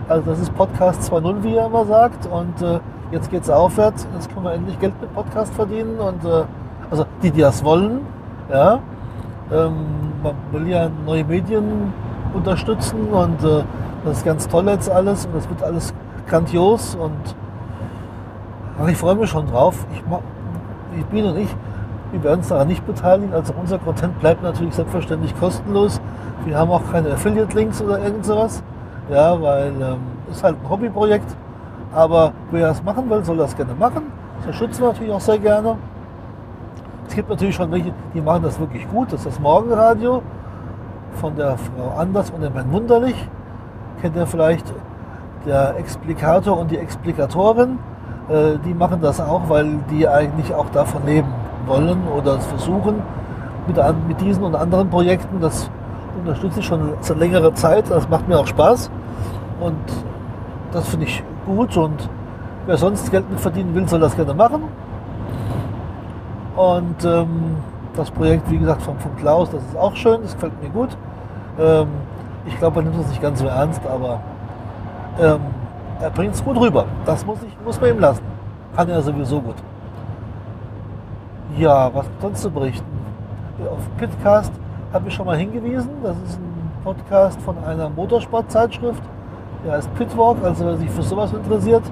Also 0.08 0.30
das 0.30 0.40
ist 0.40 0.54
Podcast 0.56 1.12
2.0, 1.12 1.44
wie 1.44 1.56
er 1.56 1.68
immer 1.68 1.86
sagt. 1.86 2.28
Und 2.28 2.62
äh, 2.62 2.80
jetzt 3.12 3.30
geht 3.30 3.44
es 3.44 3.50
aufwärts. 3.50 4.08
Jetzt 4.14 4.34
können 4.34 4.46
wir 4.46 4.54
endlich 4.54 4.80
Geld 4.80 5.00
mit 5.02 5.14
Podcast 5.14 5.54
verdienen. 5.54 6.00
Und 6.00 6.24
äh, 6.26 6.44
also 6.90 7.06
die, 7.22 7.32
die 7.32 7.42
das 7.42 7.64
wollen, 7.64 8.02
ja. 8.52 8.80
Ähm, 9.52 9.74
man 10.24 10.36
will 10.52 10.68
ja 10.68 10.90
neue 11.06 11.24
Medien 11.24 11.94
unterstützen 12.34 13.10
und 13.12 13.44
äh, 13.44 13.64
das 14.06 14.18
ist 14.18 14.26
ganz 14.26 14.48
toll 14.48 14.68
jetzt 14.68 14.90
alles 14.90 15.26
und 15.26 15.36
das 15.36 15.50
wird 15.50 15.64
alles 15.64 15.94
grandios 16.28 16.96
und 16.96 17.36
ich 18.90 18.98
freue 18.98 19.16
mich 19.16 19.30
schon 19.30 19.48
drauf. 19.48 19.86
Ich 20.98 21.06
bin 21.06 21.26
und 21.26 21.38
ich, 21.38 21.50
wir 22.12 22.24
werden 22.24 22.40
uns 22.40 22.50
daran 22.50 22.68
nicht 22.68 22.86
beteiligen. 22.86 23.34
Also 23.34 23.54
unser 23.60 23.80
Content 23.80 24.20
bleibt 24.20 24.44
natürlich 24.44 24.76
selbstverständlich 24.76 25.38
kostenlos. 25.40 26.02
Wir 26.46 26.58
haben 26.58 26.72
auch 26.72 26.82
keine 26.92 27.12
Affiliate-Links 27.12 27.82
oder 27.82 28.00
irgend 28.00 28.26
sowas. 28.26 28.62
Ja, 29.10 29.42
weil 29.42 29.72
ähm, 29.82 30.00
ist 30.30 30.44
halt 30.44 30.58
ein 30.62 30.70
Hobbyprojekt. 30.70 31.36
Aber 31.94 32.34
wer 32.52 32.68
das 32.68 32.84
machen 32.84 33.10
will, 33.10 33.24
soll 33.24 33.38
das 33.38 33.56
gerne 33.56 33.74
machen. 33.74 34.04
Das 34.38 34.46
unterstützen 34.48 34.82
wir 34.82 34.88
natürlich 34.90 35.14
auch 35.14 35.22
sehr 35.22 35.40
gerne. 35.40 35.78
Es 37.08 37.16
gibt 37.16 37.30
natürlich 37.30 37.56
schon 37.56 37.72
welche, 37.72 37.94
die 38.14 38.22
machen 38.22 38.44
das 38.44 38.60
wirklich 38.60 38.90
gut. 38.90 39.08
Das 39.12 39.22
ist 39.22 39.26
das 39.26 39.40
Morgenradio 39.40 40.22
von 41.14 41.36
der 41.36 41.58
Frau 41.58 41.98
Anders 41.98 42.30
und 42.30 42.42
dem 42.42 42.54
Herrn 42.54 42.72
Wunderlich. 42.72 43.16
Kennt 44.02 44.16
ihr 44.16 44.26
vielleicht 44.26 44.66
der 45.46 45.76
Explikator 45.78 46.58
und 46.58 46.72
die 46.72 46.78
Explikatorin. 46.78 47.80
Äh, 48.30 48.58
die 48.66 48.74
machen 48.74 49.02
das 49.02 49.20
auch, 49.20 49.50
weil 49.50 49.80
die 49.90 50.08
eigentlich 50.08 50.54
auch 50.54 50.70
davon 50.70 51.06
leben 51.06 51.41
wollen 51.68 52.08
oder 52.08 52.38
es 52.38 52.46
versuchen 52.46 52.96
mit, 53.68 53.78
mit 54.08 54.22
diesen 54.22 54.44
und 54.44 54.56
anderen 54.56 54.90
Projekten. 54.90 55.40
Das 55.40 55.70
unterstütze 56.20 56.60
ich 56.60 56.66
schon 56.66 56.94
seit 57.02 57.18
längerer 57.18 57.54
Zeit. 57.54 57.90
Das 57.90 58.08
macht 58.10 58.28
mir 58.28 58.40
auch 58.40 58.48
Spaß. 58.48 58.90
Und 59.60 59.76
das 60.72 60.88
finde 60.90 61.06
ich 61.06 61.24
gut. 61.46 61.76
Und 61.78 62.10
wer 62.66 62.78
sonst 62.78 63.12
Geld 63.12 63.30
mit 63.30 63.40
verdienen 63.40 63.74
will, 63.76 63.88
soll 63.88 64.00
das 64.00 64.16
gerne 64.16 64.34
machen. 64.34 64.64
Und 66.56 67.06
ähm, 67.06 67.56
das 67.96 68.12
Projekt, 68.12 68.50
wie 68.52 68.58
gesagt, 68.58 68.82
von, 68.82 69.00
von 69.00 69.16
Klaus, 69.16 69.50
das 69.50 69.64
ist 69.64 69.78
auch 69.78 69.96
schön, 69.96 70.22
das 70.22 70.34
gefällt 70.34 70.62
mir 70.62 70.70
gut. 70.70 70.90
Ähm, 71.60 71.88
ich 72.46 72.58
glaube, 72.58 72.80
er 72.80 72.84
nimmt 72.84 73.00
es 73.00 73.08
nicht 73.10 73.22
ganz 73.22 73.40
so 73.40 73.48
ernst, 73.48 73.82
aber 73.86 74.20
ähm, 75.20 75.40
er 76.02 76.10
bringt 76.10 76.34
es 76.36 76.44
gut 76.44 76.60
rüber. 76.60 76.86
Das 77.06 77.26
muss, 77.26 77.38
ich, 77.44 77.56
muss 77.66 77.80
man 77.80 77.92
ihm 77.92 78.00
lassen. 78.00 78.24
Kann 78.76 78.90
er 78.90 79.02
sowieso 79.02 79.42
gut. 79.42 79.56
Ja, 81.58 81.94
was 81.94 82.06
sonst 82.22 82.42
zu 82.42 82.50
berichten? 82.50 82.86
Auf 83.70 83.98
Pitcast 83.98 84.54
habe 84.94 85.10
ich 85.10 85.14
schon 85.14 85.26
mal 85.26 85.38
hingewiesen. 85.38 85.90
Das 86.02 86.16
ist 86.26 86.40
ein 86.40 86.72
Podcast 86.84 87.42
von 87.42 87.62
einer 87.66 87.90
Motorsportzeitschrift. 87.90 89.04
Der 89.66 89.74
heißt 89.74 89.94
Pitwalk. 89.96 90.38
Also 90.44 90.66
wer 90.66 90.78
sich 90.78 90.90
für 90.90 91.04
sowas 91.04 91.34
interessiert, 91.34 91.84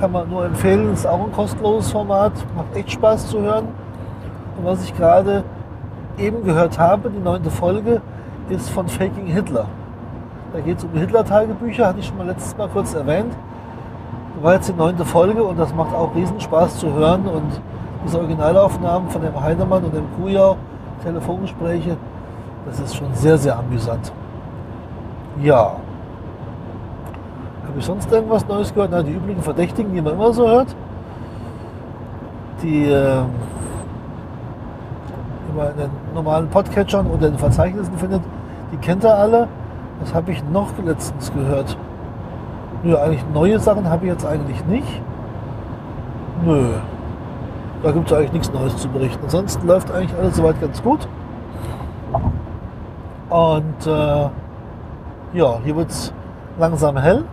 kann 0.00 0.10
man 0.10 0.28
nur 0.28 0.44
empfehlen. 0.44 0.92
Ist 0.92 1.06
auch 1.06 1.24
ein 1.24 1.32
kostenloses 1.32 1.92
Format. 1.92 2.32
Macht 2.56 2.74
echt 2.74 2.90
Spaß 2.90 3.28
zu 3.28 3.40
hören. 3.40 3.68
Und 4.58 4.64
was 4.64 4.82
ich 4.82 4.96
gerade 4.96 5.44
eben 6.18 6.44
gehört 6.44 6.78
habe, 6.78 7.08
die 7.08 7.20
neunte 7.20 7.50
Folge, 7.50 8.02
ist 8.48 8.68
von 8.70 8.88
Faking 8.88 9.26
Hitler. 9.26 9.66
Da 10.52 10.60
geht 10.60 10.78
es 10.78 10.84
um 10.84 10.90
Hitler-Tagebücher, 10.92 11.86
hatte 11.86 12.00
ich 12.00 12.06
schon 12.06 12.18
mal 12.18 12.26
letztes 12.26 12.56
Mal 12.56 12.68
kurz 12.68 12.94
erwähnt. 12.94 13.32
Das 14.34 14.42
war 14.42 14.54
jetzt 14.54 14.68
die 14.68 14.72
neunte 14.72 15.04
Folge 15.04 15.44
und 15.44 15.56
das 15.56 15.72
macht 15.72 15.94
auch 15.94 16.14
riesen 16.16 16.40
Spaß 16.40 16.78
zu 16.78 16.92
hören. 16.92 17.28
Und 17.28 17.60
diese 18.04 18.18
Originalaufnahmen 18.18 19.10
von 19.10 19.22
dem 19.22 19.40
Heidemann 19.40 19.84
und 19.84 19.94
dem 19.94 20.06
Kujau, 20.16 20.56
Telefongespräche, 21.02 21.96
das 22.66 22.80
ist 22.80 22.96
schon 22.96 23.12
sehr, 23.14 23.38
sehr 23.38 23.58
amüsant. 23.58 24.12
Ja. 25.42 25.76
Habe 27.66 27.78
ich 27.78 27.84
sonst 27.84 28.10
irgendwas 28.10 28.46
Neues 28.46 28.72
gehört? 28.74 28.90
Na, 28.92 29.02
die 29.02 29.12
üblichen 29.12 29.42
Verdächtigen, 29.42 29.92
die 29.94 30.00
man 30.00 30.14
immer 30.14 30.32
so 30.32 30.46
hört. 30.48 30.74
Die 32.62 32.84
äh, 32.84 33.22
immer 35.52 35.70
in 35.70 35.76
den 35.76 35.90
normalen 36.14 36.48
Podcatchern 36.48 37.06
oder 37.06 37.28
in 37.28 37.38
Verzeichnissen 37.38 37.96
findet, 37.96 38.22
die 38.72 38.76
kennt 38.76 39.04
ihr 39.04 39.14
alle. 39.14 39.48
Was 40.00 40.14
habe 40.14 40.32
ich 40.32 40.42
noch 40.50 40.68
letztens 40.84 41.32
gehört? 41.32 41.76
Nö, 42.82 42.96
eigentlich 42.96 43.24
neue 43.34 43.58
Sachen 43.58 43.88
habe 43.88 44.06
ich 44.06 44.12
jetzt 44.12 44.26
eigentlich 44.26 44.64
nicht. 44.66 45.02
Nö. 46.44 46.72
Da 47.82 47.92
gibt 47.92 48.10
es 48.10 48.12
eigentlich 48.12 48.32
nichts 48.32 48.52
Neues 48.52 48.76
zu 48.76 48.88
berichten. 48.88 49.20
Ansonsten 49.22 49.66
läuft 49.66 49.90
eigentlich 49.90 50.16
alles 50.18 50.36
soweit 50.36 50.60
ganz 50.60 50.82
gut. 50.82 51.08
Und 53.30 53.86
äh, 53.86 54.28
ja, 55.32 55.58
hier 55.64 55.76
wird 55.76 55.90
es 55.90 56.12
langsam 56.58 56.96
hell. 56.98 57.24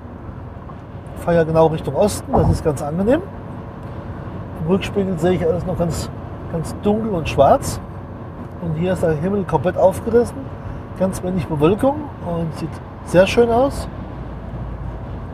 Ich 1.17 1.23
fahre 1.23 1.37
ja 1.37 1.43
genau 1.43 1.67
Richtung 1.67 1.95
Osten, 1.95 2.31
das 2.31 2.49
ist 2.49 2.63
ganz 2.63 2.81
angenehm. 2.81 3.21
Im 4.61 4.67
Rückspiegel 4.67 5.17
sehe 5.19 5.33
ich 5.33 5.45
alles 5.45 5.65
noch 5.65 5.77
ganz, 5.77 6.09
ganz 6.51 6.75
dunkel 6.81 7.11
und 7.11 7.27
schwarz. 7.27 7.81
Und 8.61 8.75
hier 8.75 8.93
ist 8.93 9.03
der 9.03 9.11
Himmel 9.13 9.43
komplett 9.43 9.77
aufgerissen, 9.77 10.37
ganz 10.99 11.21
wenig 11.23 11.47
Bewölkung 11.47 11.95
und 12.25 12.53
sieht 12.55 12.69
sehr 13.05 13.27
schön 13.27 13.49
aus. 13.49 13.87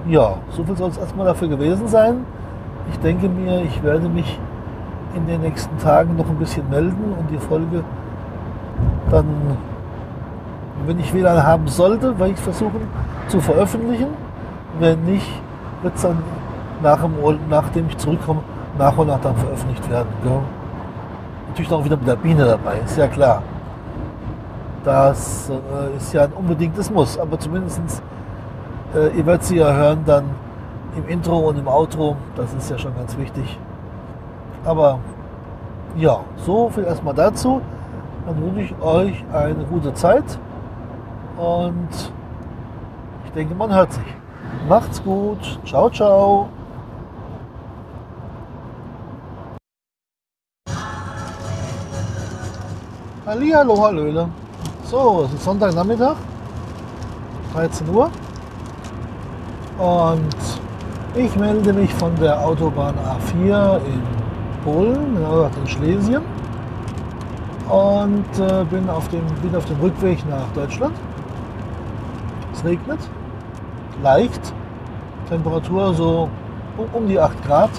Ja, 0.08 0.36
so 0.50 0.64
viel 0.64 0.76
soll 0.76 0.90
es 0.90 0.98
erstmal 0.98 1.26
dafür 1.26 1.50
gewesen 1.50 1.88
sein. 1.88 2.26
Ich 2.90 3.00
denke 3.00 3.30
mir, 3.30 3.62
ich 3.62 3.82
werde 3.84 4.10
mich 4.10 4.40
in 5.14 5.28
den 5.28 5.42
nächsten 5.42 5.78
Tagen 5.78 6.16
noch 6.16 6.28
ein 6.30 6.38
bisschen 6.38 6.70
melden 6.70 7.16
und 7.18 7.30
die 7.30 7.38
Folge 7.38 7.84
dann, 9.10 9.26
wenn 10.86 11.00
ich 11.00 11.14
WLAN 11.14 11.44
haben 11.44 11.68
sollte, 11.68 12.18
werde 12.18 12.34
ich 12.34 12.40
versuchen 12.40 12.82
zu 13.28 13.40
veröffentlichen. 13.40 14.08
Wenn 14.80 15.04
nicht, 15.06 15.28
wird 15.82 15.96
es 15.96 16.02
dann 16.02 16.18
nach 16.82 17.02
dem, 17.02 17.14
nachdem 17.50 17.88
ich 17.88 17.98
zurückkomme, 17.98 18.42
nach 18.78 18.98
und 18.98 19.08
nach 19.08 19.20
dann 19.22 19.36
veröffentlicht 19.36 19.90
werden. 19.90 20.08
Gell? 20.24 20.40
Natürlich 21.50 21.72
auch 21.72 21.86
wieder 21.86 21.98
mit 21.98 22.08
der 22.08 22.16
Biene 22.16 22.46
dabei, 22.46 22.80
ist 22.84 22.98
ja 22.98 23.08
klar. 23.08 23.44
Das 24.84 25.50
äh, 25.50 25.96
ist 25.96 26.12
ja 26.14 26.24
ein 26.24 26.34
unbedingtes 26.34 26.90
Muss, 26.90 27.18
aber 27.18 27.40
zumindest 27.40 27.80
äh, 28.96 29.16
ihr 29.18 29.26
werdet 29.26 29.44
sie 29.44 29.58
ja 29.58 29.72
hören 29.72 30.04
dann 30.06 30.26
im 30.98 31.08
Intro 31.08 31.38
und 31.38 31.58
im 31.58 31.68
Outro, 31.68 32.16
das 32.36 32.54
ist 32.54 32.70
ja 32.70 32.78
schon 32.78 32.96
ganz 32.96 33.18
wichtig. 33.18 33.58
Aber 34.66 35.00
ja, 35.98 36.22
so 36.38 36.70
viel 36.70 36.86
erstmal 36.86 37.14
dazu. 37.14 37.62
Dann 38.26 38.42
wünsche 38.42 38.74
ich 38.74 38.82
euch 38.82 39.24
eine 39.34 39.66
gute 39.66 39.94
Zeit 39.94 40.24
und 41.38 41.90
ich 43.26 43.32
denke, 43.32 43.54
man 43.54 43.74
hört 43.74 43.92
sich. 43.92 44.04
Macht's 44.70 45.04
gut. 45.04 45.60
Ciao, 45.66 45.90
ciao. 45.90 46.48
Hallihallo, 53.26 53.82
Hallöle. 53.82 54.30
So, 54.86 55.24
es 55.26 55.34
ist 55.34 55.44
Sonntagnachmittag. 55.44 56.16
13 57.54 57.90
Uhr. 57.90 58.10
Und 59.78 60.36
ich 61.16 61.36
melde 61.36 61.74
mich 61.74 61.94
von 61.96 62.16
der 62.16 62.40
Autobahn 62.46 62.96
A4 62.96 63.78
in 63.86 64.23
Polen, 64.64 65.18
in 65.62 65.68
Schlesien. 65.68 66.22
Und 67.70 68.40
äh, 68.40 68.64
bin, 68.66 68.90
auf 68.90 69.08
dem, 69.10 69.26
bin 69.42 69.56
auf 69.56 69.66
dem 69.66 69.80
Rückweg 69.80 70.20
nach 70.30 70.48
Deutschland. 70.54 70.96
Es 72.54 72.64
regnet, 72.64 73.00
leicht, 74.02 74.54
Temperatur 75.30 75.94
so 75.94 76.30
um, 76.78 76.86
um 76.94 77.08
die 77.08 77.20
8 77.20 77.44
Grad. 77.46 77.70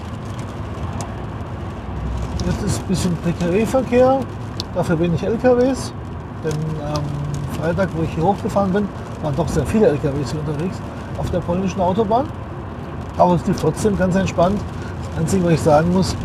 Jetzt 2.46 2.62
ist 2.62 2.82
ein 2.82 2.86
bisschen 2.86 3.16
PKW-Verkehr, 3.18 4.20
dafür 4.74 4.98
wenig 4.98 5.22
LKWs. 5.22 5.92
Denn 6.44 6.52
am 6.86 7.02
Freitag, 7.60 7.88
wo 7.96 8.02
ich 8.02 8.10
hier 8.10 8.24
hochgefahren 8.24 8.72
bin, 8.72 8.88
waren 9.22 9.36
doch 9.36 9.48
sehr 9.48 9.64
viele 9.64 9.88
LKWs 9.88 10.32
hier 10.32 10.40
unterwegs 10.40 10.78
auf 11.18 11.30
der 11.30 11.40
polnischen 11.40 11.80
Autobahn. 11.80 12.26
Aber 13.16 13.34
es 13.34 13.46
lief 13.46 13.60
trotzdem 13.60 13.96
ganz 13.96 14.16
entspannt. 14.16 14.60
Das 15.10 15.20
Einzige, 15.20 15.44
was 15.44 15.52
ich 15.52 15.60
sagen 15.60 15.92
muss, 15.92 16.16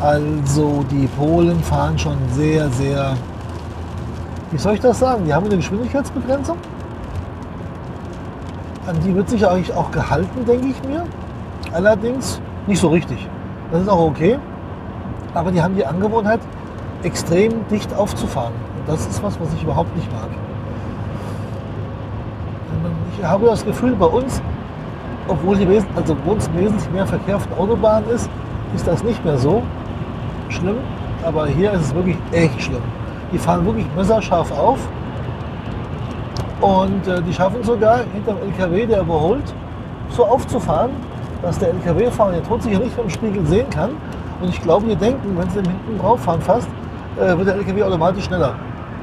also 0.00 0.84
die 0.90 1.06
Polen 1.08 1.60
fahren 1.62 1.98
schon 1.98 2.16
sehr, 2.32 2.68
sehr, 2.70 3.14
wie 4.50 4.58
soll 4.58 4.74
ich 4.74 4.80
das 4.80 4.98
sagen? 4.98 5.24
Die 5.24 5.34
haben 5.34 5.46
eine 5.46 5.56
Geschwindigkeitsbegrenzung. 5.56 6.56
An 8.86 8.96
die 9.04 9.14
wird 9.14 9.28
sich 9.28 9.46
eigentlich 9.46 9.74
auch 9.74 9.90
gehalten, 9.90 10.44
denke 10.46 10.68
ich 10.68 10.82
mir. 10.84 11.04
Allerdings 11.72 12.40
nicht 12.66 12.80
so 12.80 12.88
richtig. 12.88 13.28
Das 13.70 13.82
ist 13.82 13.88
auch 13.88 14.00
okay. 14.00 14.38
Aber 15.34 15.50
die 15.50 15.60
haben 15.60 15.74
die 15.74 15.84
Angewohnheit, 15.84 16.40
extrem 17.02 17.66
dicht 17.68 17.94
aufzufahren. 17.94 18.54
Und 18.78 18.88
das 18.88 19.06
ist 19.06 19.22
was, 19.22 19.38
was 19.40 19.52
ich 19.52 19.62
überhaupt 19.62 19.94
nicht 19.94 20.10
mag. 20.12 20.28
Ich 23.18 23.24
habe 23.24 23.46
das 23.46 23.64
Gefühl, 23.64 23.94
bei 23.96 24.06
uns, 24.06 24.40
obwohl 25.26 25.56
hier 25.56 25.68
wes- 25.68 25.86
also 25.96 26.16
wesentlich 26.56 26.90
mehr 26.92 27.06
Verkehr 27.06 27.36
auf 27.36 27.46
den 27.46 27.58
Autobahnen 27.58 28.08
ist, 28.10 28.30
ist 28.74 28.86
das 28.86 29.02
nicht 29.02 29.22
mehr 29.24 29.36
so 29.36 29.62
schlimm. 30.52 30.76
Aber 31.24 31.46
hier 31.46 31.72
ist 31.72 31.82
es 31.82 31.94
wirklich 31.94 32.16
echt 32.32 32.62
schlimm. 32.62 32.82
Die 33.32 33.38
fahren 33.38 33.64
wirklich 33.64 33.86
messerscharf 33.96 34.50
auf. 34.52 34.78
Und 36.60 37.06
äh, 37.06 37.22
die 37.22 37.32
schaffen 37.32 37.62
sogar 37.62 38.00
hinter 38.12 38.34
dem 38.34 38.50
LKW, 38.50 38.86
der 38.86 39.00
überholt, 39.00 39.54
so 40.10 40.24
aufzufahren, 40.24 40.90
dass 41.42 41.58
der 41.58 41.68
LKW-Fahrer 41.70 42.34
sich 42.60 42.72
ja 42.72 42.78
nicht 42.78 42.94
vom 42.94 43.08
Spiegel 43.08 43.44
sehen 43.46 43.70
kann. 43.70 43.90
Und 44.40 44.48
ich 44.48 44.60
glaube, 44.62 44.86
die 44.86 44.96
denken, 44.96 45.36
wenn 45.36 45.48
sie 45.50 45.60
hinten 45.60 45.98
drauf 45.98 46.20
fahren 46.20 46.40
fast, 46.40 46.68
äh, 47.16 47.36
wird 47.36 47.48
der 47.48 47.54
LKW 47.56 47.82
automatisch 47.82 48.24
schneller. 48.24 48.54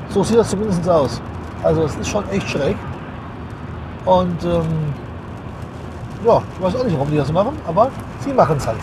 So 0.10 0.24
sieht 0.24 0.38
das 0.38 0.50
zumindest 0.50 0.88
aus. 0.90 1.22
Also 1.64 1.84
es 1.84 1.96
ist 1.96 2.10
schon 2.10 2.28
echt 2.30 2.50
schräg. 2.50 2.76
Und 4.06 4.44
ähm, 4.44 4.94
ja, 6.26 6.42
ich 6.56 6.64
weiß 6.64 6.76
auch 6.76 6.84
nicht, 6.84 6.94
warum 6.94 7.10
die 7.10 7.18
das 7.18 7.32
machen, 7.32 7.56
aber 7.68 7.90
sie 8.20 8.34
machen 8.34 8.58
es 8.58 8.68
halt. 8.68 8.80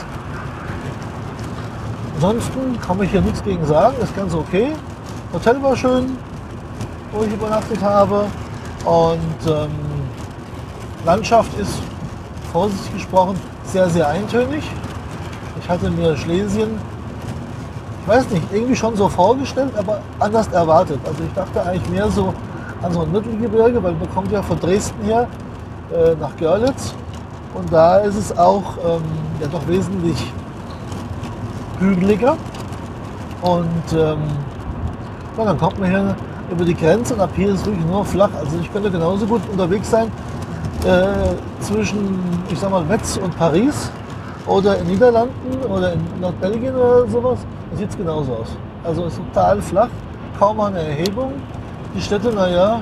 Ansonsten 2.24 2.80
kann 2.80 3.02
ich 3.02 3.10
hier 3.10 3.20
nichts 3.20 3.42
gegen 3.42 3.66
sagen, 3.66 3.96
ist 4.00 4.14
ganz 4.14 4.32
okay. 4.32 4.74
Hotel 5.32 5.60
war 5.60 5.74
schön, 5.74 6.16
wo 7.10 7.24
ich 7.24 7.32
übernachtet 7.32 7.82
habe. 7.82 8.26
Und 8.84 9.50
ähm, 9.50 9.70
Landschaft 11.04 11.50
ist, 11.58 11.82
vorsichtig 12.52 12.92
gesprochen, 12.92 13.34
sehr, 13.64 13.90
sehr 13.90 14.06
eintönig. 14.06 14.62
Ich 15.60 15.68
hatte 15.68 15.90
mir 15.90 16.16
Schlesien, 16.16 16.78
ich 18.02 18.08
weiß 18.08 18.30
nicht, 18.30 18.44
irgendwie 18.52 18.76
schon 18.76 18.94
so 18.94 19.08
vorgestellt, 19.08 19.72
aber 19.76 19.98
anders 20.20 20.46
erwartet. 20.46 21.00
Also 21.04 21.24
ich 21.24 21.32
dachte 21.34 21.60
eigentlich 21.60 21.90
mehr 21.90 22.08
so 22.08 22.32
an 22.82 22.92
so 22.92 23.00
ein 23.00 23.10
Mittelgebirge, 23.10 23.82
weil 23.82 23.94
man 23.94 24.08
kommt 24.14 24.30
ja 24.30 24.40
von 24.42 24.60
Dresden 24.60 25.02
her 25.02 25.26
äh, 25.92 26.14
nach 26.20 26.36
Görlitz. 26.36 26.94
Und 27.52 27.72
da 27.72 27.96
ist 27.96 28.14
es 28.14 28.38
auch 28.38 28.76
ähm, 28.86 29.02
ja 29.40 29.48
doch 29.48 29.66
wesentlich 29.66 30.32
hügeliger. 31.82 32.36
Und 33.42 33.92
ähm, 33.92 34.18
ja, 35.36 35.44
dann 35.44 35.58
kommt 35.58 35.78
man 35.80 35.90
hier 35.90 36.16
über 36.50 36.64
die 36.64 36.74
Grenze 36.74 37.14
und 37.14 37.20
ab 37.20 37.30
hier 37.34 37.52
ist 37.54 37.64
wirklich 37.66 37.84
nur 37.86 38.04
flach. 38.04 38.30
Also 38.38 38.58
ich 38.60 38.72
könnte 38.72 38.90
genauso 38.90 39.26
gut 39.26 39.40
unterwegs 39.50 39.90
sein 39.90 40.10
äh, 40.84 41.62
zwischen, 41.62 42.18
ich 42.50 42.58
sag 42.58 42.70
mal, 42.70 42.84
Metz 42.84 43.16
und 43.16 43.36
Paris 43.36 43.90
oder 44.46 44.78
in 44.78 44.88
Niederlanden 44.88 45.64
oder 45.68 45.92
in 45.92 46.00
Nordbelgien 46.20 46.74
oder 46.74 47.06
sowas. 47.06 47.38
Da 47.70 47.76
sieht 47.76 47.96
genauso 47.96 48.32
aus. 48.32 48.48
Also 48.84 49.06
ist 49.06 49.16
total 49.16 49.62
flach, 49.62 49.88
kaum 50.38 50.60
eine 50.60 50.80
Erhebung. 50.80 51.32
Die 51.94 52.00
Städte, 52.00 52.32
naja, 52.32 52.80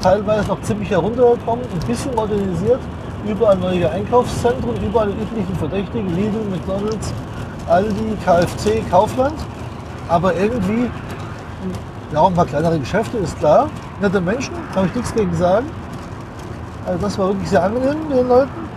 teilweise 0.00 0.48
noch 0.48 0.60
ziemlich 0.62 0.90
heruntergekommen, 0.90 1.64
ein 1.64 1.86
bisschen 1.86 2.14
modernisiert. 2.14 2.80
Überall 3.26 3.56
neue 3.56 3.90
Einkaufszentren, 3.90 4.76
überall 4.86 5.08
die 5.08 5.22
üblichen 5.22 5.54
Verdächtigen, 5.56 6.14
Lidl, 6.14 6.44
McDonalds, 6.50 7.12
Aldi, 7.68 8.16
KFC, 8.24 8.88
Kaufland. 8.90 9.34
Aber 10.08 10.34
irgendwie, 10.34 10.90
ja, 12.12 12.26
ein 12.26 12.34
paar 12.34 12.46
kleinere 12.46 12.78
Geschäfte, 12.78 13.18
ist 13.18 13.38
klar. 13.38 13.68
Nette 14.00 14.20
Menschen, 14.20 14.54
kann 14.74 14.86
ich 14.86 14.94
nichts 14.94 15.14
gegen 15.14 15.34
sagen. 15.34 15.66
Also 16.86 16.98
das 17.00 17.18
war 17.18 17.28
wirklich 17.28 17.48
sehr 17.48 17.62
angenehm 17.62 18.08
mit 18.08 18.18
den 18.18 18.28
Leuten. 18.28 18.68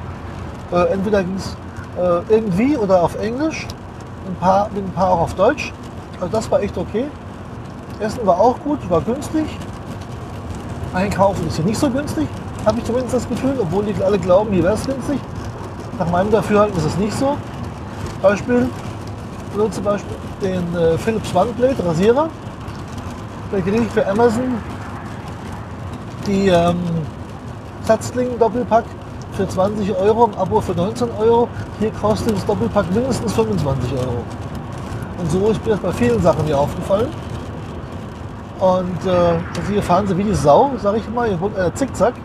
Äh, 0.71 0.93
entweder 0.93 1.23
ging 1.23 1.35
es 1.35 1.55
äh, 1.97 2.33
irgendwie 2.33 2.77
oder 2.77 3.03
auf 3.03 3.19
Englisch, 3.19 3.67
ein 4.27 4.35
paar, 4.35 4.69
mit 4.73 4.83
ein 4.83 4.91
paar 4.91 5.11
auch 5.11 5.21
auf 5.21 5.33
Deutsch. 5.33 5.73
Also 6.19 6.31
das 6.31 6.49
war 6.49 6.61
echt 6.61 6.77
okay. 6.77 7.05
Essen 7.99 8.25
war 8.25 8.39
auch 8.39 8.59
gut, 8.59 8.79
war 8.89 9.01
günstig. 9.01 9.45
Einkaufen 10.93 11.47
ist 11.47 11.57
hier 11.57 11.65
nicht 11.65 11.79
so 11.79 11.89
günstig, 11.89 12.27
habe 12.65 12.79
ich 12.79 12.85
zumindest 12.85 13.13
das 13.13 13.27
Gefühl, 13.27 13.55
obwohl 13.59 13.85
die 13.85 14.03
alle 14.03 14.17
glauben, 14.17 14.51
hier 14.51 14.63
wäre 14.63 14.73
es 14.73 14.85
günstig. 14.85 15.19
Nach 15.99 16.09
meinem 16.09 16.31
Dafürhalten 16.31 16.77
ist 16.77 16.85
es 16.85 16.97
nicht 16.97 17.13
so. 17.13 17.37
Beispiel, 18.21 18.69
ich 19.47 19.55
benutze 19.55 19.81
Beispiel 19.81 20.15
den 20.41 20.75
äh, 20.75 20.97
Philips 20.97 21.33
OneBlade 21.35 21.85
Rasierer. 21.85 22.29
Da 23.51 23.59
kriege 23.61 23.77
ich 23.77 23.87
für 23.89 24.05
Amazon 24.07 24.57
die 26.25 26.49
ähm, 26.49 26.77
Satzling 27.83 28.37
Doppelpack 28.37 28.83
für 29.31 29.47
20 29.47 29.95
Euro, 29.95 30.25
im 30.25 30.33
Abo 30.35 30.59
für 30.59 30.73
19 30.73 31.09
Euro. 31.19 31.47
Hier 31.79 31.91
kostet 31.91 32.35
das 32.35 32.45
Doppelpack 32.45 32.91
mindestens 32.93 33.33
25 33.33 33.93
Euro. 33.93 34.23
Und 35.19 35.31
so 35.31 35.49
ist 35.49 35.63
mir 35.63 35.71
das 35.71 35.79
bei 35.79 35.91
vielen 35.91 36.21
Sachen 36.21 36.45
hier 36.45 36.59
aufgefallen. 36.59 37.07
Und 38.59 39.05
äh, 39.05 39.09
also 39.09 39.71
hier 39.71 39.83
fahren 39.83 40.07
sie 40.07 40.17
wie 40.17 40.23
die 40.23 40.33
Sau, 40.33 40.71
sag 40.81 40.97
ich 40.97 41.09
mal, 41.09 41.29
hier 41.29 41.39
wohnt 41.39 41.55
einer 41.55 41.73
zickzack. 41.73 42.15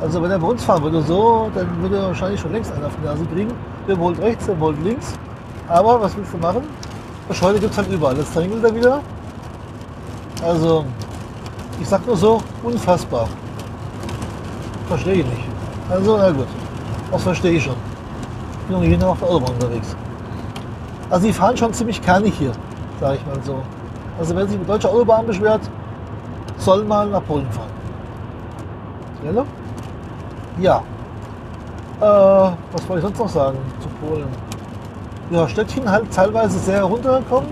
Also 0.00 0.22
wenn 0.22 0.30
er 0.30 0.38
bei 0.38 0.46
uns 0.46 0.64
fahren 0.64 0.82
würde 0.82 1.02
so, 1.02 1.50
dann 1.54 1.82
würde 1.82 1.96
er 1.96 2.06
wahrscheinlich 2.08 2.40
schon 2.40 2.52
längst 2.52 2.72
einen 2.72 2.84
auf 2.84 2.92
die 3.00 3.06
Nase 3.06 3.24
kriegen. 3.26 3.52
Der 3.88 3.98
wollt 3.98 4.18
rechts, 4.20 4.46
der 4.46 4.58
wollt 4.58 4.82
links. 4.82 5.14
Aber 5.68 6.00
was 6.00 6.16
willst 6.16 6.32
du 6.32 6.38
machen? 6.38 6.62
Beschleuniger 7.28 7.60
gibt 7.60 7.72
es 7.72 7.78
halt 7.78 7.90
überall. 7.90 8.16
Jetzt 8.16 8.34
drängelt 8.34 8.64
er 8.64 8.74
wieder. 8.74 9.00
Also, 10.44 10.84
ich 11.80 11.88
sag 11.88 12.06
nur 12.06 12.16
so, 12.16 12.40
unfassbar. 12.62 13.28
Verstehe 14.88 15.14
ich 15.14 15.26
nicht. 15.26 15.48
Also, 15.90 16.16
na 16.16 16.30
gut. 16.30 16.46
Das 17.10 17.22
verstehe 17.22 17.52
ich 17.52 17.64
schon. 17.64 17.76
Ich 18.68 18.74
bin 18.74 18.82
hier 18.82 18.98
noch 18.98 19.08
auf 19.08 19.18
der 19.18 19.28
Autobahn 19.28 19.54
unterwegs. 19.54 19.96
Also, 21.10 21.26
die 21.26 21.32
fahren 21.32 21.56
schon 21.56 21.72
ziemlich 21.72 22.02
kernig 22.02 22.34
hier, 22.34 22.52
sage 23.00 23.16
ich 23.16 23.26
mal 23.26 23.40
so. 23.44 23.62
Also, 24.18 24.34
wer 24.34 24.46
sich 24.46 24.58
mit 24.58 24.68
deutscher 24.68 24.90
Autobahn 24.90 25.26
beschwert, 25.26 25.62
soll 26.58 26.84
mal 26.84 27.08
nach 27.08 27.24
Polen 27.24 27.50
fahren. 27.50 27.70
Schneller? 29.20 29.44
Ja. 30.58 30.82
Äh, 31.98 32.04
was 32.04 32.88
wollte 32.88 32.96
ich 32.96 33.02
sonst 33.02 33.18
noch 33.18 33.28
sagen 33.28 33.58
zu 33.80 33.88
Polen? 33.88 34.28
Ja, 35.30 35.48
Städtchen 35.48 35.90
halt 35.90 36.12
teilweise 36.12 36.58
sehr 36.58 36.76
heruntergekommen. 36.76 37.48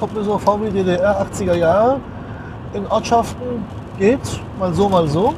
Kommt 0.00 0.14
mir 0.14 0.24
so 0.24 0.38
vor 0.38 0.62
wie 0.62 0.70
DDR 0.70 1.26
80er 1.26 1.54
Jahre. 1.54 2.00
In 2.72 2.86
Ortschaften 2.86 3.64
geht's, 3.98 4.40
mal 4.58 4.72
so, 4.72 4.88
mal 4.88 5.06
so. 5.06 5.34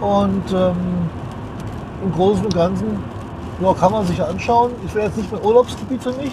Und 0.00 0.52
ähm, 0.52 0.76
im 2.04 2.12
Großen 2.12 2.44
und 2.44 2.54
Ganzen 2.54 3.02
ja, 3.60 3.74
kann 3.74 3.92
man 3.92 4.06
sich 4.06 4.22
anschauen. 4.22 4.70
Ich 4.86 4.94
wäre 4.94 5.06
jetzt 5.06 5.16
nicht 5.16 5.30
mehr 5.30 5.44
Urlaubsgebiet 5.44 6.02
für 6.02 6.12
mich. 6.12 6.32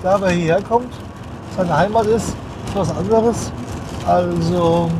Klar, 0.00 0.20
wer 0.20 0.30
hierher 0.30 0.62
kommt, 0.62 0.92
seine 1.56 1.76
Heimat 1.76 2.06
ist, 2.06 2.28
ist 2.28 2.74
was 2.74 2.96
anderes. 2.96 3.50
Also 4.06 4.90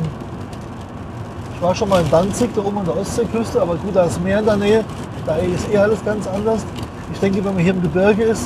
ich 1.57 1.63
war 1.63 1.73
schon 1.73 1.89
mal 1.89 2.01
in 2.01 2.11
Danzig, 2.11 2.51
da 2.53 2.61
oben 2.61 2.77
an 2.77 2.85
der 2.85 2.95
Ostseeküste, 2.95 3.59
aber 3.59 3.75
gut, 3.77 3.95
da 3.95 4.03
ist 4.03 4.21
Meer 4.23 4.39
in 4.39 4.45
der 4.45 4.57
Nähe, 4.57 4.85
da 5.25 5.37
ist 5.37 5.67
eh 5.73 5.77
alles 5.77 6.05
ganz 6.05 6.27
anders. 6.27 6.61
Ich 7.11 7.19
denke, 7.19 7.43
wenn 7.43 7.55
man 7.55 7.63
hier 7.63 7.73
im 7.73 7.81
Gebirge 7.81 8.25
ist, 8.25 8.43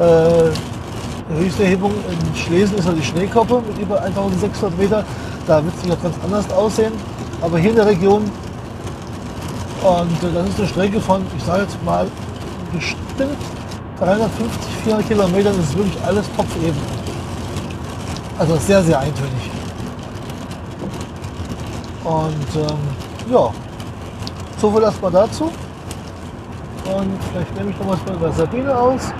äh, 0.00 0.50
die 1.30 1.44
höchste 1.44 1.62
Erhebung 1.62 1.92
in 1.92 2.36
Schlesien 2.36 2.78
ist 2.78 2.86
ja 2.86 2.92
die 2.92 3.02
Schneekoppe 3.02 3.62
mit 3.68 3.78
über 3.78 4.02
1600 4.02 4.76
Meter. 4.76 5.04
Da 5.46 5.62
wird 5.62 5.72
es 5.80 5.88
noch 5.88 6.02
ganz 6.02 6.16
anders 6.24 6.50
aussehen. 6.50 6.92
Aber 7.42 7.58
hier 7.58 7.70
in 7.70 7.76
der 7.76 7.86
Region, 7.86 8.22
und 9.84 10.28
äh, 10.28 10.34
das 10.34 10.48
ist 10.48 10.58
eine 10.58 10.68
Strecke 10.68 11.00
von, 11.00 11.24
ich 11.36 11.44
sage 11.44 11.62
jetzt 11.62 11.82
mal, 11.84 12.08
bestimmt 12.72 13.38
350, 14.00 14.50
400 14.82 15.08
Kilometern, 15.08 15.54
das 15.56 15.66
ist 15.66 15.76
wirklich 15.76 16.04
alles 16.04 16.26
topfeben. 16.36 16.80
Also 18.36 18.56
sehr, 18.56 18.82
sehr 18.82 18.98
eintönig. 18.98 19.51
Und 22.04 22.56
ähm, 22.56 23.32
ja, 23.32 23.50
so 24.58 24.70
viel 24.70 24.82
erstmal 24.82 25.12
dazu. 25.12 25.44
Und 25.44 27.22
vielleicht 27.30 27.56
nehme 27.56 27.70
ich 27.70 27.78
noch 27.78 27.88
was 27.88 28.16
über 28.16 28.32
Sabine 28.32 28.76
aus. 28.76 29.12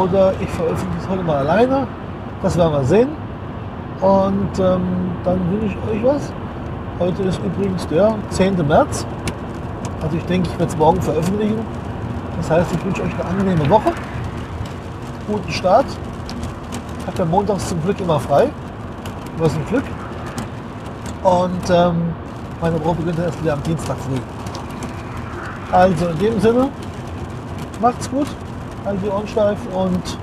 Oder 0.00 0.32
ich 0.40 0.48
veröffentliche 0.50 1.02
es 1.02 1.08
heute 1.08 1.22
mal 1.22 1.38
alleine. 1.38 1.86
Das 2.42 2.56
werden 2.56 2.72
wir 2.72 2.84
sehen. 2.84 3.08
Und 4.00 4.58
ähm, 4.58 5.10
dann 5.24 5.40
wünsche 5.50 5.76
ich 5.76 5.96
euch 5.96 6.04
was. 6.04 6.32
Heute 6.98 7.22
ist 7.24 7.40
übrigens 7.44 7.86
der 7.88 8.14
10. 8.30 8.66
März. 8.66 9.06
Also 10.02 10.16
ich 10.16 10.24
denke, 10.26 10.48
ich 10.48 10.58
werde 10.58 10.72
es 10.72 10.76
morgen 10.76 11.00
veröffentlichen. 11.02 11.58
Das 12.36 12.50
heißt, 12.50 12.72
ich 12.72 12.84
wünsche 12.84 13.02
euch 13.02 13.14
eine 13.14 13.24
angenehme 13.24 13.68
Woche. 13.70 13.92
Guten 15.26 15.50
Start. 15.50 15.86
Ich 17.00 17.06
habe 17.06 17.18
ja 17.18 17.24
montags 17.24 17.68
zum 17.68 17.82
Glück 17.82 18.00
immer 18.00 18.20
frei. 18.20 18.50
Was 19.38 19.54
ein 19.54 19.66
Glück. 19.66 19.84
Und 21.24 21.70
ähm, 21.70 22.14
meine 22.60 22.84
Woche 22.84 22.96
beginnt 22.96 23.18
erst 23.18 23.42
wieder 23.42 23.54
am 23.54 23.62
Dienstag 23.62 23.96
früh. 23.98 24.20
Also 25.72 26.08
in 26.08 26.18
dem 26.18 26.40
Sinne, 26.40 26.68
macht's 27.80 28.10
gut, 28.10 28.26
halt 28.84 29.02
die 29.02 29.08
Ohren 29.08 29.26
steif 29.26 29.58
und 29.74 30.18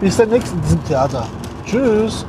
bis 0.00 0.16
demnächst 0.16 0.52
in 0.52 0.62
diesem 0.62 0.84
Theater. 0.84 1.26
Tschüss. 1.66 2.24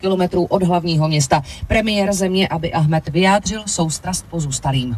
kilometrů 0.00 0.44
od 0.44 0.62
hlavního 0.62 1.08
města. 1.08 1.42
Premiér 1.66 2.12
země 2.12 2.48
Aby 2.48 2.72
Ahmed 2.72 3.08
vyjádřil 3.08 3.62
soustrast 3.66 4.26
pozůstalým. 4.30 4.96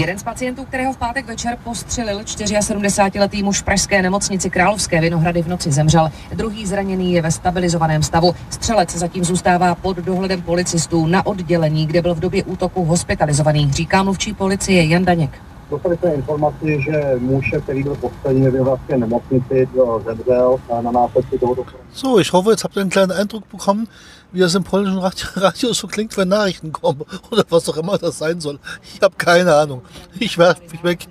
Jeden 0.00 0.18
z 0.18 0.22
pacientů, 0.22 0.64
kterého 0.64 0.92
v 0.92 0.96
pátek 0.96 1.26
večer 1.26 1.58
postřelil 1.64 2.20
74-letý 2.20 3.42
muž 3.42 3.62
pražské 3.62 4.02
nemocnici 4.02 4.50
Královské 4.50 5.00
Vinohrady 5.00 5.42
v 5.42 5.48
noci 5.48 5.72
zemřel. 5.72 6.10
Druhý 6.34 6.66
zraněný 6.66 7.12
je 7.12 7.22
ve 7.22 7.30
stabilizovaném 7.30 8.02
stavu. 8.02 8.34
Střelec 8.50 8.96
zatím 8.96 9.24
zůstává 9.24 9.74
pod 9.74 9.96
dohledem 9.96 10.42
policistů 10.42 11.06
na 11.06 11.26
oddělení, 11.26 11.86
kde 11.86 12.02
byl 12.02 12.14
v 12.14 12.20
době 12.20 12.44
útoku 12.44 12.84
hospitalizovaný, 12.84 13.72
říká 13.72 14.02
mluvčí 14.02 14.34
policie 14.34 14.86
Jan 14.86 15.04
Daněk. 15.04 15.49
Dostali 15.70 15.96
jsme 15.96 16.14
informaci, 16.14 16.82
že 16.82 17.16
muž, 17.18 17.54
který 17.62 17.82
byl 17.82 17.94
postavený 17.94 18.42
ve 18.42 18.50
Vyhlavské 18.50 18.98
nemocnici, 18.98 19.68
zemřel 20.04 20.56
na 20.82 20.90
následky 20.90 21.38
tohoto 21.38 21.64
So, 21.92 22.20
ich 22.20 22.32
hoffe, 22.32 22.50
jetzt 22.50 22.64
habt 22.64 22.76
ihr 22.76 22.82
einen 22.82 22.90
kleinen 22.90 23.12
Eindruck 23.12 23.44
bekommen, 23.52 23.86
wie 24.32 24.42
es 24.42 24.54
im 24.54 24.62
polnischen 24.62 24.98
Radio, 24.98 25.26
Radio 25.36 25.74
so 25.74 25.88
klingt, 25.88 26.16
wenn 26.16 26.28
Nachrichten 26.28 26.72
kommen. 26.72 27.02
Oder 27.30 27.44
was 27.50 27.68
auch 27.68 27.76
immer 27.76 27.98
das 27.98 28.18
sein 28.18 28.40
soll. 28.40 28.58
Ich 28.94 29.02
habe 29.02 29.14
keine 29.16 29.54
Ahnung. 29.54 29.82
Ich 30.18 30.38
werf 30.38 30.60
mich 30.72 30.84
weg. 30.84 31.06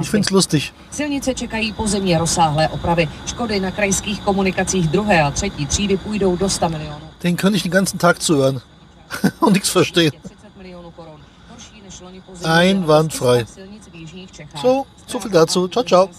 Ich 0.00 0.10
find's 0.10 0.30
lustig. 0.30 0.72
Silnice 0.90 1.34
čekají 1.34 1.72
pozemně 1.72 2.18
rozsáhlé 2.18 2.68
opravy. 2.68 3.08
Škody 3.26 3.60
na 3.60 3.70
krajských 3.70 4.20
komunikacích 4.20 4.88
druhé 4.88 5.22
a 5.22 5.30
třetí 5.30 5.66
třídy 5.66 5.96
půjdou 5.96 6.36
do 6.36 6.50
100 6.50 6.68
milionů. 6.68 7.06
Den 7.22 7.36
könnte 7.36 7.56
ich 7.56 7.62
den 7.62 7.72
ganzen 7.72 7.98
Tag 7.98 8.22
zuhören 8.22 8.60
und 9.40 9.52
nichts 9.52 9.74
verstehen. 9.74 10.12
30 10.22 10.56
milionů 10.56 10.90
korun. 10.90 11.20
Horší 11.50 11.82
než 11.84 12.00
loni 12.00 12.20
podzim. 12.20 12.50
Einwandfrei. 12.50 13.46
So, 14.60 14.86
so 15.06 15.20
viel 15.20 15.30
dazu. 15.30 15.68
Ciao, 15.68 15.84
ciao. 15.84 16.10